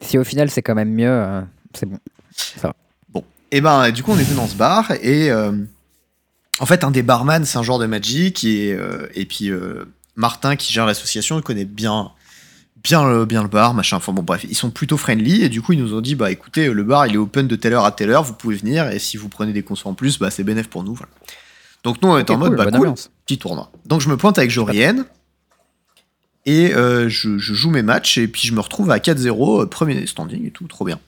[0.00, 1.98] Si au final c'est quand même mieux, euh, c'est bon.
[2.32, 2.74] Ça
[3.12, 3.20] Bon.
[3.50, 5.30] Et eh ben du coup on était dans ce bar et
[6.60, 9.84] en fait, un des barman, c'est un joueur de Magic, et, euh, et puis euh,
[10.16, 12.12] Martin, qui gère l'association, il connaît bien,
[12.82, 13.96] bien, le, bien le bar, machin.
[13.96, 16.30] Enfin bon, bref, ils sont plutôt friendly, et du coup, ils nous ont dit, bah
[16.30, 18.88] écoutez, le bar, il est open de telle heure à telle heure, vous pouvez venir,
[18.88, 20.98] et si vous prenez des consos en plus, bah c'est bénéf pour nous.
[21.82, 22.94] Donc nous, on est en mode, bah cool,
[23.26, 23.70] petit tournoi.
[23.86, 25.06] Donc je me pointe avec Jorienne,
[26.46, 30.46] et euh, je, joue mes matchs, et puis je me retrouve à 4-0, premier standing
[30.46, 31.00] et tout, trop bien.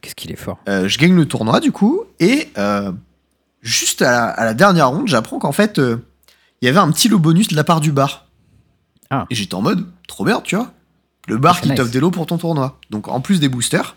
[0.00, 0.58] Qu'est-ce qu'il est fort.
[0.66, 2.48] je gagne le tournoi, du coup, et
[3.64, 5.96] juste à la, dernière ronde, j'apprends qu'en fait, euh,
[6.60, 8.28] il y avait un petit lot bonus de la part du bar.
[9.10, 9.26] Ah.
[9.30, 10.72] Et j'étais en mode, trop bien, tu vois.
[11.26, 12.78] Le bar qui t'offre des lots pour ton tournoi.
[12.90, 13.96] Donc en plus des boosters,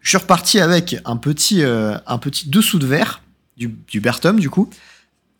[0.00, 3.22] je suis reparti avec un petit, euh, un petit dessous de verre
[3.56, 4.68] du, du Bertum, du coup,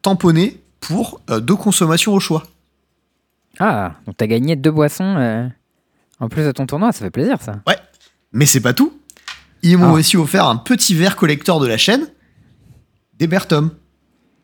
[0.02, 2.44] tamponné pour euh, deux consommations au choix.
[3.58, 5.50] Ah, donc t'as gagné deux boissons
[6.20, 7.60] en plus de ton tournoi, ça fait plaisir ça.
[7.66, 7.78] Ouais,
[8.32, 8.92] mais c'est pas tout.
[9.62, 9.98] Ils m'ont ah.
[9.98, 12.08] aussi offert un petit verre collector de la chaîne
[13.18, 13.70] des Bertom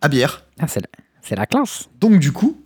[0.00, 0.44] à bière.
[0.58, 1.88] Ah, c'est la, la, classe.
[2.00, 2.60] Donc, du coup,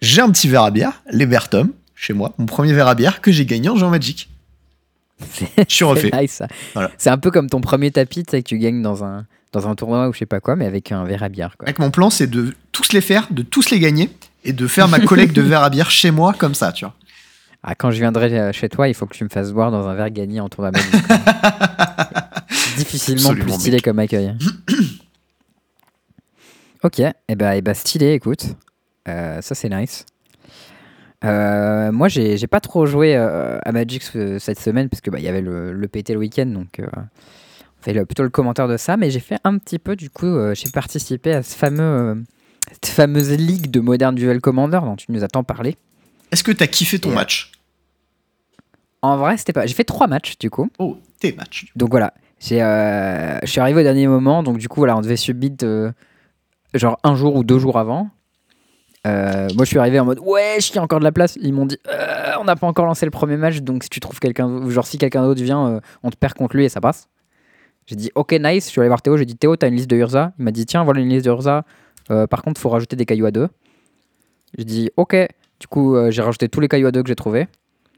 [0.00, 3.20] j'ai un petit verre à bière, les Bertom, chez moi, mon premier verre à bière
[3.20, 4.30] que j'ai gagné en Jean Magic.
[5.58, 6.10] Je suis refait.
[6.98, 10.08] C'est un peu comme ton premier tapis que tu gagnes dans un, dans un tournoi
[10.08, 11.56] ou je sais pas quoi, mais avec un verre à bière.
[11.58, 11.68] Quoi.
[11.68, 14.10] Avec mon plan, c'est de tous les faire, de tous les gagner
[14.44, 16.94] et de faire ma collecte de verres à bière chez moi comme ça, tu vois.
[17.62, 19.86] Ah, quand je viendrai euh, chez toi, il faut que tu me fasses boire dans
[19.86, 20.90] un verre gagné en tournoi Magic.
[22.78, 24.34] Difficilement plus stylé comme accueil.
[26.82, 28.46] Ok, et eh bah, et bah stylé, écoute.
[29.08, 30.06] Euh, ça c'est nice.
[31.24, 35.10] Euh, moi, j'ai j'ai pas trop joué euh, à Magic ce- cette semaine parce que
[35.10, 38.30] bah, il y avait le, le PT le week-end, donc on fait le- plutôt le
[38.30, 38.96] commentaire de ça.
[38.96, 42.24] Mais j'ai fait un petit peu, du coup, j'ai participé à ce fameux,
[42.72, 45.76] cette fameuse ligue de Modern Duel Commander dont tu nous as tant parlé.
[46.32, 47.52] Est-ce que t'as kiffé ton Et, match?
[49.02, 49.66] En vrai, c'était pas.
[49.66, 50.70] J'ai fait trois matchs, du coup.
[50.78, 51.70] Oh, tes matchs.
[51.76, 55.16] Donc voilà, j'ai, je suis arrivé au dernier moment, donc du coup voilà, on devait
[55.16, 55.90] subit euh,
[56.74, 58.10] genre un jour ou deux jours avant.
[59.06, 61.38] Euh, moi je suis arrivé en mode ouais, il y a encore de la place.
[61.40, 63.98] Ils m'ont dit Euh, on n'a pas encore lancé le premier match, donc si tu
[64.00, 66.80] trouves quelqu'un, genre si quelqu'un d'autre vient, euh, on te perd contre lui et ça
[66.80, 67.08] passe.
[67.86, 69.88] J'ai dit ok nice, je suis allé voir Théo, j'ai dit Théo t'as une liste
[69.90, 70.32] de Urza.
[70.38, 71.64] Il m'a dit tiens voilà une liste de Urza.
[72.28, 73.48] Par contre faut rajouter des cailloux à deux.
[74.58, 75.16] J'ai dit ok.
[75.60, 77.48] Du coup j'ai rajouté tous les cailloux à deux que j'ai trouvés.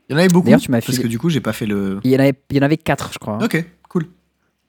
[0.09, 0.55] Il y en avait beaucoup.
[0.57, 2.01] Tu m'as Parce que du coup, j'ai pas fait le.
[2.05, 3.35] Il y en avait, il y en avait quatre je crois.
[3.35, 3.45] hein.
[3.45, 4.07] Ok, cool.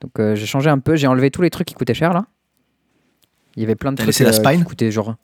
[0.02, 2.26] Donc j'ai changé un peu, j'ai enlevé tous les trucs qui coûtaient cher là.
[3.56, 5.16] Il y avait plein de trucs laissé la euh, spine qui coûtaient genre.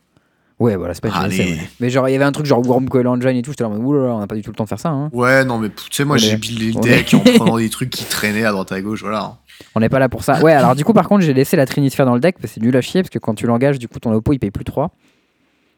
[0.59, 1.37] Ouais, voilà, Allez.
[1.37, 1.69] ouais.
[1.79, 3.69] Mais genre, il y avait un truc genre Worm Coil Engine et tout, j'étais là,
[3.69, 4.89] oulala, on n'a pas du tout le temps de faire ça.
[4.89, 5.09] Hein.
[5.13, 8.03] Ouais, non, mais tu sais, moi, j'ai buildé le deck en prenant des trucs qui
[8.03, 9.37] traînaient à droite à gauche, voilà.
[9.73, 10.41] On n'est pas là pour ça.
[10.41, 12.55] Ouais, alors du coup, par contre, j'ai laissé la Trinisphère dans le deck parce que
[12.55, 14.51] c'est nul à chier parce que quand tu l'engages, du coup, ton oppo il paye
[14.51, 14.91] plus 3.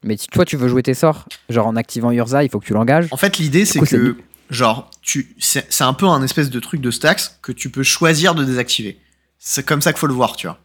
[0.04, 2.66] Mais si toi tu veux jouer tes sorts, genre en activant Urza, il faut que
[2.66, 3.08] tu l'engages.
[3.12, 4.18] En fait, l'idée, c'est c'est que,
[4.50, 7.84] genre, tu, c'est c'est un peu un espèce de truc de stacks que tu peux
[7.84, 9.00] choisir de désactiver.
[9.38, 10.58] C'est comme ça qu'il faut le voir, tu vois.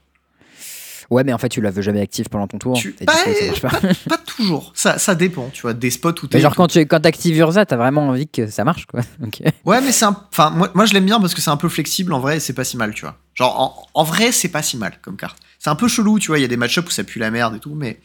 [1.11, 2.77] Ouais, mais en fait, tu la veux jamais active pendant ton tour.
[2.77, 4.17] Tu- et Bah, coup, ça marche pas.
[4.17, 4.73] Pas toujours.
[4.75, 5.73] Ça, ça dépend, tu vois.
[5.73, 6.27] Des spots où.
[6.35, 9.01] Mais genre, quand tu quand actives Urza, t'as vraiment envie que ça marche, quoi.
[9.25, 9.41] Ok.
[9.65, 10.17] Ouais, mais c'est un.
[10.31, 12.41] Enfin, moi, moi je l'aime bien parce que c'est un peu flexible en vrai et
[12.41, 13.17] c'est pas si mal, tu vois.
[13.35, 13.61] Genre,
[13.95, 15.39] en, en vrai, c'est pas si mal comme carte.
[15.59, 16.39] C'est un peu chelou, tu vois.
[16.39, 18.01] Il y a des match-ups où ça pue la merde et tout, mais.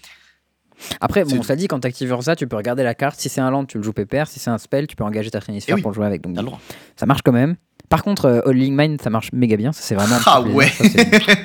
[0.99, 3.19] Après, bon, ça dit, quand t'actives Urza, tu peux regarder la carte.
[3.19, 4.27] Si c'est un land, tu le joues pépère.
[4.27, 5.81] Si c'est un spell, tu peux engager ta Trinisphère Eh oui.
[5.81, 6.21] pour le jouer avec.
[6.21, 6.59] Donc, le droit.
[6.95, 7.55] ça marche quand même.
[7.89, 9.73] Par contre, euh, All-Link Mine, ça marche méga bien.
[9.73, 10.15] Ça, c'est vraiment.
[10.25, 10.83] Ah ouais Ça,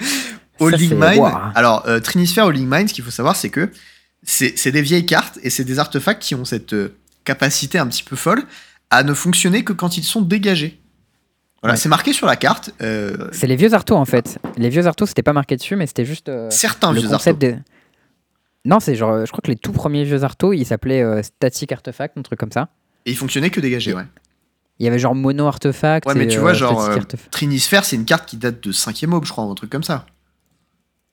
[0.60, 1.20] Holding Mine.
[1.20, 1.52] Ouah.
[1.54, 3.70] Alors, euh, Trinisphère Holding Mine, ce qu'il faut savoir, c'est que
[4.22, 8.02] c'est des vieilles cartes et c'est des artefacts qui ont cette euh, capacité un petit
[8.02, 8.44] peu folle
[8.90, 10.80] à ne fonctionner que quand ils sont dégagés.
[11.62, 11.78] Voilà, Ouais.
[11.80, 12.70] c'est marqué sur la carte.
[12.82, 14.38] euh, C'est les vieux artos en fait.
[14.56, 17.42] Les vieux artos, c'était pas marqué dessus, mais c'était juste euh, certains le vieux concept
[17.42, 17.56] artefacts.
[17.66, 18.68] des.
[18.68, 22.18] Non, c'est genre, je crois que les tout premiers vieux artos, ils s'appelaient Static Artefact,
[22.18, 22.68] un truc comme ça.
[23.04, 24.06] Et ils fonctionnaient que dégagés, ouais.
[24.80, 26.06] Il y avait genre Mono Artefact.
[26.08, 26.98] Ouais, mais tu vois, genre, euh.
[27.30, 29.84] Trinisphère, c'est une carte qui date de 5ème aube, je crois, ou un truc comme
[29.84, 30.04] ça.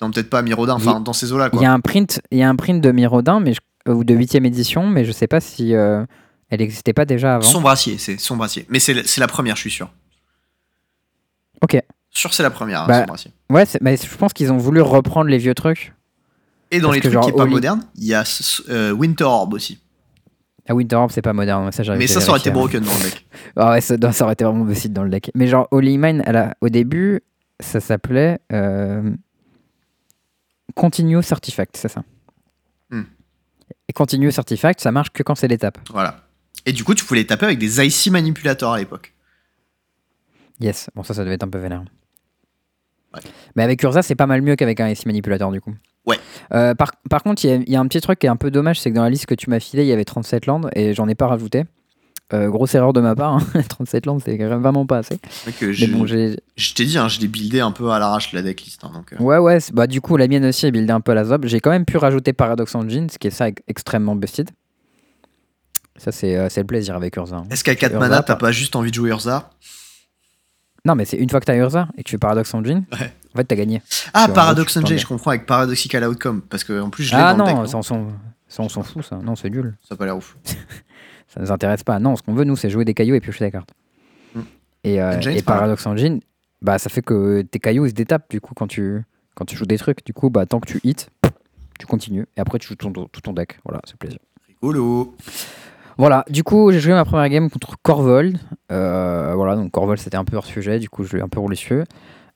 [0.01, 2.43] Non, peut-être pas Mirodin, enfin, dans ces eaux-là, Il y a un print, il y
[2.43, 5.27] a un print de Mirodin, mais je- euh, ou de 8ème édition, mais je sais
[5.27, 6.05] pas si euh,
[6.49, 7.43] elle existait pas déjà avant.
[7.43, 8.65] Son brassier, c'est son brassier.
[8.69, 9.89] Mais c'est la première, je suis sûr.
[11.61, 11.81] Ok.
[12.09, 13.31] Sûr, c'est la première, hein, Bah, son brassier.
[13.49, 15.93] Ouais, mais je pense qu'ils ont voulu reprendre les vieux trucs.
[16.71, 18.23] Et dans parce les trucs genre, qui est pas Oli- moderne, il y a
[18.69, 19.79] euh, Winter Orb aussi.
[20.67, 21.71] Ah, Winter Orb, c'est pas moderne.
[21.71, 23.25] Ça, j'arrive Mais ça, ça aurait été broken dans le deck.
[23.55, 25.29] Ah ouais, ça, ça aurait été vraiment busted dans le deck.
[25.35, 27.21] Mais genre, Holy Mine, elle a- au début,
[27.59, 29.09] ça s'appelait euh,
[30.75, 32.03] Continuous Artifact, c'est ça.
[32.89, 33.03] Hmm.
[33.87, 35.77] Et Continuous Artifact, ça marche que quand c'est l'étape.
[35.91, 36.23] Voilà.
[36.65, 39.13] Et du coup, tu pouvais les taper avec des IC manipulators à l'époque.
[40.59, 41.83] Yes, bon, ça, ça devait être un peu vénère.
[43.13, 43.21] Ouais.
[43.55, 45.75] Mais avec Urza, c'est pas mal mieux qu'avec un IC Manipulator, du coup.
[46.05, 46.17] Ouais.
[46.53, 48.51] Euh, par, par contre, il y y, a un petit truc qui est un peu
[48.51, 50.69] dommage, c'est que dans la liste que tu m'as filée, il y avait 37 landes
[50.75, 51.65] et j'en ai pas rajouté.
[52.33, 53.61] Euh, grosse erreur de ma part, hein.
[53.69, 55.19] 37 landes, c'est vraiment pas assez.
[55.45, 58.41] Mais j'ai- bon, je t'ai dit, hein, je l'ai buildé un peu à l'arrache la
[58.41, 58.83] decklist.
[58.83, 61.11] Hein, donc, euh, Ouais, ouais, bah, du coup, la mienne aussi est buildée un peu
[61.11, 61.45] à la zob.
[61.45, 64.49] J'ai quand même pu rajouter Paradox Engine, ce qui est ça ex- extrêmement busted.
[65.97, 67.35] Ça, c'est euh, le plaisir avec Urza.
[67.35, 67.43] hein.
[67.51, 69.51] Est-ce qu'à 4 Urza, mana, t'as pas- juste envie de jouer Urza?
[70.85, 73.13] Non, mais c'est une fois que t'as Urza et que tu fais Paradox Engine, Ouais.
[73.33, 73.81] en fait, t'as gagné.
[74.13, 76.41] Ah, Tu Paradox Engine, je comprends avec Paradoxical Outcome.
[76.49, 77.69] Parce que en plus, je l'ai Ah dans le non, deck.
[77.69, 78.07] ça, on s'en
[78.49, 79.17] ça, on s'en fout, ça.
[79.23, 79.75] Non, c'est nul.
[79.87, 80.35] Ça a pas l'air ouf.
[81.33, 81.99] Ça nous intéresse pas.
[81.99, 83.71] Non, ce qu'on veut, nous, c'est jouer des cailloux et piocher des cartes.
[84.35, 84.41] Hmm.
[84.83, 86.19] Et, euh, Engine, et Paradox Engine,
[86.61, 89.01] bah, ça fait que tes cailloux, ils se détapent, du coup, quand tu,
[89.35, 90.05] quand tu joues des trucs.
[90.05, 91.07] Du coup, bah, tant que tu hits,
[91.79, 92.27] tu continues.
[92.37, 93.59] Et après, tu joues ton, tout ton deck.
[93.65, 94.19] Voilà, c'est plaisir.
[94.47, 95.15] Rigolo.
[95.97, 98.37] Voilà, du coup, j'ai joué ma première game contre Corvold.
[98.71, 101.39] Euh, voilà, donc Corvold, c'était un peu hors sujet, du coup, je l'ai un peu
[101.39, 101.83] roulé dessus.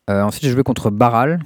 [0.10, 1.40] Euh, ensuite, j'ai joué contre Baral.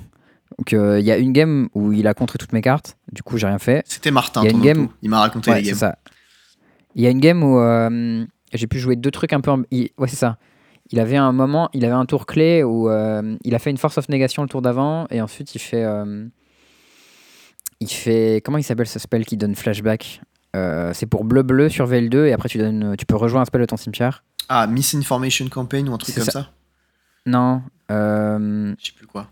[0.57, 2.97] Donc, euh, il y a une game où il a contré toutes mes cartes.
[3.11, 3.83] Du coup, j'ai rien fait.
[3.87, 4.93] C'était Martin, Il y a ton une game- auto.
[5.01, 5.79] Il m'a raconté Ouais, les c'est games.
[5.79, 5.97] ça.
[6.95, 9.51] Il y a une game où euh, j'ai pu jouer deux trucs un peu.
[9.51, 10.37] en- il- Ouais, c'est ça.
[10.91, 13.77] Il avait un moment, il avait un tour clé où euh, il a fait une
[13.77, 15.83] force of négation le tour d'avant et ensuite il fait.
[15.83, 16.25] euh,
[17.79, 18.41] il fait.
[18.43, 20.21] Comment il s'appelle ce spell qui donne flashback?
[20.93, 23.65] C'est pour bleu-bleu sur VL2 et après tu, donnes, tu peux rejoindre un spell de
[23.65, 24.23] ton cimetière.
[24.49, 26.31] Ah, Misinformation Campaign ou un truc comme ça.
[26.31, 26.49] ça,
[27.25, 27.61] Non.
[27.89, 29.27] Je sais plus quoi.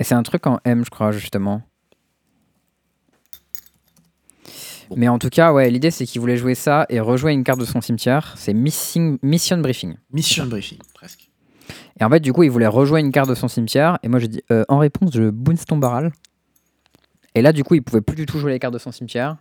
[0.00, 1.62] c'est un truc en M, je crois, justement.
[4.88, 4.96] Bon.
[4.96, 7.60] Mais en tout cas, ouais, l'idée c'est qu'il voulait jouer ça et rejouer une carte
[7.60, 8.34] de son cimetière.
[8.36, 9.96] C'est Missing, Mission Briefing.
[10.12, 11.28] Mission Briefing, presque.
[12.00, 13.98] Et en fait, du coup, il voulait rejouer une carte de son cimetière.
[14.02, 16.12] Et moi, j'ai dit, euh, en réponse, je bounce ton barrel.
[17.34, 19.36] Et là, du coup, il pouvait plus du tout jouer les cartes de son cimetière.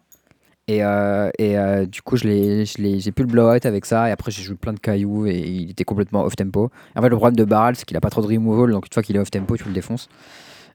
[0.67, 4.09] Et, euh, et euh, du coup, j'ai pu le blowout avec ça.
[4.09, 6.71] Et après, j'ai joué plein de cailloux et il était complètement off tempo.
[6.95, 8.71] En fait, le problème de Barral, c'est qu'il a pas trop de removal.
[8.71, 10.09] Donc, une fois qu'il est off tempo, tu le défonces.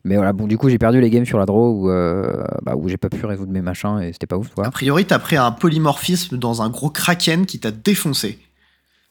[0.04, 2.74] Mais voilà, bon, du coup, j'ai perdu les games sur la draw où, euh, bah,
[2.76, 4.66] où j'ai pas pu résoudre mes machins et c'était pas ouf, quoi.
[4.66, 8.38] A priori, t'as pris un polymorphisme dans un gros kraken qui t'a défoncé.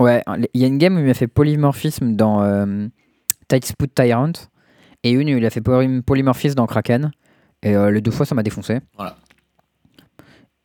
[0.01, 0.21] Ouais,
[0.53, 2.87] il y a une game où il m'a fait polymorphisme dans euh,
[3.47, 4.31] Tidesput Tyrant
[5.03, 7.11] et une où il a fait poly- polymorphisme dans Kraken.
[7.63, 8.79] Et euh, les deux fois, ça m'a défoncé.
[8.97, 9.15] Voilà.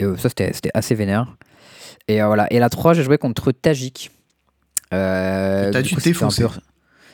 [0.00, 1.36] Et euh, ça, c'était assez vénère.
[2.08, 2.50] Et euh, voilà.
[2.52, 4.10] Et la 3, j'ai joué contre Tajik.
[4.94, 6.42] Euh, t'as du dû défoncer.
[6.44, 6.48] peu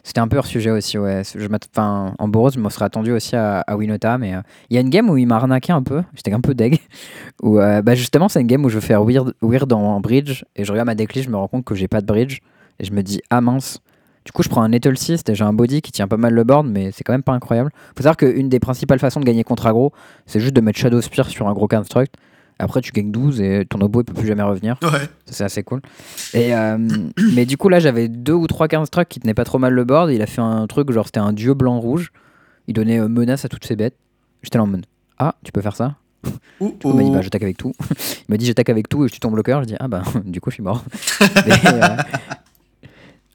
[0.04, 1.22] C'était un peu hors sujet aussi, ouais.
[1.24, 4.76] Je enfin, en Boros, je me serais attendu aussi à, Winota, mais euh, il y
[4.78, 6.02] a une game où il m'a arnaqué un peu.
[6.14, 6.80] J'étais un peu deg.
[7.42, 10.44] Où, euh, bah, justement, c'est une game où je veux faire weird, weird en bridge
[10.56, 12.40] et je regarde ma decklist, je me rends compte que j'ai pas de bridge
[12.80, 13.80] et je me dis ah mince.
[14.24, 16.32] Du coup, je prends un Nettle 6 et j'ai un body qui tient pas mal
[16.32, 17.70] le board, mais c'est quand même pas incroyable.
[17.96, 19.92] Faut savoir qu'une des principales façons de gagner contre aggro,
[20.26, 22.14] c'est juste de mettre Shadow Spear sur un gros construct.
[22.62, 24.78] Après, tu gagnes 12 et ton obo il peut plus jamais revenir.
[24.82, 24.88] Ouais.
[24.90, 25.80] Ça, C'est assez cool.
[26.32, 26.78] Et, euh,
[27.34, 29.84] mais du coup, là, j'avais deux ou trois constructs qui tenaient pas trop mal le
[29.84, 30.10] board.
[30.10, 32.12] Il a fait un truc, genre c'était un dieu blanc-rouge.
[32.68, 33.96] Il donnait euh, menace à toutes ses bêtes.
[34.42, 34.86] J'étais là en mode
[35.18, 35.96] Ah, tu peux faire ça?
[36.60, 37.12] Oh, Il m'a dit oh.
[37.14, 37.72] Bah, j'attaque avec tout.
[38.28, 39.62] Il m'a dit J'attaque avec tout et je tue ton bloqueur.
[39.62, 40.84] Je dis Ah, bah, du coup, je suis mort.
[41.46, 41.96] mais, euh,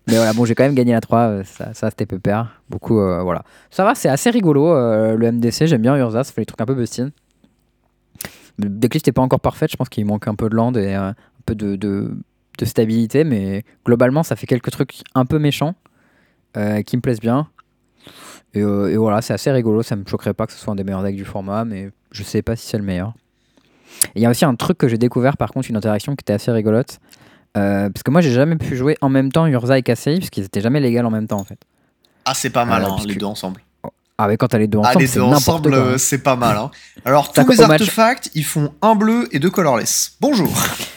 [0.08, 1.20] mais voilà, bon, j'ai quand même gagné la 3.
[1.20, 2.62] euh, Ça, ça c'était pépère.
[2.70, 3.44] Beaucoup, euh, voilà.
[3.72, 4.68] Ça va, c'est assez rigolo.
[4.74, 6.24] euh, le MDC, j'aime bien Urza.
[6.24, 7.10] Ça fait des trucs un peu bustin.
[8.58, 9.72] Le decklist n'est pas encore parfaite.
[9.72, 11.16] Je pense qu'il manque un peu de land et euh, un
[11.46, 12.18] peu de, de,
[12.58, 13.24] de stabilité.
[13.24, 15.76] Mais globalement, ça fait quelques trucs un peu méchants
[16.56, 17.48] euh, qui me plaisent bien.
[18.54, 19.84] Et, euh, et voilà, c'est assez rigolo.
[19.84, 22.24] Ça me choquerait pas que ce soit un des meilleurs decks du format, mais je
[22.24, 23.14] sais pas si c'est le meilleur.
[24.16, 26.34] Il y a aussi un truc que j'ai découvert, par contre, une interaction qui était
[26.34, 27.00] assez rigolote.
[27.56, 30.30] Euh, parce que moi, j'ai jamais pu jouer en même temps Urza et Kasei, parce
[30.30, 31.60] qu'ils étaient jamais légaux en même temps, en fait.
[32.26, 33.62] Ah, c'est pas mal, hein, les deux ensemble.
[34.18, 36.58] Ah, mais quand t'as les deux Ah, ensemble, les c'est deux ensemble, c'est pas mal.
[36.58, 36.72] hein.
[37.06, 40.14] Alors, tous les match- artefacts, ils font un bleu et deux colorless.
[40.20, 40.52] Bonjour.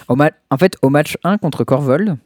[0.08, 0.16] Au
[0.50, 2.16] En fait, au match 1 contre Corvold,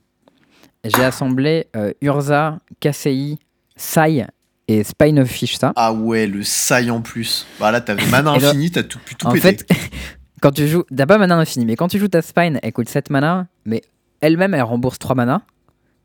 [0.85, 3.39] j'ai assemblé euh, Urza, Kasei,
[3.75, 4.25] Sai
[4.69, 5.73] et Spine of Fish, ça.
[5.75, 7.45] Ah ouais, le saille en plus.
[7.59, 9.57] Bah là, t'avais mana infini, t'as tout pu tout en péter.
[9.59, 9.67] fait,
[10.41, 12.89] quand tu joues, t'as pas mana infini, mais quand tu joues ta Spine, elle coûte
[12.89, 13.83] 7 mana, mais
[14.21, 15.43] elle-même, elle rembourse 3 mana.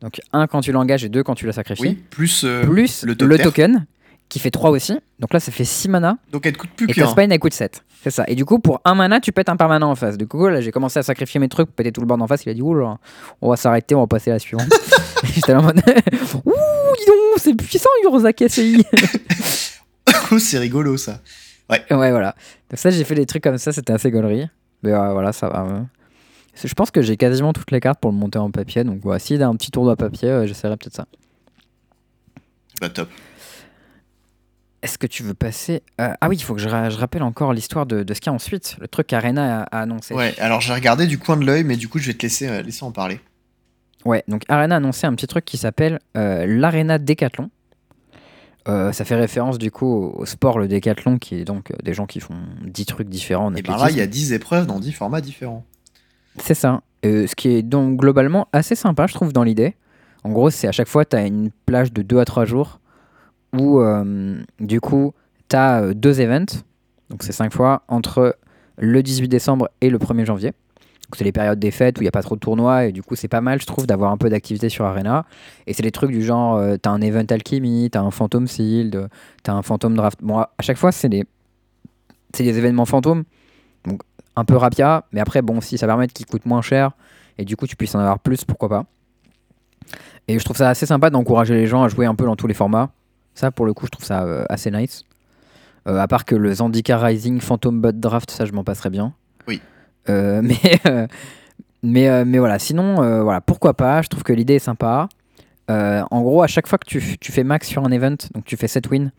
[0.01, 1.81] Donc 1 quand tu l'engages et 2 quand tu la sacrifies.
[1.83, 2.43] oui, plus.
[2.43, 3.85] euh, Plus le token,
[4.29, 4.97] qui fait 3 aussi.
[5.19, 6.17] Donc là, ça fait 6 mana.
[6.31, 7.83] Donc elle te coûte plus Et que ta spine elle coûte 7.
[8.03, 8.23] C'est ça.
[8.27, 10.17] Et du coup, pour un mana, tu pètes un permanent en face.
[10.17, 12.27] Du coup, là, j'ai commencé à sacrifier mes trucs pour péter tout le board en
[12.27, 12.45] face.
[12.45, 12.97] Il a dit, ouh là,
[13.41, 14.69] on va s'arrêter, on va passer à la suivante.
[15.23, 15.77] J'étais là en mode,
[16.45, 16.51] ouh,
[16.97, 17.89] dis donc, c'est puissant,
[18.35, 18.85] KCI.
[20.31, 21.21] Oh, c'est rigolo ça.
[21.69, 22.35] ouais, voilà.
[22.69, 24.47] Donc ça, j'ai fait des trucs comme ça, c'était assez gaulerie.
[24.83, 25.63] Mais euh, voilà, ça va.
[25.63, 25.81] ouais.
[26.53, 28.83] C'est- Je pense que j'ai quasiment toutes les cartes pour le monter en papier.
[28.83, 31.05] Donc voilà, s'il y a un petit tournoi papier, euh, j'essaierai peut-être ça.
[32.81, 33.09] Bah top.
[34.81, 37.23] Est-ce que tu veux passer euh, Ah oui, il faut que je, ra- je rappelle
[37.23, 38.77] encore l'histoire de, de ce qu'il y a ensuite.
[38.79, 40.13] Le truc qu'Arena a, a annoncé.
[40.13, 42.47] Ouais, alors j'ai regardé du coin de l'œil, mais du coup, je vais te laisser,
[42.47, 43.19] euh, laisser en parler.
[44.05, 47.49] Ouais, donc Arena a annoncé un petit truc qui s'appelle euh, l'Arena Décathlon.
[48.65, 52.05] Ça fait référence du coup au, au sport, le décathlon, qui est donc des gens
[52.05, 54.79] qui font 10 trucs différents en Et ben là, il y a 10 épreuves dans
[54.79, 55.65] 10 formats différents.
[56.37, 56.81] C'est ça.
[57.03, 59.75] Ce qui est donc globalement assez sympa, je trouve, dans l'idée.
[60.23, 62.79] En gros, c'est à chaque fois, tu as une plage de 2 à 3 jours
[63.53, 65.13] où, euh, du coup,
[65.49, 66.63] tu as deux events.
[67.09, 68.35] Donc, c'est 5 fois entre
[68.77, 70.53] le 18 décembre et le 1er janvier.
[71.15, 73.01] C'est les périodes des fêtes où il n'y a pas trop de tournois et du
[73.01, 75.25] coup, c'est pas mal, je trouve, d'avoir un peu d'activité sur Arena.
[75.65, 78.11] Et c'est des trucs du genre, euh, tu as un event alchimie, tu as un
[78.11, 79.09] phantom sealed,
[79.43, 80.19] tu as un phantom draft.
[80.21, 81.23] Bon, à chaque fois, c'est des,
[82.35, 83.23] c'est des événements fantômes.
[83.85, 84.01] Donc,
[84.35, 86.91] un peu rapia, mais après, bon, si ça permet qu'ils coûtent moins cher
[87.39, 88.85] et du coup tu puisses en avoir plus, pourquoi pas.
[90.27, 92.47] Et je trouve ça assez sympa d'encourager les gens à jouer un peu dans tous
[92.47, 92.91] les formats.
[93.39, 95.03] Ça, pour le coup, je trouve ça euh, assez nice.
[95.87, 99.13] Euh, à part que le Zandika Rising Phantom Bot Draft, ça, je m'en passerais bien.
[99.47, 99.61] Oui.
[100.09, 100.59] Euh, mais,
[101.81, 104.01] mais, mais voilà, sinon, voilà, pourquoi pas?
[104.01, 105.07] Je trouve que l'idée est sympa.
[105.69, 108.57] En gros, à chaque fois que tu, tu fais max sur un event, donc tu
[108.57, 109.11] fais 7 wins,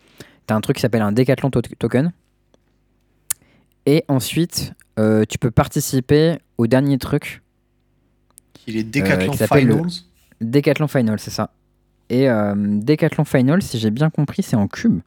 [0.46, 2.12] tu as un truc qui s'appelle un Decathlon to- Token.
[3.86, 7.42] Et ensuite, tu peux participer au dernier truc,
[8.66, 9.90] Il est Decathlon le- Finals.
[10.42, 10.88] Decathlon
[11.18, 11.50] c'est ça.
[12.10, 15.00] Et euh, Decathlon Final, si j'ai bien compris, c'est en cube.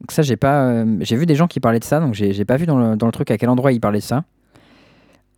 [0.00, 2.44] Donc ça, j'ai pas, euh, j'ai vu des gens qui parlaient de ça, donc j'ai
[2.44, 4.24] pas vu dans le, dans le truc à quel endroit ils parlaient de ça.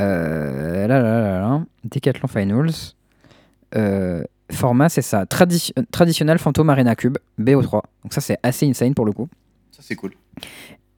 [0.03, 2.73] Euh, là, là, là, là, Decathlon Finals.
[3.77, 5.25] Euh, format, c'est ça.
[5.25, 7.83] Tradi- euh, traditionnel Phantom Arena Cube, BO3.
[8.03, 9.29] Donc ça, c'est assez insane pour le coup.
[9.71, 10.13] Ça, c'est cool.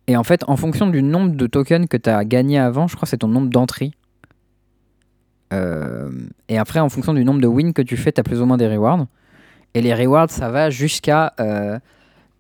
[0.07, 2.97] Et en fait, en fonction du nombre de tokens que tu as gagné avant, je
[2.97, 3.91] crois que c'est ton nombre d'entrées.
[5.53, 6.11] Euh,
[6.49, 8.47] et après, en fonction du nombre de wins que tu fais, tu as plus ou
[8.47, 9.07] moins des rewards.
[9.75, 11.79] Et les rewards, ça va jusqu'à euh,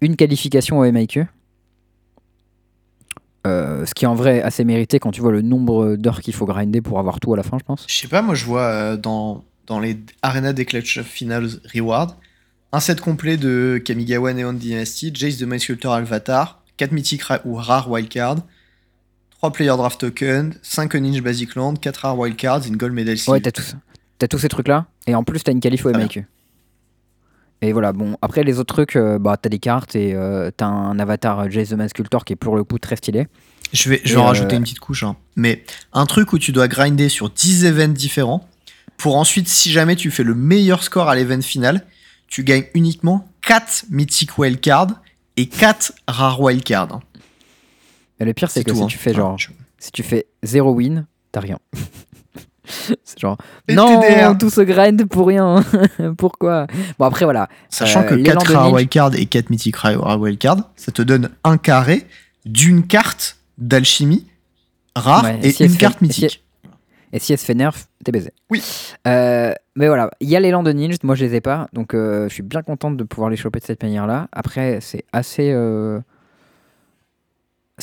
[0.00, 1.26] une qualification au MIQ.
[3.46, 6.34] Euh, ce qui est en vrai assez mérité quand tu vois le nombre d'heures qu'il
[6.34, 7.86] faut grinder pour avoir tout à la fin, je pense.
[7.88, 12.16] Je sais pas, moi je vois euh, dans, dans les Arena des Clutch Finals Reward
[12.72, 17.54] un set complet de Kamigawa Neon Dynasty, Jace de Mind Sculptor Alvatar, 4 mythiques ou
[17.54, 18.38] rares wildcards,
[19.30, 23.40] 3 player draft tokens, 5 Ninja Basic Land, 4 rares wildcards, une gold medal Ouais,
[23.40, 23.74] t'as tous,
[24.20, 24.86] as tous ces trucs-là.
[25.06, 26.26] Et en plus, t'as une qualif au MIQ.
[27.60, 30.66] Et voilà, bon, après les autres trucs, euh, bah, t'as des cartes et euh, t'as
[30.66, 33.26] un avatar Jace the Man Sculptor qui est pour le coup très stylé.
[33.72, 35.16] Je vais, je vais en rajouter une petite couche, hein.
[35.36, 35.62] mais
[35.92, 38.48] un truc où tu dois grinder sur 10 events différents
[38.98, 41.86] pour ensuite, si jamais tu fais le meilleur score à l'event final,
[42.26, 45.00] tu gagnes uniquement 4 mythic wildcards
[45.36, 46.92] et 4 rares wildcards.
[46.92, 47.00] Hein.
[48.18, 48.86] Mais le pire, c'est que si hein.
[48.86, 49.38] tu fais genre,
[49.78, 51.58] si tu fais 0 win, t'as rien.
[53.04, 53.38] c'est genre,
[53.68, 55.64] non, tout ce grind pour rien.
[56.18, 56.66] Pourquoi?
[56.98, 57.48] Bon, après, voilà.
[57.68, 61.56] Sachant euh, que 4 rares wildcards et 4 mythic rares wildcards, ça te donne un
[61.56, 62.06] carré
[62.44, 64.26] d'une carte d'alchimie
[64.94, 66.44] rare et une carte mythique.
[67.12, 67.74] Et si elle se fait nerf,
[68.04, 68.32] t'es baisé.
[68.50, 68.62] Oui.
[69.06, 71.94] Euh, mais voilà, il y a l'élan de ninja, moi je les ai pas, donc
[71.94, 74.28] euh, je suis bien contente de pouvoir les choper de cette manière-là.
[74.32, 75.54] Après, c'est assez.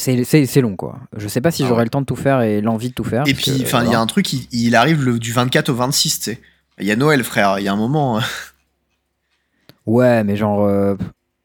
[0.08, 1.00] Euh, c'est long quoi.
[1.16, 3.04] Je sais pas si ah j'aurai le temps de tout faire et l'envie de tout
[3.04, 3.24] faire.
[3.28, 6.24] Et puis, enfin, il y a un truc, il, arrive du 24 au 26, tu
[6.24, 6.42] sais.
[6.80, 8.20] Il y a Noël, frère, il y a un moment.
[9.86, 10.70] ouais, mais genre.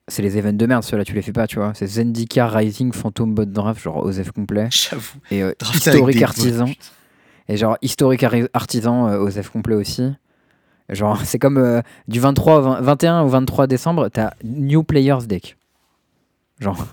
[0.09, 1.73] c'est les events de merde, ceux-là, tu les fais pas, tu vois.
[1.75, 4.69] C'est Zendika, Rising, Phantom, Bot Draft, genre OZEF complet.
[4.71, 5.19] J'avoue.
[5.31, 6.67] Et Historique Artisan.
[7.51, 10.13] Et genre historique artisan euh, complet aussi.
[10.89, 15.57] Genre, c'est comme euh, du 23 au 21 au 23 décembre, t'as New Players Deck.
[16.61, 16.87] Genre,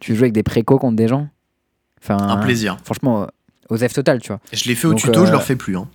[0.00, 1.28] tu joues avec des préco contre des gens.
[2.02, 2.78] Enfin, un plaisir.
[2.84, 3.28] Franchement,
[3.68, 4.40] aux F total, tu vois.
[4.52, 5.76] Je l'ai fait au tuto, je leur fais plus.
[5.76, 5.88] Hein.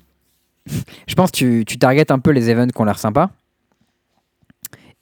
[1.07, 3.29] je pense que tu, tu targetes un peu les events qui ont l'air sympas.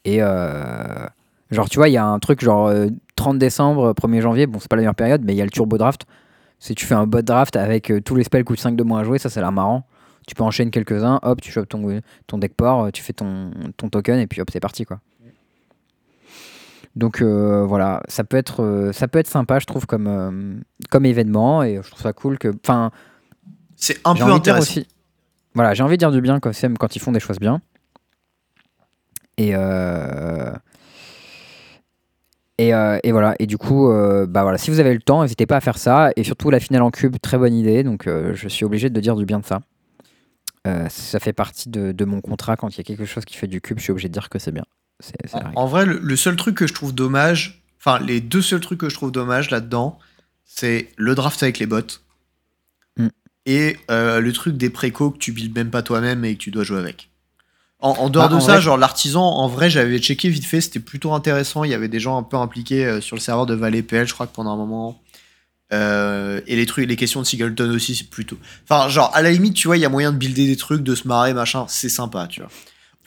[0.04, 1.08] Et euh,
[1.52, 2.72] genre, tu vois, il y a un truc genre
[3.16, 5.52] 30 décembre, 1er janvier, bon, c'est pas la meilleure période, mais il y a le
[5.52, 6.06] turbo draft.
[6.60, 9.02] Si tu fais un bot draft avec euh, tous les spells coûtent 5 de moins
[9.02, 9.86] à jouer, ça, ça a l'air marrant.
[10.28, 13.90] Tu peux enchaîner quelques-uns, hop, tu chopes ton, ton deck port, tu fais ton, ton
[13.90, 15.00] token et puis hop, c'est parti quoi.
[16.96, 21.06] Donc euh, voilà, ça peut, être, euh, ça peut être sympa, je trouve, comme, comme
[21.06, 22.54] événement et je trouve ça cool que.
[22.64, 22.92] Enfin.
[23.76, 24.62] C'est un peu intéressant.
[24.62, 24.88] Aussi,
[25.54, 27.62] voilà, j'ai envie de dire du bien quand, quand ils font des choses bien.
[29.38, 29.52] Et.
[32.62, 33.36] Euh, et, voilà.
[33.40, 35.78] Et du coup, euh, bah voilà, si vous avez le temps, n'hésitez pas à faire
[35.78, 36.12] ça.
[36.16, 37.84] Et surtout, la finale en cube, très bonne idée.
[37.84, 39.62] Donc, euh, je suis obligé de dire du bien de ça.
[40.90, 42.56] ça fait partie de, mon contrat.
[42.56, 44.30] Quand il y a quelque chose qui fait du cube, je suis obligé de dire
[44.30, 44.66] que c'est bien.
[45.56, 48.90] En, vrai, le, seul truc que je trouve dommage, enfin, les deux seuls trucs que
[48.90, 50.00] je trouve dommage là-dedans,
[50.46, 51.82] c'est le draft avec les bots.
[52.98, 53.08] Mm.
[53.46, 56.64] Et le truc des préco que tu builds même pas toi-même et que tu dois
[56.64, 57.10] jouer avec.
[57.80, 61.14] En, dehors bah, de ça, genre l'artisan, en vrai, j'avais checké vite fait, c'était plutôt
[61.14, 61.64] intéressant.
[61.64, 64.08] Il y avait des gens un peu impliqués euh, sur le serveur de Valley PL,
[64.08, 65.00] je crois que pendant un moment.
[65.72, 68.38] Euh, et les trucs, les questions de Singleton aussi, c'est plutôt.
[68.64, 70.82] Enfin, genre, à la limite, tu vois, il y a moyen de builder des trucs,
[70.82, 72.50] de se marrer, machin, c'est sympa, tu vois.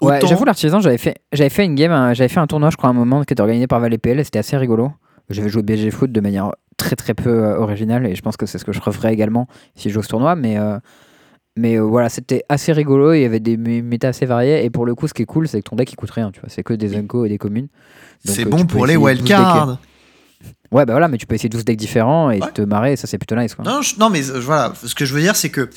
[0.00, 2.88] Ouais, j'avoue, l'artisan, j'avais fait, j'avais fait une game, j'avais fait un tournoi, je crois,
[2.88, 4.92] à un moment qui était organisé par Valley PL, c'était assez rigolo.
[5.30, 8.46] J'avais joué BG Foot de manière très très peu euh, originale, et je pense que
[8.46, 10.56] c'est ce que je referais également si je joue ce tournoi, mais.
[11.58, 14.86] Mais euh, voilà, c'était assez rigolo, il y avait des méta assez variés, et pour
[14.86, 16.48] le coup, ce qui est cool, c'est que ton deck il coûte rien, tu vois,
[16.48, 17.66] c'est que des Unco et des communes.
[18.24, 19.78] C'est euh, bon pour les wildcards
[20.70, 23.18] Ouais, bah voilà, mais tu peux essayer 12 decks différents et te marrer, ça c'est
[23.18, 23.56] plutôt nice.
[23.56, 23.64] Quoi.
[23.64, 25.68] Non, non, mais euh, voilà, ce que je veux dire, c'est que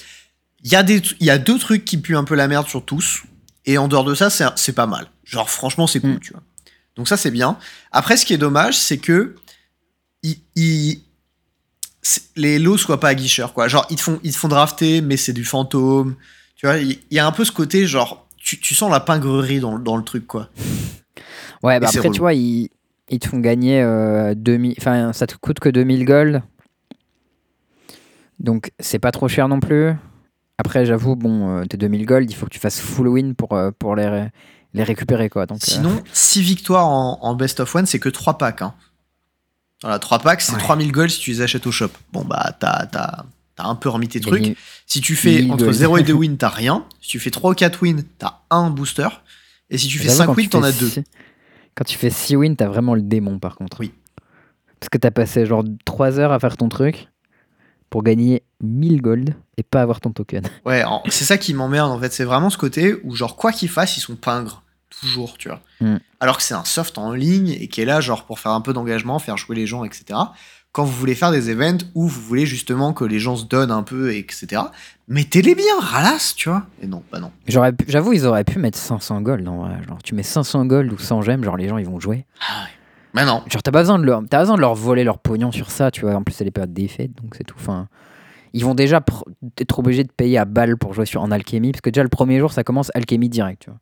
[0.64, 2.86] il y, a des, y a deux trucs qui puent un peu la merde sur
[2.86, 3.24] tous,
[3.66, 5.08] et en dehors de ça, c'est pas mal.
[5.24, 6.20] Genre, franchement, c'est cool, mm.
[6.20, 6.42] tu vois.
[6.96, 7.58] Donc ça, c'est bien.
[7.92, 9.36] Après, ce qui est dommage, c'est que
[10.24, 11.00] il,
[12.36, 13.68] les lots soient pas aguicheurs, quoi.
[13.68, 16.16] Genre, ils te font, ils te font drafter, mais c'est du fantôme.
[16.56, 19.60] Tu vois, il y, a un peu ce côté, genre, tu, tu sens la pingrerie
[19.60, 20.50] dans, dans, le truc, quoi.
[21.64, 22.70] Ouais, bah après, tu vois, ils,
[23.10, 24.76] ils, te font gagner euh, 2000.
[24.80, 26.44] Enfin, ça te coûte que 2000 gold.
[28.40, 29.94] Donc, c'est pas trop cher non plus.
[30.64, 33.54] Après, j'avoue, bon, euh, tes 2000 gold, il faut que tu fasses full win pour,
[33.54, 34.28] euh, pour les,
[34.76, 35.48] les récupérer, quoi.
[35.48, 38.76] Donc, Sinon, 6 victoires en, en best of one, c'est que 3 packs, hein.
[39.82, 41.90] Voilà, 3 packs, c'est 3000 gold si tu les achètes au shop.
[42.14, 43.26] Bon, bah, t'as, as,
[43.58, 44.56] un peu remis tes trucs.
[44.86, 46.86] Si tu fais entre 0 et 2 wins, t'as rien.
[47.02, 49.08] Si tu fais 3 ou 4 wins, t'as un booster.
[49.72, 50.92] Et si tu fais 5 wins, t'en as 2.
[51.74, 53.80] Quand tu fais 6 wins, t'as vraiment le démon par contre.
[53.80, 53.94] Oui.
[54.80, 57.08] Parce que t'as passé genre 3 heures à faire ton truc
[57.92, 60.44] pour gagner 1000 gold et pas avoir ton token.
[60.66, 62.12] Ouais, c'est ça qui m'emmerde en fait.
[62.12, 65.62] C'est vraiment ce côté où, genre, quoi qu'ils fassent, ils sont pingres toujours, tu vois.
[65.82, 65.98] Mm.
[66.20, 68.62] Alors que c'est un soft en ligne et qui est là, genre, pour faire un
[68.62, 70.20] peu d'engagement, faire jouer les gens, etc.
[70.72, 73.72] Quand vous voulez faire des events où vous voulez justement que les gens se donnent
[73.72, 74.62] un peu, etc.,
[75.10, 76.66] mettez-les bien, ralasse, tu vois.
[76.82, 77.32] Et non, bah non.
[77.48, 81.24] J'avoue, ils auraient pu mettre 500 gold, non Genre, tu mets 500 gold ou 100
[81.24, 82.26] gemmes, genre, les gens, ils vont jouer.
[82.40, 82.68] Ah
[83.14, 83.42] Bah non.
[83.48, 85.92] Genre, t'as pas besoin de leur, t'as besoin de leur voler leur pognon sur ça,
[85.92, 86.14] tu vois.
[86.16, 87.56] En plus, c'est les périodes des fêtes, donc c'est tout.
[87.60, 87.88] Enfin,
[88.54, 89.24] ils vont déjà pr-
[89.60, 92.10] être obligés de payer à balle pour jouer sur en alchimie, parce que déjà le
[92.10, 93.80] premier jour, ça commence alchimie direct, tu vois.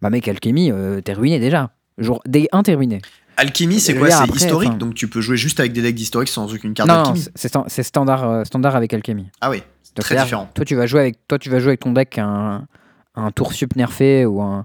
[0.00, 1.70] Bah mec, alchimie, euh, t'es ruiné déjà.
[1.98, 3.00] Jour day 1, t'es ruiné.
[3.36, 4.10] Alchimie, c'est quoi?
[4.10, 6.74] C'est après, historique, enfin- donc tu peux jouer juste avec des decks d'historique sans aucune
[6.74, 7.20] carte non, non, d'alchimie.
[7.24, 9.28] c'est- c'est stan- c'est standard, euh, standard avec alchimie.
[9.40, 10.48] Ah oui, c'est Donc, très différent.
[10.54, 12.66] Toi, tu vas jouer avec, toi, tu vas jouer avec ton deck un,
[13.14, 14.64] un tour sup nerfé ou un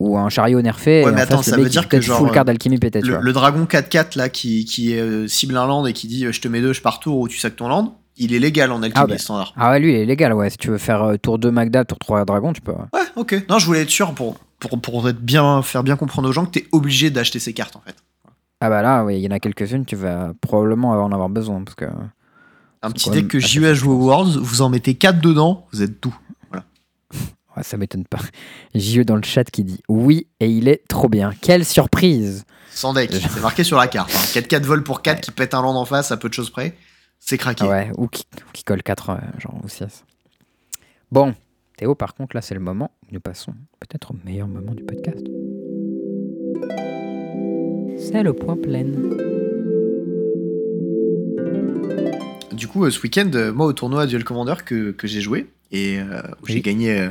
[0.00, 1.04] ou un chariot nerfé.
[1.04, 3.04] Ouais, mais en attends, face, ça veut dire que genre, full card d'alchimie peut-être.
[3.04, 6.26] tu Le, le dragon 4-4 là qui, qui euh, cible un land et qui dit
[6.26, 8.38] euh, je te mets deux, je pars tour ou tu sacs ton land, il est
[8.38, 9.18] légal en alchimie Ah bah.
[9.18, 9.52] standard.
[9.56, 10.50] Ah ouais, lui, il est légal, ouais.
[10.50, 12.72] Si tu veux faire euh, tour 2 Magda, tour 3 Dragon, tu peux.
[12.72, 12.78] ouais.
[12.92, 13.44] Ouais, ok.
[13.48, 16.44] Non, je voulais être sûr pour, pour, pour être bien, faire bien comprendre aux gens
[16.44, 17.94] que t'es obligé d'acheter ces cartes en fait.
[18.60, 21.62] Ah bah là, oui, il y en a quelques-unes, tu vas probablement en avoir besoin.
[21.62, 21.84] Parce que...
[22.82, 25.82] Un petit deck que JE a joué au Worlds, vous en mettez 4 dedans, vous
[25.82, 26.14] êtes tout.
[27.62, 28.18] Ça m'étonne pas.
[28.74, 31.32] JE dans le chat qui dit oui, et il est trop bien.
[31.40, 34.10] Quelle surprise Sans deck, c'est marqué sur la carte.
[34.14, 34.40] hein.
[34.40, 36.74] 4-4 vol pour 4 qui pète un land en face à peu de choses près,
[37.20, 37.64] c'est craqué.
[37.64, 40.04] Ouais, ou qui, ou qui colle 4, euh, genre, ou 6.
[41.12, 41.34] Bon,
[41.76, 44.82] Théo, par contre, là, c'est le moment où nous passons peut-être au meilleur moment du
[44.84, 45.24] podcast.
[47.98, 48.84] C'est le point plein.
[52.52, 55.46] Du coup, euh, ce week-end, euh, moi au tournoi Duel Commander que, que j'ai joué
[55.72, 55.98] et
[56.42, 57.08] où j'ai gagné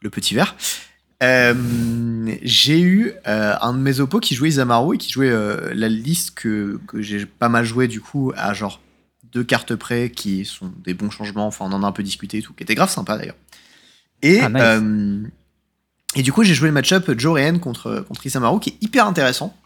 [0.00, 0.54] le petit verre,
[1.22, 1.54] euh,
[2.42, 5.88] j'ai eu euh, un de mes oppos qui jouait Isamaru et qui jouait euh, la
[5.88, 8.80] liste que, que j'ai pas mal joué du coup à genre
[9.32, 11.46] deux cartes près qui sont des bons changements.
[11.46, 13.34] Enfin, on en a un peu discuté et tout, qui était grave sympa d'ailleurs.
[14.22, 15.28] Et, Ah, nice.
[16.14, 19.56] et du coup, j'ai joué le match-up Jorean contre, contre Isamaru qui est hyper intéressant.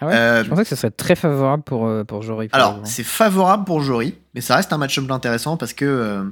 [0.00, 0.44] Ah ouais?
[0.44, 2.50] Je pensais que ce serait très favorable pour, pour Jory.
[2.52, 6.30] Alors, c'est favorable pour Jory, mais ça reste un match-up intéressant parce que,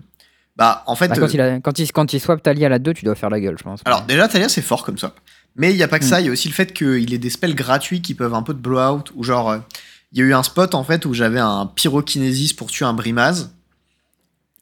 [0.57, 2.69] bah, en fait, Bah, euh, quand, il a, quand, il, quand il swap Talia à
[2.71, 3.81] la 2, tu dois faire la gueule, je pense.
[3.85, 5.15] alors déjà Talia c'est fort comme ça,
[5.57, 6.09] mais il y a pas que Mm.
[6.09, 8.43] ça, il y a aussi le fait qu'il ait des spells gratuits qui peuvent un
[8.43, 9.59] peu de blowout ou genre, euh,
[10.13, 12.95] il y a eu un spot en fait où j'avais un pyrokinésis pour tuer un
[12.95, 13.51] brimaz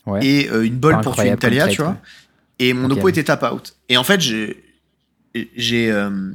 [0.07, 0.25] Ouais.
[0.27, 1.97] et euh, une bolle pour tuer une Talia, tu vois,
[2.59, 2.99] et mon Ok.
[2.99, 3.75] oppo était tap out.
[3.89, 4.65] Et en fait j'ai
[5.57, 6.33] j'ai euh,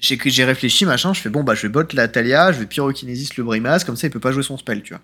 [0.00, 3.36] j'ai réfléchi machin, je fais bon bah je vais bot la Talia, je vais pyrokinésis
[3.36, 5.02] le brimaz, comme ça il peut pas jouer son spell, tu vois,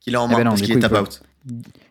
[0.00, 1.22] qu'il a en Eh main ben non, parce qu'il est tap peut- out.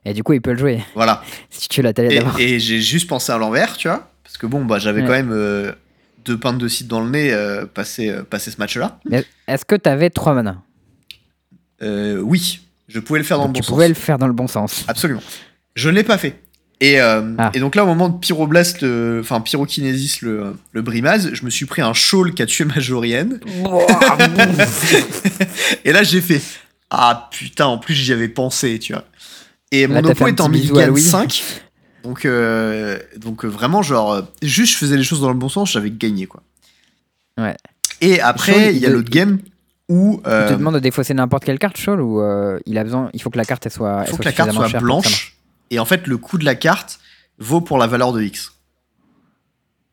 [0.05, 0.83] Et du coup, il peut le jouer.
[0.95, 1.23] Voilà.
[1.49, 2.39] Si tu la Talia Et, d'abord.
[2.39, 4.11] et j'ai juste pensé à l'envers, tu vois.
[4.23, 5.07] Parce que bon, bah, j'avais Ouais.
[5.07, 5.71] quand même euh,
[6.25, 8.99] deux pintes de cidre dans le nez euh, passé, euh, passé ce match-là.
[9.47, 10.61] Est-ce que t'avais 3 mana?
[11.81, 13.97] Euh, oui, je pouvais le faire dans Donc le Tu bon pouvais sens.
[13.97, 14.85] le faire dans le bon sens.
[14.87, 15.21] Absolument.
[15.75, 16.39] Je ne l'ai pas fait.
[16.81, 17.51] Et, euh, Ah.
[17.53, 18.85] et donc là, au moment de Pyroblast,
[19.19, 22.79] enfin Pyrokinésis, le, le Brimaz, je me suis pris un shawl qui a tué ma
[22.79, 23.39] Jorienne.
[25.85, 26.41] et là, j'ai fait
[26.89, 29.03] Ah putain, en plus, j'y avais pensé, tu vois.
[29.71, 31.01] Et mon oppo est en Milligan Louis.
[31.01, 31.43] 5.
[32.03, 35.49] Donc, euh, donc euh, vraiment, genre, euh, juste je faisais les choses dans le bon
[35.49, 36.41] sens, j'avais gagné, quoi.
[37.37, 37.55] Ouais.
[38.01, 39.39] Et après, il y a l'autre game
[39.89, 42.83] où Il euh, te demande de défausser n'importe quelle carte, Shawl, ou euh, il a
[42.83, 45.35] besoin, il faut que la carte elle soit, il faut que la carte soit blanche.
[45.71, 46.99] Et en fait, le coût de la carte
[47.39, 48.53] vaut pour la valeur de X.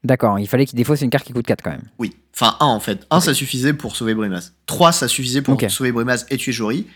[0.04, 1.82] D'accord, il fallait qu'il défausse une carte qui coûte 4 quand même.
[1.98, 2.14] Oui.
[2.34, 3.06] Enfin, 1 en fait.
[3.10, 4.52] 1, ça suffisait pour sauver Brimaz.
[4.66, 6.86] 3, ça suffisait pour sauver Brimaz et tuer Jory.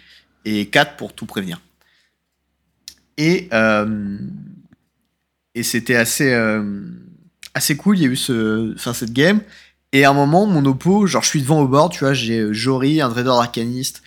[0.45, 1.61] Et 4 pour tout prévenir.
[3.21, 4.17] Et, euh,
[5.55, 6.81] et c'était assez, euh,
[7.53, 7.99] assez cool.
[7.99, 9.43] Il y a eu ce, enfin, cette game.
[9.93, 12.39] Et à un moment, mon oppo, genre, je suis devant au board, tu vois, j'ai
[12.39, 14.03] euh, Jory, un trader arcaniste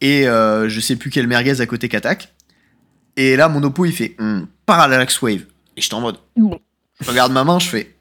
[0.00, 2.32] et euh, je sais plus quel merguez à côté qu'attaque.
[3.16, 5.42] Et là, mon oppo, il fait hmm, Parallax Wave.
[5.76, 6.16] Et j'étais en mode.
[6.36, 7.94] Je regarde ma main, je fais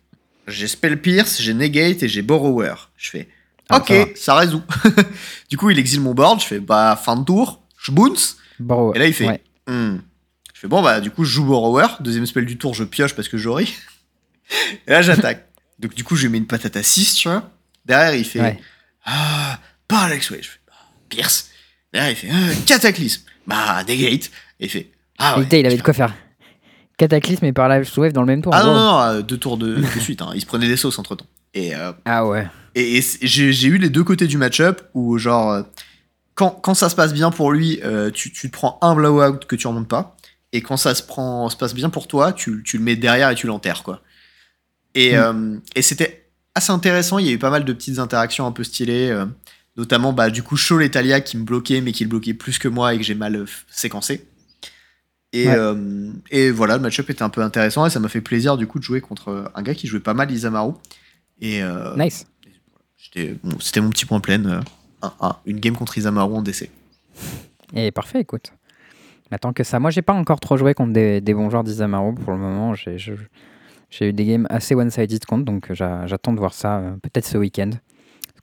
[0.48, 2.76] J'ai Spell Pierce, j'ai Negate et j'ai Borrower.
[2.96, 3.28] Je fais
[3.68, 4.62] Ah, Ok, ça ça, résout.
[5.50, 8.38] du coup, il exile mon board, je fais Bah, fin de tour, je bounce.
[8.96, 9.42] Et là, il fait ouais.
[10.64, 11.88] Fais Bon, bah, du coup, je joue Borrower.
[12.00, 13.66] Deuxième spell du tour, je pioche parce que j'aurai.
[14.88, 15.48] et là, j'attaque.
[15.80, 17.52] Donc, du coup, je lui mets une patate à 6, tu vois.
[17.86, 18.60] Derrière, il fait Ouais.
[19.06, 19.60] Ah,
[19.90, 20.40] Parallax Wave.
[20.42, 20.74] Je fais Bah,
[21.10, 21.50] Pierce.
[21.92, 23.24] Derrière, il fait Ah, Cataclysme.
[23.46, 24.32] Bah, Negate.
[24.60, 25.46] Et il fait Ah, ouais.
[25.52, 26.14] il avait de quoi faire.
[26.98, 28.54] Cataclysme et Parallax Wave dans le même tour.
[28.56, 30.22] Ah non, non, non, euh, deux tours de, de suite.
[30.22, 30.32] Hein.
[30.36, 31.26] Il se prenait des sauces entre temps.
[31.54, 32.48] Et, euh, Ah ouais.
[32.76, 35.64] et, et j'ai eu les deux côtés du match-up où, genre,
[36.36, 39.40] quand, quand ça se passe bien pour lui, euh, tu, tu te prends un blowout
[39.48, 40.16] que tu remontes pas.
[40.54, 43.30] Et quand ça se, prend, se passe bien pour toi, tu, tu le mets derrière
[43.30, 44.02] et tu l'enterres, quoi.
[44.96, 45.20] Et, Mm.
[45.20, 47.18] euh, et c'était assez intéressant.
[47.18, 49.10] Il y a eu pas mal de petites interactions un peu stylées.
[49.10, 49.26] euh,
[49.76, 52.60] notamment, bah, du coup, Shaw et Talia qui me bloquaient, mais qui le bloquaient plus
[52.60, 54.24] que moi et que j'ai mal euh, séquencé.
[55.32, 55.56] Et, Ouais.
[55.58, 58.68] euh, et voilà, le match-up était un peu intéressant et ça m'a fait plaisir du
[58.68, 60.74] coup de jouer contre un gars qui jouait pas mal Isamaru.
[61.42, 61.64] Et
[61.98, 62.28] Nice.
[63.44, 64.62] bon, c'était mon petit point plein.
[65.02, 66.70] un- un- une game contre Isamaru en DC.
[67.76, 68.54] Et parfait, écoute.
[69.34, 71.64] Mais tant que ça, moi j'ai pas encore trop joué contre des, des bons joueurs
[71.64, 72.76] d'Isamaru pour le moment.
[72.76, 72.98] J'ai
[74.00, 77.40] eu des games assez one-sided contre, donc j'a- j'attends de voir ça euh, peut-être ce
[77.40, 77.72] week-end.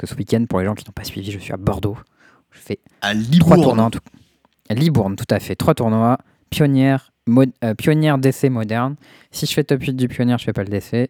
[0.01, 1.97] que ce week-end, pour les gens qui n'ont pas suivi, je suis à Bordeaux.
[2.51, 3.89] Je fais à trois tournois.
[3.91, 4.01] Tout...
[4.69, 5.55] À Libourne, tout à fait.
[5.55, 6.19] Trois tournois.
[6.51, 7.13] Pionnière,
[7.63, 8.97] euh, pionnière d'essai moderne.
[9.31, 11.07] Si je fais top 8 du pionnière, je fais pas le décès.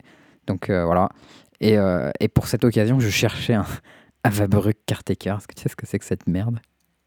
[0.46, 1.08] Donc euh, voilà.
[1.60, 3.64] Et, euh, et, pour cette occasion, je cherchais un
[4.24, 5.36] Avabruk Cartaker.
[5.38, 6.60] Est-ce que tu sais ce que c'est que cette merde?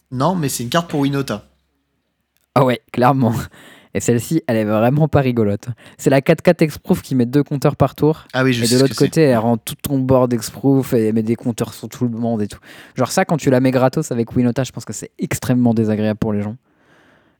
[0.09, 1.45] Non, mais c'est une carte pour Winota.
[2.55, 3.34] Ah ouais, clairement.
[3.95, 5.67] Et celle-ci, elle est vraiment pas rigolote.
[5.97, 8.25] C'est la 4-4 Exproof qui met deux compteurs par tour.
[8.34, 11.21] Ah oui, je Et de l'autre côté, elle rend tout ton board Exproof et met
[11.21, 12.59] des compteurs sur tout le monde et tout.
[12.95, 16.17] Genre ça, quand tu la mets gratos avec Winota, je pense que c'est extrêmement désagréable
[16.17, 16.57] pour les gens.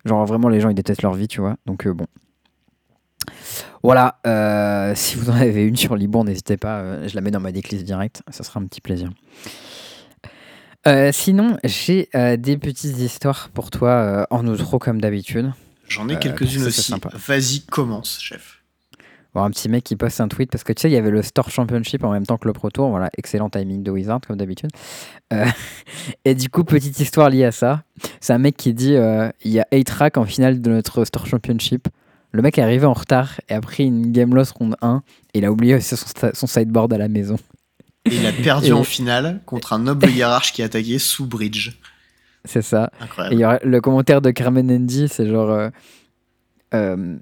[0.06, 1.56] Genre vraiment, les gens, ils détestent leur vie, tu vois.
[1.65, 2.06] Donc euh, bon.
[3.81, 7.31] Voilà, euh, si vous en avez une sur Libourne, n'hésitez pas, euh, je la mets
[7.31, 9.10] dans ma déclisse directe, ça sera un petit plaisir.
[11.11, 15.51] Sinon, j'ai des petites histoires pour toi en outro comme d'habitude.
[15.88, 16.93] J'en ai quelques-unes aussi.
[17.14, 18.64] Vas-y, commence, chef.
[19.34, 21.10] Bon, un petit mec qui poste un tweet parce que tu sais, il y avait
[21.10, 22.89] le Store Championship en même temps que le Pro Tour.
[22.89, 24.69] Voilà, excellent timing de Wizard comme d'habitude.
[26.26, 27.84] et du coup, petite histoire liée à ça.
[28.22, 31.26] C'est un mec qui dit il y a 8 track en finale de notre Store
[31.26, 31.88] Championship.
[32.31, 35.01] Le mec est arrivé en retard et a pris une game loss round 1
[35.34, 35.95] et il a oublié son,
[36.34, 37.38] son sideboard à la maison.
[38.06, 41.72] Et il a perdu en finale contre un noble hiérarche qui a attaqué sous bridge.
[42.46, 42.92] C'est ça.
[43.00, 43.34] Incroyable.
[43.34, 45.70] Et il y aura le commentaire de Carmen Andy, c'est genre euh,
[46.74, 47.16] euh,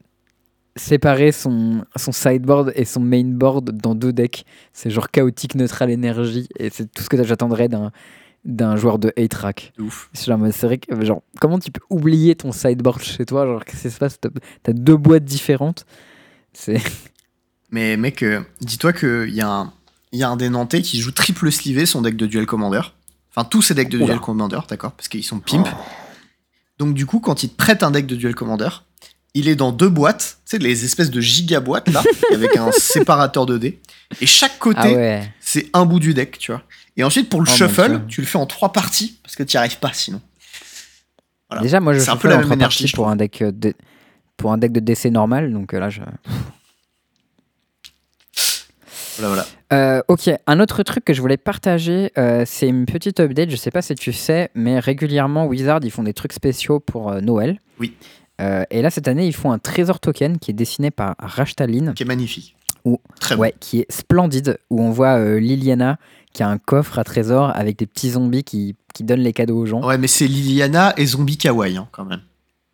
[0.75, 4.45] séparer son, son sideboard et son mainboard dans deux decks.
[4.73, 6.47] C'est genre chaotique, neutral, énergie.
[6.57, 7.91] Et c'est tout ce que j'attendrais d'un
[8.43, 9.73] d'un joueur de A-Track.
[10.13, 10.31] C'est
[10.63, 13.99] vrai que, genre, comment tu peux oublier ton sideboard chez toi Genre, qu'est-ce qui se
[13.99, 14.19] passe?
[14.19, 15.85] T'as deux boîtes différentes.
[16.53, 16.81] C'est.
[17.69, 19.73] Mais mec, euh, dis-toi qu'il y, a un,
[20.19, 22.81] y a un des Nantais qui joue triple slivé son deck de Duel Commander.
[23.33, 25.67] Enfin, tous ses decks de Duel Commander, d'accord Parce qu'ils sont pimp.
[26.77, 28.69] Donc, du coup, quand il te prête un deck de Duel Commander,
[29.33, 32.71] il est dans deux boîtes, tu sais, les espèces de giga boîtes là, avec un
[32.71, 33.79] séparateur de dés.
[34.19, 36.63] Et chaque côté, ah c'est un bout du deck, tu vois.
[36.97, 39.55] Et ensuite, pour le oh shuffle, tu le fais en trois parties parce que tu
[39.55, 40.21] n'y arrives pas sinon.
[41.61, 43.73] Déjà, moi, je fais un peu la même énergie pour un deck euh, de,
[44.37, 46.01] pour un deck de DC normal, donc euh, là, je.
[49.17, 49.47] Voilà, voilà.
[49.71, 52.11] Euh, ok, un autre truc que je voulais partager,
[52.45, 53.49] c'est une petite update.
[53.49, 57.13] Je sais pas si tu sais, mais régulièrement Wizard ils font des trucs spéciaux pour
[57.21, 57.59] Noël.
[57.79, 57.95] Oui.
[58.39, 61.93] et là cette année ils font un trésor token qui est dessiné par Rashtaline.
[61.93, 62.55] Qui est magnifique.
[62.83, 64.57] Ou, Très ouais, qui est splendide.
[64.69, 65.97] Où on voit Liliana
[66.33, 69.57] qui a un coffre à trésor avec des petits zombies qui, qui donnent les cadeaux
[69.57, 69.85] aux gens.
[69.85, 72.21] Ouais, mais c'est Liliana et Zombie Kawaii hein, quand même.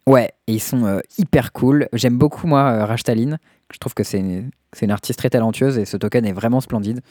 [0.06, 1.90] Ouais, et ils sont euh, hyper cool.
[1.92, 3.40] J'aime beaucoup, moi, euh, Rashtaline.
[3.72, 7.02] Je trouve que c'est une, une, artiste très talentueuse et ce token est vraiment splendide.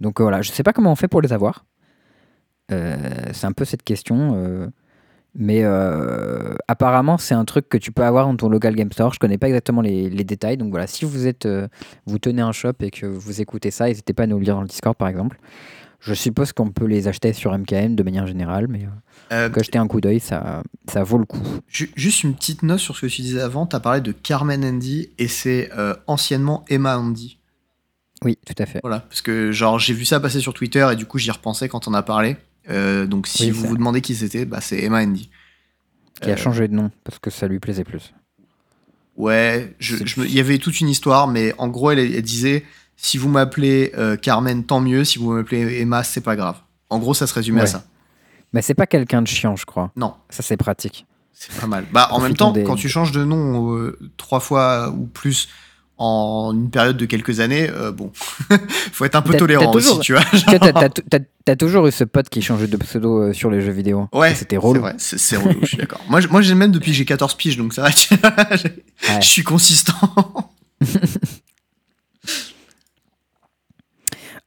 [0.00, 1.64] Donc euh, voilà, je sais pas comment on fait pour les avoir.
[2.68, 4.72] c'est un peu cette question.
[5.34, 5.62] mais
[6.68, 9.12] apparemment, c'est un truc que tu peux avoir dans ton local game store.
[9.12, 10.56] Je connais pas exactement les, détails.
[10.56, 11.46] Donc voilà, si vous êtes,
[12.06, 14.54] vous tenez un shop et que vous écoutez ça, n'hésitez pas à nous le dire
[14.54, 15.38] dans le Discord, par exemple.
[16.02, 18.88] Je suppose qu'on peut les acheter sur MKM de manière générale, mais
[19.30, 21.40] euh, euh jeter un coup d'œil, ça, ça vaut le coup.
[21.68, 23.66] Juste une petite note sur ce que tu disais avant.
[23.66, 27.38] Tu as parlé de Carmen Andy et c'est euh, anciennement Emma Andy.
[28.24, 28.80] Oui, tout à fait.
[28.82, 31.68] Voilà, parce que genre j'ai vu ça passer sur Twitter et du coup j'y repensais
[31.68, 32.36] quand on a parlé.
[32.68, 35.30] Euh, donc si vous vous demandez qui c'était, bah, c'est Emma Andy.
[36.20, 38.12] Qui a changé de nom parce que ça lui plaisait plus.
[39.16, 42.64] Ouais, il y avait toute une histoire, mais en gros elle disait
[43.02, 45.04] si vous m'appelez euh, Carmen, tant mieux.
[45.04, 46.56] Si vous m'appelez Emma, c'est pas grave.
[46.88, 47.82] En gros, ça se résume à ça.
[48.52, 49.90] Mais c'est pas quelqu'un de chiant, je crois.
[49.96, 50.14] Non.
[50.30, 51.04] Ça, c'est pratique.
[51.32, 51.84] C'est pas mal.
[51.92, 55.48] Bah, en même temps, quand tu changes de nom euh, trois fois ou plus
[55.98, 58.12] en une période de quelques années, euh, bon,
[58.92, 60.22] faut être un peu tolérant aussi, tu vois.
[61.44, 64.08] T'as toujours eu ce pote qui changeait de pseudo sur les jeux vidéo.
[64.12, 64.84] Ouais, c'était relou.
[64.98, 66.00] C'est relou, je suis d'accord.
[66.08, 68.56] Moi, moi j'ai même depuis que j'ai 14 piges, donc c'est vrai que
[69.20, 69.94] je suis consistant.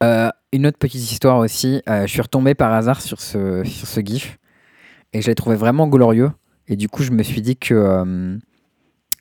[0.03, 1.81] Euh, une autre petite histoire aussi.
[1.89, 4.37] Euh, je suis retombé par hasard sur ce, sur ce GIF
[5.13, 6.31] et je l'ai trouvé vraiment glorieux.
[6.67, 8.37] Et du coup, je me suis dit que, euh,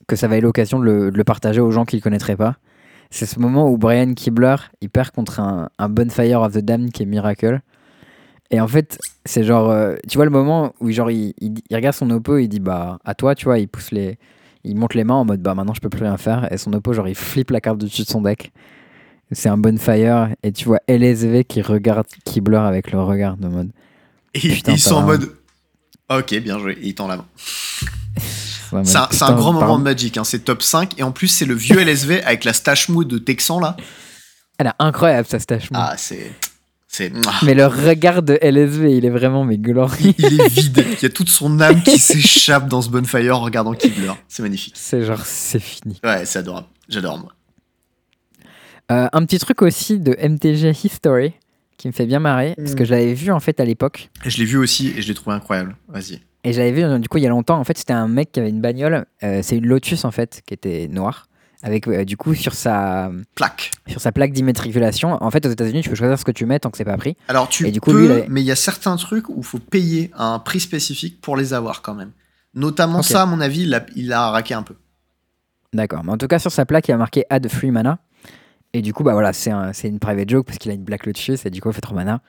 [0.06, 2.56] que ça l'occasion de, le partager aux gens qui ne le connaîtraient pas.
[3.10, 6.90] C'est ce moment où Brian Kibler il perd contre un, un Bonfire of the Damned
[6.90, 7.60] qui est Miracle.
[8.50, 9.74] Et en fait, c'est genre,
[10.08, 12.98] tu vois le moment où genre il, il, regarde son oppo et il dit bah
[13.04, 14.18] à toi, tu vois, il pousse les,
[14.64, 16.52] il monte les mains en mode bah maintenant je peux plus rien faire.
[16.52, 18.52] Et son oppo genre il flippe la carte dessus de son deck
[19.32, 23.70] c'est un bonfire et tu vois LSV qui regarde Kibler avec le regard de mode.
[24.34, 25.34] Et ils sont en mode
[26.10, 27.26] Ok, bien joué, et il tend la main.
[28.84, 30.24] c'est un, grand moment de Magic, hein.
[30.24, 33.18] c'est top 5 et en plus c'est le vieux LSV avec la stache mou de
[33.18, 33.76] Texan là.
[34.58, 35.78] Elle est incroyable sa stache mou.
[35.80, 36.32] Ah, c'est.
[37.42, 40.14] Mais le regard de LSV, il est vraiment mais glorieux.
[40.18, 40.84] Il est vide.
[40.92, 44.12] Il y a toute son âme qui s'échappe dans ce bonfire en regardant Kibler.
[44.28, 44.74] C'est magnifique.
[44.76, 46.00] C'est genre, c'est fini.
[46.04, 46.66] Ouais, c'est adorable.
[46.88, 47.32] J'adore moi.
[48.90, 51.32] Euh, un petit truc aussi de MTG History
[51.78, 52.86] qui me fait bien marrer, parce que Mm.
[52.86, 54.10] je l'avais vu en fait à l'époque.
[54.24, 55.76] Et je l'ai vu aussi et je l'ai trouvé incroyable.
[55.88, 56.20] Vas-y.
[56.44, 58.30] Et j'avais vu euh, du coup il y a longtemps, en fait c'était un mec
[58.32, 61.26] qui avait une bagnole, euh, c'est une Lotus en fait, qui était noire,
[61.62, 63.70] avec euh, du coup sur sa, Plaque.
[63.88, 66.58] sur sa plaque d'immatriculation, en fait aux États-Unis tu peux choisir ce que tu mets
[66.60, 67.16] tant que c'est pas pris.
[67.28, 69.30] Alors tu Et du coup, peux, lui, il avait- mais il y a certains trucs
[69.30, 72.12] où il faut payer un prix spécifique pour les avoir quand même.
[72.54, 74.74] Notamment ça, à mon avis, il a, il a raqué un peu.
[75.72, 77.98] D'accord, mais en tout cas sur sa plaque il y a marqué Add Free Mana.
[78.74, 81.06] Et du coup bah voilà, c'est un- une private joke parce qu'il a une Black
[81.06, 82.20] Lotus et du coup il fait trop mana.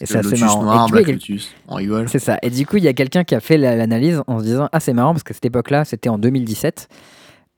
[0.00, 0.62] Et c'est assez marrant.
[0.62, 2.08] noir, Et Black Lotus, on rigole.
[2.08, 2.38] C'est ça.
[2.42, 4.68] Et du coup, il y a quelqu'un qui a fait la- l'analyse en se disant
[4.72, 6.88] Ah, c'est marrant parce qu'à cette époque-là, c'était en 2017.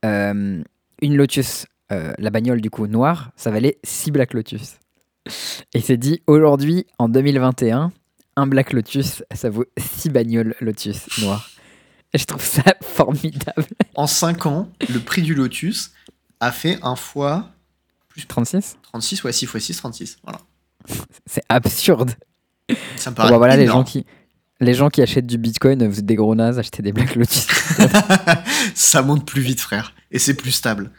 [0.05, 0.62] euh,
[1.02, 4.77] une Lotus, euh, la bagnole du coup noire, ça valait 6 Black Lotus.
[5.74, 7.90] Et il s'est dit Aujourd'hui, en 2021,
[8.36, 11.51] un Black Lotus, ça vaut 6 bagnoles Lotus noires.
[12.15, 13.65] Et je trouve ça formidable.
[13.97, 15.90] En 5 ans, le prix du Lotus
[16.39, 17.48] a fait un fois
[18.26, 20.18] 36 36, ouais, 6 fois 6, 36.
[20.22, 20.40] Voilà.
[21.26, 22.12] C'est absurde.
[22.96, 24.04] Ça me Bon, paraît bah voilà, les gens, qui,
[24.60, 27.46] les gens qui achètent du bitcoin, vous êtes des gros nazes, achetez des Black Lotus.
[28.74, 29.94] ça monte plus vite, frère.
[30.10, 30.90] Et c'est plus stable.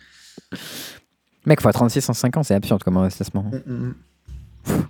[1.46, 3.44] Mec, fois 36 en 5 ans, c'est absurde comme investissement.
[3.44, 3.94] Mm, mm,
[4.68, 4.88] mm.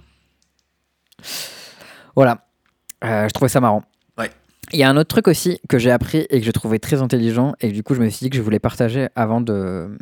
[2.16, 2.46] Voilà.
[3.04, 3.84] Euh, je trouvais ça marrant.
[4.18, 4.30] Ouais.
[4.72, 7.02] Il y a un autre truc aussi que j'ai appris et que j'ai trouvé très
[7.02, 9.98] intelligent et du coup je me suis dit que je voulais partager avant de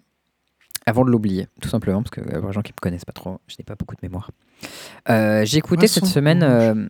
[0.88, 3.12] avant de l'oublier, tout simplement parce que euh, pour les gens qui me connaissent pas
[3.14, 4.32] trop, je n'ai pas beaucoup de mémoire.
[5.10, 6.88] Euh, j'ai écouté Poisson cette semaine euh,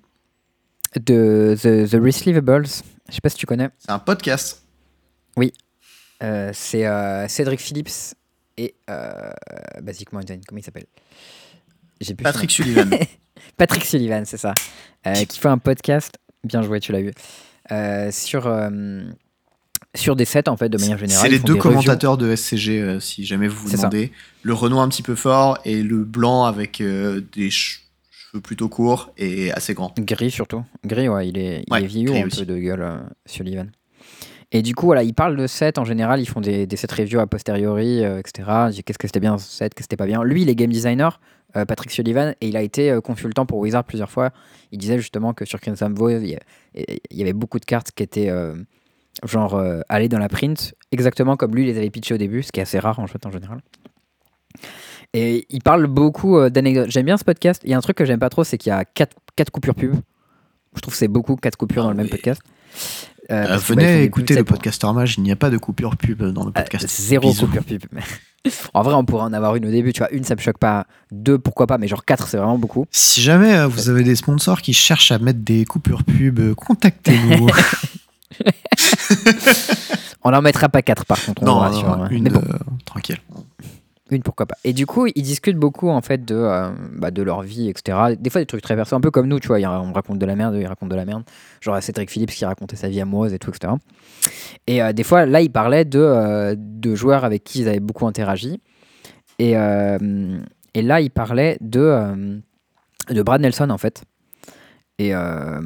[0.95, 2.67] de The, The Receivables.
[3.09, 3.69] Je sais pas si tu connais.
[3.79, 4.63] C'est un podcast.
[6.23, 8.15] Euh, c'est euh, Cédric Phillips
[8.57, 9.31] et euh,
[10.11, 10.39] Mountain.
[10.47, 10.87] Comment il s'appelle?
[12.01, 12.51] J'ai plus son Patrick.
[12.51, 12.89] Sullivan.
[13.57, 14.53] Patrick Sullivan, c'est ça.
[15.05, 17.13] Euh, qui fait un podcast, bien joué, tu l'as eu,
[17.71, 19.03] euh, sur, euh,
[19.95, 21.23] sur des sets, en fait, de manière générale.
[21.23, 21.61] C'est les deux reviews.
[21.71, 23.77] commentateurs de SCG, euh, si jamais vous vous ça.
[23.77, 24.11] demandez.
[24.43, 27.79] Le Renault un petit peu fort et le blanc avec euh, des che-
[28.11, 29.93] cheveux plutôt courts et assez grands.
[29.97, 30.63] Gris, surtout.
[30.85, 32.39] Gris, ouais, il est, il Ouais, est vieillot un aussi.
[32.45, 33.71] peu de gueule, euh, Sullivan.
[34.51, 36.87] Et du coup, voilà, ils parlent de sets en général, ils font des, des sets
[36.95, 38.47] reviews a posteriori, etc.
[38.85, 40.23] Qu'est-ce que c'était bien ce set, qu'est-ce que c'était pas bien.
[40.23, 41.19] Lui, il est game designer,
[41.53, 44.31] Patrick Sullivan, et il a été consultant pour Wizard plusieurs fois.
[44.71, 46.39] Il disait justement que sur Crimson Void, il y, a-
[46.75, 48.55] il y avait beaucoup de cartes qui étaient euh,
[49.25, 52.51] genre euh, allées dans la print, exactement comme lui les avait pitchées au début, ce
[52.51, 53.61] qui est assez rare en fait en général.
[55.13, 56.89] Et il parle beaucoup euh, d'anecdotes.
[56.91, 57.61] J'aime bien ce podcast.
[57.63, 59.15] Il y a un truc que j'aime pas trop, c'est qu'il y a 4,
[59.51, 59.95] coupures pub.
[60.75, 62.11] Je trouve que c'est beaucoup 4 coupures Ah dans le même oui.
[62.11, 62.41] podcast.
[63.31, 65.97] Euh, bah, venez écouter le c'est pour- podcaster mage, il n'y a pas de coupure
[65.97, 66.87] pub dans le podcast.
[66.89, 67.45] zéro Bisous.
[67.47, 67.83] coupure pub.
[68.73, 69.91] en vrai, on pourrait en avoir une au début.
[69.91, 70.87] Tu vois, une, ça me choque pas.
[71.11, 71.77] Deux, pourquoi pas.
[71.77, 72.85] Mais genre quatre, c'est vraiment beaucoup.
[72.91, 77.47] Si jamais vous avez des sponsors qui cherchent à mettre des coupures pub, contactez-nous.
[80.23, 81.43] On en mettra pas quatre, par contre.
[81.43, 82.07] on non, hein.
[82.09, 82.41] une, Mais bon.
[82.41, 83.17] euh, tranquille.
[84.09, 84.55] Une, pourquoi pas.
[84.63, 88.15] Et du coup, ils discutent beaucoup en fait de, euh, bah, de leur vie, etc.
[88.19, 89.59] Des fois, des trucs très perso, un peu comme nous, tu vois.
[89.59, 91.23] On raconte de la merde, ils racontent de la merde.
[91.61, 93.73] Genre à Cédric Phillips qui racontait sa vie amoureuse et tout, etc.
[94.65, 97.79] Et euh, des fois, là, ils parlaient de, euh, de joueurs avec qui ils avaient
[97.79, 98.61] beaucoup interagi.
[99.39, 100.39] Et, euh,
[100.73, 102.37] et là, ils parlaient de, euh,
[103.09, 104.03] de Brad Nelson, en fait.
[104.99, 105.59] Et, euh,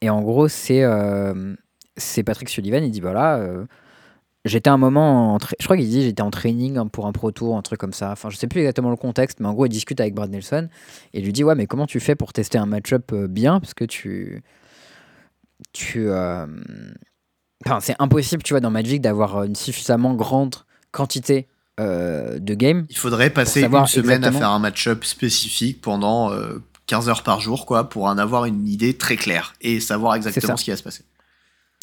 [0.00, 1.54] et en gros, c'est euh,
[1.98, 3.36] c'est Patrick Sullivan, il dit voilà.
[3.36, 3.64] euh,
[4.44, 7.32] J'étais un moment, en je crois qu'il dit j'étais en training hein, pour un pro
[7.32, 8.12] tour, un truc comme ça.
[8.12, 10.68] Enfin, je sais plus exactement le contexte, mais en gros, il discute avec Brad Nelson
[11.12, 13.60] et il lui dit ouais, mais comment tu fais pour tester un match-up euh, bien?
[13.60, 14.42] Parce que tu,
[15.72, 16.46] tu, euh,
[17.66, 20.54] enfin, c'est impossible, tu vois, dans Magic d'avoir une suffisamment grande
[20.92, 21.48] quantité
[21.80, 22.86] euh, de games.
[22.90, 27.40] Il faudrait passer une semaine à faire un match-up spécifique pendant euh, 15 heures par
[27.40, 30.76] jour, quoi, pour en avoir une idée très claire et savoir exactement ce qui va
[30.76, 31.02] se passer.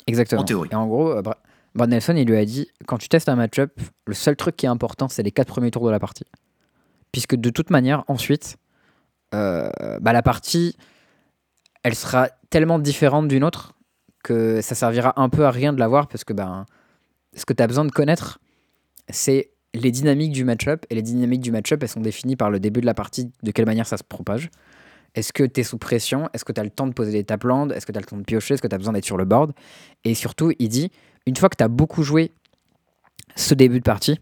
[0.08, 0.42] Exactement.
[0.42, 0.70] En théorie.
[0.72, 1.38] Et en gros, euh, Bra-
[1.74, 3.72] Brad Nelson, il lui a dit quand tu testes un match-up,
[4.08, 6.26] le seul truc qui est important, c'est les quatre premiers tours de la partie.
[7.12, 8.58] Puisque de toute manière, ensuite,
[9.34, 9.70] euh,
[10.02, 10.76] bah, la partie,
[11.84, 13.74] elle sera tellement différente d'une autre
[14.24, 16.66] que ça servira un peu à rien de la voir parce que ben,
[17.36, 18.40] ce que tu as besoin de connaître,
[19.10, 20.86] c'est les dynamiques du match-up.
[20.90, 23.52] Et les dynamiques du match-up, elles sont définies par le début de la partie, de
[23.52, 24.50] quelle manière ça se propage.
[25.16, 26.30] Est-ce que tu es sous pression?
[26.34, 28.02] Est-ce que tu as le temps de poser des tap lands Est-ce que tu as
[28.02, 28.54] le temps de piocher?
[28.54, 29.54] Est-ce que tu as besoin d'être sur le board?
[30.04, 30.92] Et surtout, il dit,
[31.26, 32.32] une fois que tu as beaucoup joué
[33.36, 34.20] ce début de partie,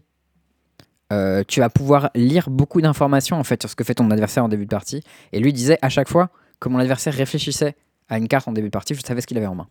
[1.12, 4.44] euh, tu vas pouvoir lire beaucoup d'informations en fait sur ce que fait ton adversaire
[4.44, 5.02] en début de partie.
[5.32, 6.30] Et lui disait à chaque fois
[6.60, 7.76] que mon adversaire réfléchissait
[8.08, 9.68] à une carte en début de partie, je savais ce qu'il avait en main.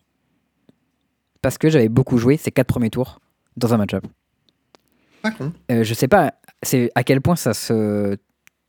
[1.42, 3.20] Parce que j'avais beaucoup joué ces quatre premiers tours
[3.56, 4.06] dans un match-up.
[5.38, 5.52] Con.
[5.70, 6.34] Euh, je sais pas
[6.94, 8.16] à quel point ça se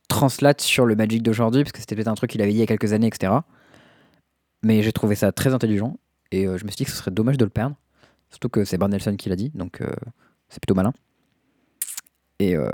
[0.08, 2.60] translate sur le Magic d'aujourd'hui, parce que c'était peut-être un truc qu'il avait dit il
[2.60, 3.32] y a quelques années, etc.
[4.62, 5.98] Mais j'ai trouvé ça très intelligent,
[6.32, 7.76] et euh, je me suis dit que ce serait dommage de le perdre.
[8.30, 9.88] Surtout que c'est Barn Nelson qui l'a dit, donc euh,
[10.48, 10.92] c'est plutôt malin.
[12.38, 12.68] Et euh,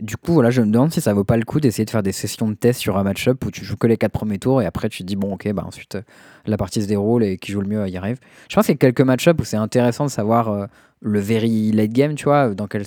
[0.00, 2.04] du coup, voilà, je me demande si ça vaut pas le coup d'essayer de faire
[2.04, 4.62] des sessions de test sur un match-up où tu joues que les quatre premiers tours
[4.62, 5.98] et après tu te dis, bon, ok, bah ensuite
[6.46, 8.18] la partie se déroule et qui joue le mieux y arrive.
[8.48, 10.68] Je pense qu'il y a quelques match-up où c'est intéressant de savoir
[11.00, 12.84] le very late game, tu vois, dans quel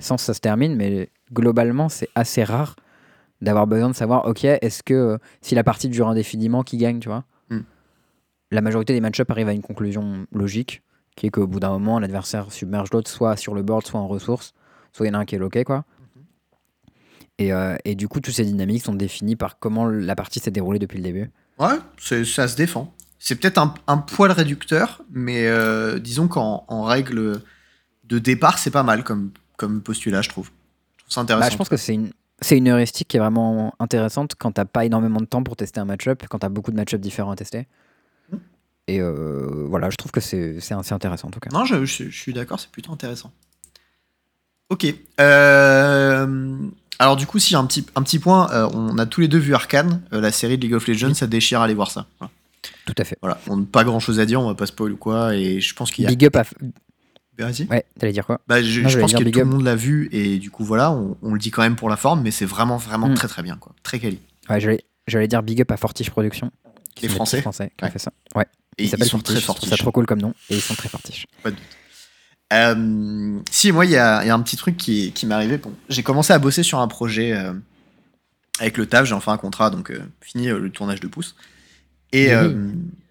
[0.00, 2.74] sens ça se termine, mais globalement, c'est assez rare
[3.40, 7.08] d'avoir besoin de savoir, ok, est-ce que si la partie dure indéfiniment, qui gagne, tu
[7.08, 7.60] vois Hmm.
[8.50, 10.82] La majorité des match-up arrivent à une conclusion logique,
[11.16, 14.06] qui est qu'au bout d'un moment, l'adversaire submerge l'autre, soit sur le board, soit en
[14.08, 14.54] ressources,
[14.92, 15.84] soit il y en a un qui est loqué, quoi.
[17.38, 20.50] Et, euh, et du coup, toutes ces dynamiques sont définies par comment la partie s'est
[20.50, 21.30] déroulée depuis le début.
[21.58, 22.94] Ouais, ça se défend.
[23.18, 27.42] C'est peut-être un, un poil réducteur, mais euh, disons qu'en en règle
[28.04, 30.50] de départ, c'est pas mal comme, comme postulat, je trouve.
[30.96, 31.46] Je trouve ça intéressant.
[31.46, 34.64] Bah, je pense que c'est une, c'est une heuristique qui est vraiment intéressante quand t'as
[34.64, 37.36] pas énormément de temps pour tester un match-up, quand t'as beaucoup de match-up différents à
[37.36, 37.66] tester.
[38.88, 41.50] Et euh, voilà, je trouve que c'est assez intéressant en tout cas.
[41.52, 43.30] Non, je, je- je suis d'accord, c'est plutôt intéressant.
[44.70, 44.86] Ok.
[45.20, 46.56] euh,
[46.98, 49.38] alors du coup, si un petit, un petit point, euh, on a tous les deux
[49.38, 51.14] vu Arkane, euh, la série de League of Legends, Oui.
[51.14, 52.06] ça déchire, allez voir ça.
[52.18, 52.30] Voilà.
[52.84, 53.16] Tout à fait.
[53.22, 53.38] Voilà.
[53.48, 55.74] On n'a pas grand chose à dire, on va pas spoil ou quoi, et je
[55.74, 56.10] pense qu'il y a.
[56.10, 56.44] Big up à.
[57.44, 57.66] Vas-y.
[57.68, 58.40] Ouais, t'allais dire quoi?
[58.48, 60.64] Bah, je, Non, je j'allais pense que tout le monde l'a vu, et du coup,
[60.64, 63.14] voilà, on, on le dit quand même pour la forme, mais c'est vraiment, vraiment Mm.
[63.14, 63.72] très très bien, quoi.
[63.82, 64.18] Très quali.
[64.48, 66.50] Ouais, j'allais j'allais dire big up à Fortiche Productions.
[66.94, 68.12] qui Les sont Français Français qui ont fait ça.
[68.34, 68.46] Ouais,
[68.78, 69.34] Et ils s'appellent sont Fortiche.
[69.36, 69.78] très je trouve ça fortiches.
[69.80, 71.26] trop cool comme nom et ils sont très fortiches.
[72.52, 75.34] Euh, si, moi, il y a, il y a un petit truc qui, qui m'est
[75.34, 75.58] arrivé.
[75.58, 77.52] Bon, j'ai commencé à bosser sur un projet euh,
[78.58, 81.36] avec le taf, j'ai enfin un contrat, donc euh, fini euh, le tournage de pouce.
[82.12, 82.52] Et euh,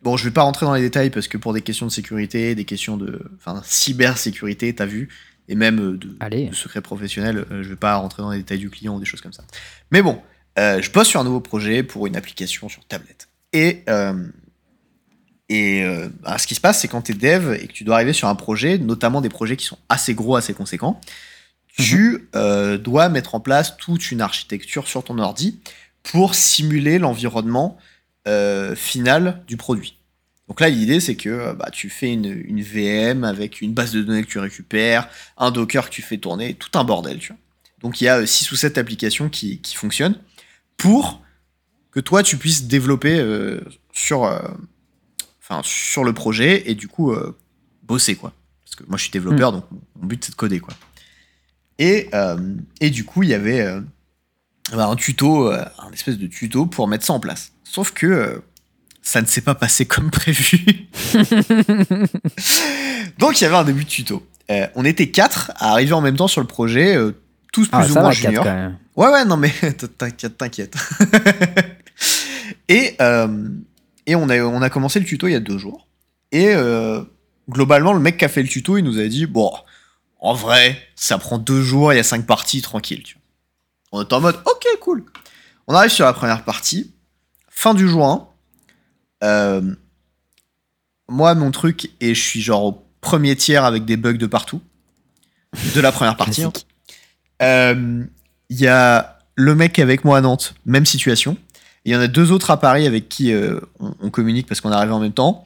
[0.02, 2.56] bon, je vais pas rentrer dans les détails parce que pour des questions de sécurité,
[2.56, 3.22] des questions de
[3.64, 5.10] cybersécurité, t'as vu,
[5.48, 6.50] et même euh, de, Allez.
[6.50, 9.06] de secret professionnel, euh, je vais pas rentrer dans les détails du client ou des
[9.06, 9.44] choses comme ça.
[9.92, 10.22] Mais bon,
[10.58, 13.30] euh, je bosse sur un nouveau projet pour une application sur tablette.
[13.54, 14.28] Et, euh,
[15.48, 17.84] et euh, bah, ce qui se passe, c'est quand tu es dev et que tu
[17.84, 21.00] dois arriver sur un projet, notamment des projets qui sont assez gros, assez conséquents,
[21.68, 25.60] tu euh, dois mettre en place toute une architecture sur ton ordi
[26.04, 27.78] pour simuler l'environnement
[28.28, 29.98] euh, final du produit.
[30.48, 33.92] Donc là, l'idée, c'est que euh, bah, tu fais une, une VM avec une base
[33.92, 37.20] de données que tu récupères, un Docker que tu fais tourner, tout un bordel.
[37.20, 37.38] Tu vois.
[37.82, 40.20] Donc il y a 6 ou 7 applications qui, qui fonctionnent
[40.78, 41.22] pour
[41.92, 43.62] que toi, tu puisses développer euh,
[43.94, 44.40] sur, euh,
[45.42, 47.38] enfin, sur le projet et du coup euh,
[47.84, 48.16] bosser.
[48.16, 48.34] quoi.
[48.64, 50.60] Parce que moi, je suis développeur, donc mon- but, c'est de coder.
[50.60, 50.74] quoi.
[51.80, 53.82] Et, euh, et du coup, il y avait euh,
[54.74, 57.52] un tuto, euh, un espèce de tuto pour mettre ça en place.
[57.64, 58.40] Sauf que euh,
[59.02, 60.88] ça ne s'est pas passé comme prévu.
[63.18, 64.26] Donc il y avait un début de tuto.
[64.52, 67.12] Euh, on était quatre à arriver en même temps sur le projet, euh,
[67.54, 68.46] tous plus Ah, ou ça moins va, 4 juniors.
[68.96, 69.52] Ouais, ouais, non, mais
[69.98, 70.76] t'inquiète, t'inquiète.
[72.68, 73.50] et euh,
[74.06, 75.88] et on, a, on a commencé le tuto il y a deux jours.
[76.32, 76.54] Et
[77.50, 79.52] globalement, le mec qui a fait le tuto, il nous a dit Bon,
[80.20, 83.04] en vrai, ça prend deux jours, il y a cinq parties, tranquille.
[83.04, 83.19] Tu vois.
[83.92, 85.04] On est en mode Ok, cool.
[85.68, 86.94] On arrive sur la première partie,
[87.50, 88.28] fin du jour 1.
[89.24, 89.76] Euh,
[91.08, 94.62] moi, mon truc, et je suis genre au premier tiers avec des bugs de partout,
[95.76, 96.44] de la première partie.
[96.44, 96.52] hein.
[96.52, 96.68] Classique.
[97.42, 98.04] Euh,
[98.50, 101.38] Il y a le mec avec moi à Nantes, même situation.
[101.86, 104.60] Il y en a deux autres à Paris avec qui euh, on, on communique parce
[104.62, 105.46] qu'on est arrivé en même temps,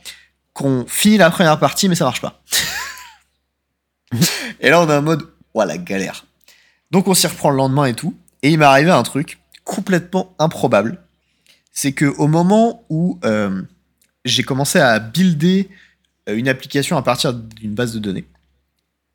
[0.53, 2.41] qu'on finit la première partie, mais ça marche pas.
[4.59, 6.25] et là, on est en mode, ouah, la galère.
[6.91, 8.15] Donc, on s'y reprend le lendemain et tout.
[8.43, 11.01] Et il m'est arrivé un truc complètement improbable.
[11.71, 13.63] C'est que au moment où euh,
[14.25, 15.69] j'ai commencé à builder
[16.29, 18.27] euh, une application à partir d'une base de données,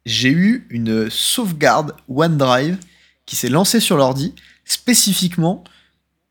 [0.06, 2.78] j'ai eu une sauvegarde OneDrive
[3.26, 4.34] qui s'est lancée sur l'ordi
[4.64, 5.62] spécifiquement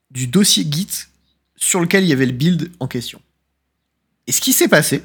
[0.09, 0.89] du dossier Git
[1.55, 3.21] sur lequel il y avait le build en question.
[4.25, 5.03] Et ce qui s'est passé,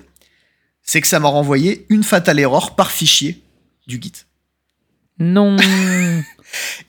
[0.82, 3.42] c'est que ça m'a renvoyé une fatale erreur par fichier
[3.86, 4.24] du Git.
[5.18, 5.56] Non.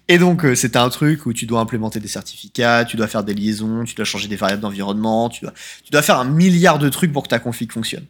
[0.07, 3.23] Et donc, euh, c'était un truc où tu dois implémenter des certificats, tu dois faire
[3.23, 5.53] des liaisons, tu dois changer des variables d'environnement, tu dois,
[5.83, 8.05] tu dois faire un milliard de trucs pour que ta config fonctionne.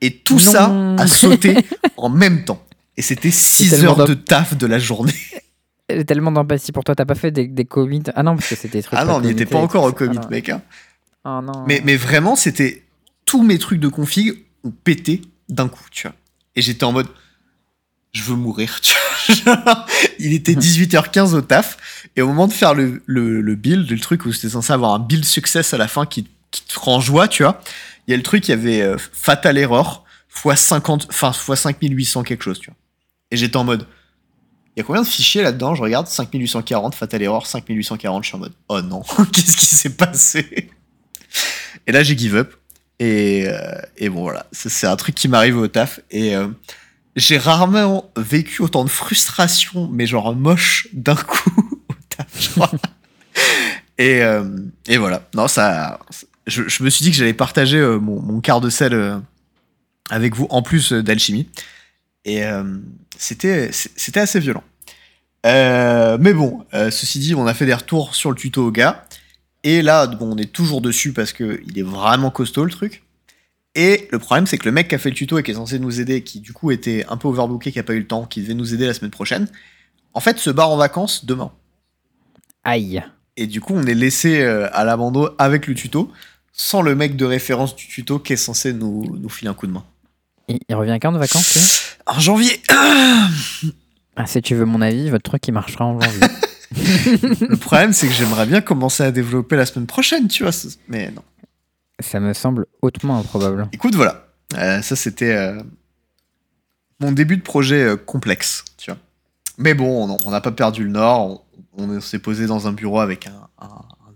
[0.00, 1.56] Et tout ça a sauté
[1.96, 2.62] en même temps.
[2.96, 5.14] Et c'était 6 tellement heures de taf de la journée.
[5.90, 6.94] J'ai tellement d'empathie pour toi.
[6.94, 8.98] T'as pas fait des, des commits Ah non, parce que c'était des trucs.
[8.98, 10.28] Ah non, on n'y était pas encore au commit, Ah non.
[10.30, 10.48] mec.
[10.48, 10.62] hein.
[11.24, 11.64] Ah non.
[11.66, 12.82] Mais, mais vraiment, c'était.
[13.24, 14.32] Tous mes trucs de config
[14.64, 16.16] ont pété d'un coup, tu vois.
[16.56, 17.06] Et j'étais en mode.
[18.12, 18.94] Je veux mourir, tu
[19.44, 19.86] vois.
[20.18, 21.78] Il était 18h15 au taf.
[22.16, 24.92] Et au moment de faire le, le, le build, le truc où c'était censé avoir
[24.92, 27.60] un build success à la fin qui, qui te rend joie, tu vois.
[28.06, 31.56] Il y a le truc, il y avait euh, Fatal Error fois 50, enfin, fois
[31.56, 32.76] 5800 quelque chose, tu vois.
[33.30, 33.86] Et j'étais en mode.
[34.76, 35.74] Il y a combien de fichiers là-dedans?
[35.74, 38.24] Je regarde 5840, Fatal Error, 5840.
[38.24, 39.02] Je suis en mode, oh non,
[39.32, 40.70] qu'est-ce qui s'est passé?
[41.86, 42.54] Et là, j'ai give up.
[42.98, 46.00] Et, euh, et bon, voilà, c'est un truc qui m'arrive au taf.
[46.10, 46.48] Et, euh,
[47.16, 51.52] j'ai rarement vécu autant de frustration, mais genre moche d'un coup
[52.54, 52.70] crois.
[53.98, 54.44] et, euh,
[54.86, 55.28] et voilà.
[55.34, 56.00] Non, ça.
[56.46, 59.18] Je, me suis dit que j'allais partager euh, mon, mon, quart de sel euh,
[60.10, 61.48] avec vous, en plus d'alchimie.
[62.24, 62.44] Et
[63.18, 64.62] c'était c'était assez violent.
[65.44, 69.04] mais bon, ceci dit, on a fait des retours sur le tuto au gars.
[69.64, 73.02] Et là, bon, on est toujours dessus parce qu'il est vraiment costaud le truc.
[73.74, 75.54] Et le problème, c'est que le mec qui a fait le tuto et qui est
[75.54, 78.06] censé nous aider, qui du coup était un peu overbooké, qui a pas eu le
[78.06, 79.48] temps, qui devait nous aider la semaine prochaine,
[80.14, 81.52] en fait, se barre en vacances demain.
[82.64, 83.02] Aïe.
[83.36, 86.12] Et du coup, on est laissé euh, à l'abandon avec le tuto,
[86.52, 89.66] sans le mec de référence du tuto qui est censé nous, nous filer un coup
[89.66, 89.84] de main.
[90.48, 95.46] Il, revient quand de vacances En janvier ah, Si tu veux mon avis, votre truc
[95.48, 96.28] il marchera en janvier.
[97.48, 100.52] le problème, c'est que j'aimerais bien commencer à développer la semaine prochaine, tu vois.
[100.88, 101.22] Mais non.
[102.02, 103.68] Ça me semble hautement improbable.
[103.72, 104.26] Écoute, voilà.
[104.54, 105.62] Euh, ça, c'était euh,
[107.00, 109.00] mon début de projet complexe, tu vois.
[109.58, 111.44] Mais bon, on n'a pas perdu le nord.
[111.76, 113.48] On, s'est posé dans un bureau avec un,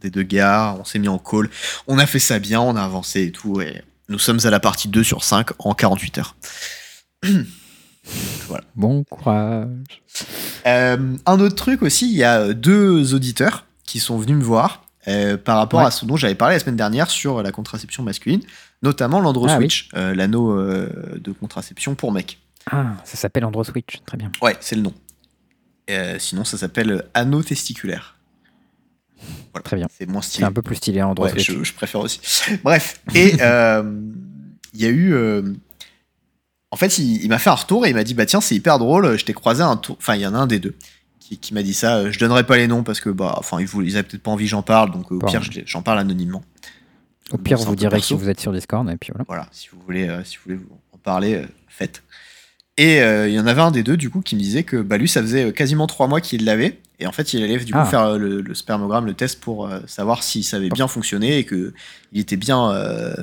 [0.00, 0.76] des deux gars.
[0.78, 1.48] On s'est mis en call.
[1.86, 2.60] On a fait ça bien.
[2.60, 3.60] On a avancé et tout.
[3.60, 6.36] Et nous sommes à la partie 2 sur 5 en 48 heures.
[8.48, 8.64] voilà.
[8.74, 10.02] Bon courage.
[10.66, 14.85] Euh, un autre truc aussi, il y a deux auditeurs qui sont venus me voir
[15.08, 18.40] euh, par rapport à ce dont j'avais parlé la semaine dernière sur la contraception masculine,
[18.82, 19.58] notamment l'Andro ah
[19.94, 22.38] euh, l'anneau de contraception pour mec.
[22.70, 24.32] Ah, ça s'appelle Andro Switch, très bien.
[24.42, 24.94] Ouais, c'est le nom.
[25.88, 28.16] Euh, sinon, ça s'appelle anneau testiculaire.
[29.62, 29.86] Très bien.
[29.96, 30.40] C'est moins stylé.
[30.40, 31.28] C'est un peu plus stylé en droit.
[31.36, 32.20] je, préfère aussi.
[32.64, 33.00] Bref.
[33.14, 35.14] Et il y a eu.
[36.72, 38.78] En fait, il, m'a fait un retour et il m'a dit Bah tiens, c'est hyper
[38.80, 39.96] drôle, je t'ai croisé un tour.
[39.98, 40.74] Enfin, il y en a un des deux
[41.28, 42.10] qui, m'a dit ça.
[42.10, 44.46] Je donnerai pas les noms parce que, bah, enfin, ils, ils avaient peut-être pas envie
[44.46, 46.42] j'en parle, donc au pire, j'en parle anonymement.
[47.32, 49.24] Au pire, vous direz si vous êtes sur Discord et puis voilà.
[49.26, 50.60] Voilà, si vous voulez, si vous voulez
[50.92, 52.02] en parler, faites.
[52.78, 54.76] Et euh, il y en avait un des deux, du coup, qui me disait que
[54.76, 56.78] bah, lui, ça faisait euh, quasiment trois mois qu'il l'avait.
[56.98, 57.86] Et en fait, il allait du coup ah.
[57.86, 61.72] faire euh, le, spermogramme, le test pour savoir si ça avait bien fonctionné et qu'il
[62.14, 62.72] était bien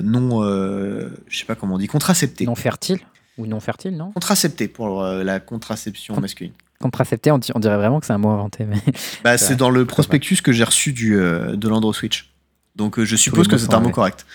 [0.02, 2.46] non, je sais pas comment on dit, contracepté.
[2.46, 3.00] Non fertile
[3.38, 4.12] Ou non fertile, non?
[4.12, 6.52] Contracepté pour la contraception masculine.
[6.80, 8.64] Contracepté, on, dirait vraiment que c'est un mot inventé.
[8.64, 8.78] Mais...
[9.24, 12.30] Bah, c'est dans le prospectus que j'ai reçu du, de l'Andro Switch.
[12.76, 14.26] Donc je suppose que c'est un mot correct.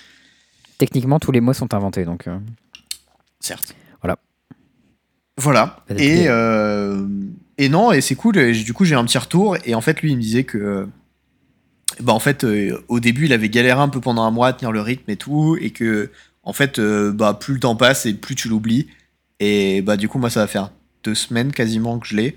[0.78, 2.28] Techniquement, tous les mots sont inventés, donc.
[3.40, 3.76] Certes.
[4.02, 4.18] Voilà.
[5.38, 5.78] Voilà.
[5.98, 7.06] Et, euh,
[7.58, 8.52] et non, et c'est cool.
[8.52, 9.58] du coup, j'ai un petit retour.
[9.66, 10.88] Et en fait, lui, il me disait que.
[12.02, 14.54] Bah, en fait, euh, au début, il avait galéré un peu pendant un mois à
[14.54, 15.58] tenir le rythme et tout.
[15.60, 16.12] Et que,
[16.44, 18.88] en fait, euh, bah, plus le temps passe et plus tu l'oublies.
[19.40, 20.72] Et bah, du coup, moi, ça va faire
[21.04, 22.36] deux semaines quasiment que je l'ai.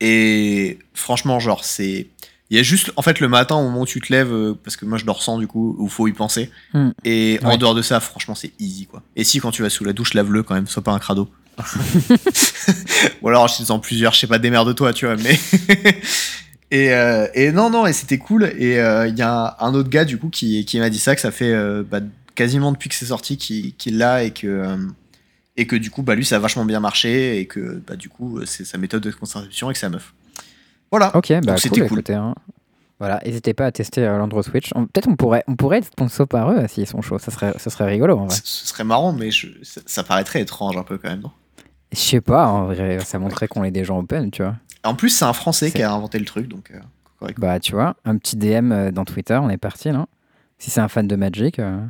[0.00, 2.08] Et franchement, genre, c'est.
[2.50, 4.76] Il y a juste, en fait, le matin, au moment où tu te lèves, parce
[4.76, 6.50] que moi je dors sans du coup, où faut y penser.
[6.74, 6.90] Hmm.
[7.04, 9.02] Et en dehors de ça, franchement, c'est easy quoi.
[9.16, 11.28] Et si quand tu vas sous la douche, lave-le quand même, sois pas un crado.
[13.22, 15.38] Ou alors je en plusieurs, je sais pas, démerde-toi, tu vois, mais.
[16.70, 18.52] et, euh, et, non, non, et c'était cool.
[18.58, 21.14] Et euh, il y a un autre gars, du coup, qui, qui m'a dit ça,
[21.14, 22.00] que ça fait euh, bah,
[22.34, 24.76] quasiment depuis que c'est sorti qu'il l'a et que.
[25.56, 28.08] Et que du coup, bah, lui, ça a vachement bien marché et que bah, du
[28.08, 30.14] coup, c'est sa méthode de contraception et que c'est meuf.
[30.90, 31.14] Voilà.
[31.16, 32.02] Ok, bah, c'était cool.
[32.10, 32.34] Hein.
[33.00, 34.72] Voilà, n'hésitez pas à tester l'Android Switch.
[34.72, 37.18] Peut-être on pourrait, on pourrait être sponsor par eux s'ils sont chauds.
[37.18, 38.36] Ça serait, ça serait rigolo en vrai.
[38.42, 39.30] Ce serait marrant, mais
[39.62, 41.32] ça, ça, paraîtrait étrange un peu quand même, non?
[41.92, 44.56] Je sais pas, en vrai, ça montrait qu'on est des gens open, tu vois.
[44.84, 46.70] En plus, c'est un Français qui a inventé le truc, donc.
[46.72, 50.06] Euh, bah, tu vois, un petit DM euh, dans Twitter, on est parti, non?
[50.58, 51.80] Si c'est un fan de Magic, euh,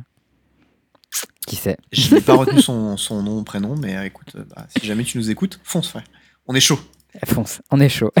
[1.47, 5.03] qui sait Je n'ai pas retenu son, son, nom, prénom, mais écoute, bah, si jamais
[5.03, 6.03] tu nous écoutes, fonce, frère.
[6.47, 6.79] On est chaud.
[7.25, 8.11] Fonce, on est chaud.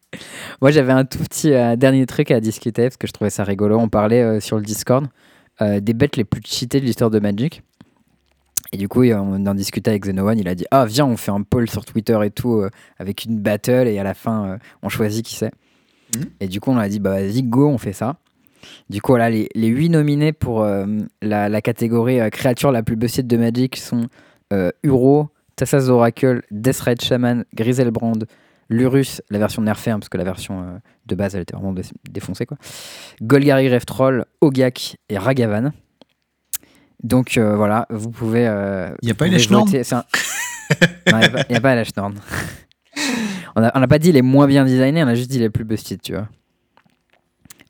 [0.62, 3.78] Moi, j'avais un tout petit dernier truc à discuter parce que je trouvais ça rigolo.
[3.78, 5.06] On parlait sur le Discord
[5.60, 7.62] des bêtes les plus cheatées de l'histoire de Magic.
[8.72, 11.30] Et du coup, on en discutait avec One, il a dit Ah, viens, on fait
[11.30, 14.58] un poll sur Twitter et tout, euh, avec une battle, et à la fin, euh,
[14.82, 15.52] on choisit qui c'est.
[16.16, 16.24] Mhm.
[16.40, 18.16] Et du coup, on a dit Bah, vas-y, go, on fait ça.
[18.90, 20.86] Du coup, voilà, les, les 8 nominés pour euh,
[21.22, 24.08] la, catégorie créature la plus busted de Magic sont
[24.82, 28.24] Uro, Tassas Oracle, Death Red Shaman, Griselbrand,
[28.70, 31.74] Lurus, la version nerfée, hein, parce que la version de base, elle était vraiment
[32.10, 32.58] défoncée, quoi.
[33.22, 35.72] Golgari Grave Troll, Ogak et Ragavan.
[37.02, 38.46] Donc euh, voilà, vous pouvez.
[38.46, 39.82] Euh, il n'y a pas Elash Nord Il
[41.50, 42.12] n'y a pas Nord.
[43.56, 46.00] on n'a pas dit les moins bien designés, on a juste dit les plus busted,
[46.02, 46.28] tu vois.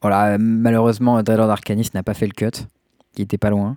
[0.01, 2.65] Voilà, euh, malheureusement, Dreadlord Arcanis n'a pas fait le cut.
[3.17, 3.77] Il était pas loin.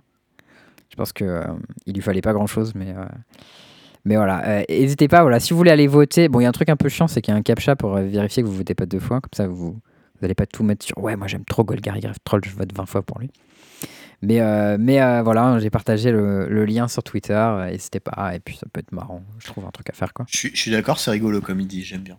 [0.90, 1.44] Je pense qu'il euh,
[1.86, 2.94] il lui fallait pas grand chose, mais.
[4.04, 6.52] Mais voilà, n'hésitez pas, voilà, si vous voulez aller voter, bon, il y a un
[6.52, 8.74] truc un peu chiant, c'est qu'il y a un captcha pour vérifier que vous votez
[8.74, 9.78] pas deux fois, comme ça vous
[10.20, 13.02] n'allez pas tout mettre sur ouais, moi j'aime trop Golgari Troll, je vote 20 fois
[13.02, 13.30] pour lui.
[14.22, 18.56] Mais, euh, mais euh, voilà, j'ai partagé le, lien sur Twitter, n'hésitez pas, et puis
[18.56, 20.26] ça peut être marrant, je trouve un truc à faire quoi.
[20.28, 22.18] Je suis, d'accord, c'est rigolo comme il dit, j'aime bien.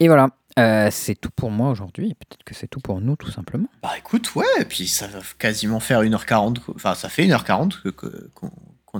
[0.00, 3.68] Et voilà, c'est tout pour moi aujourd'hui, peut-être que c'est tout pour nous tout simplement.
[3.82, 8.50] Bah écoute, ouais, et puis ça va quasiment faire 1h40, enfin ça fait 1h40 qu'on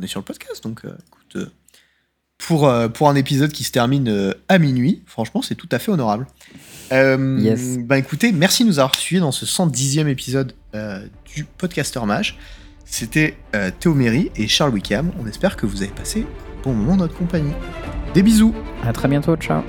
[0.00, 1.52] que, est sur le podcast, donc écoute,
[2.38, 6.26] pour, pour un épisode qui se termine à minuit, franchement c'est tout à fait honorable.
[6.92, 7.78] Euh, yes.
[7.78, 12.38] Bah écoutez, merci de nous avoir suivis dans ce 110e épisode euh, du Podcaster Mage.
[12.84, 15.10] C'était euh, Théo Méry et Charles Wickham.
[15.20, 16.26] On espère que vous avez passé
[16.58, 17.52] un bon moment dans notre compagnie.
[18.12, 18.54] Des bisous.
[18.84, 19.36] À très bientôt.
[19.36, 19.62] Ciao.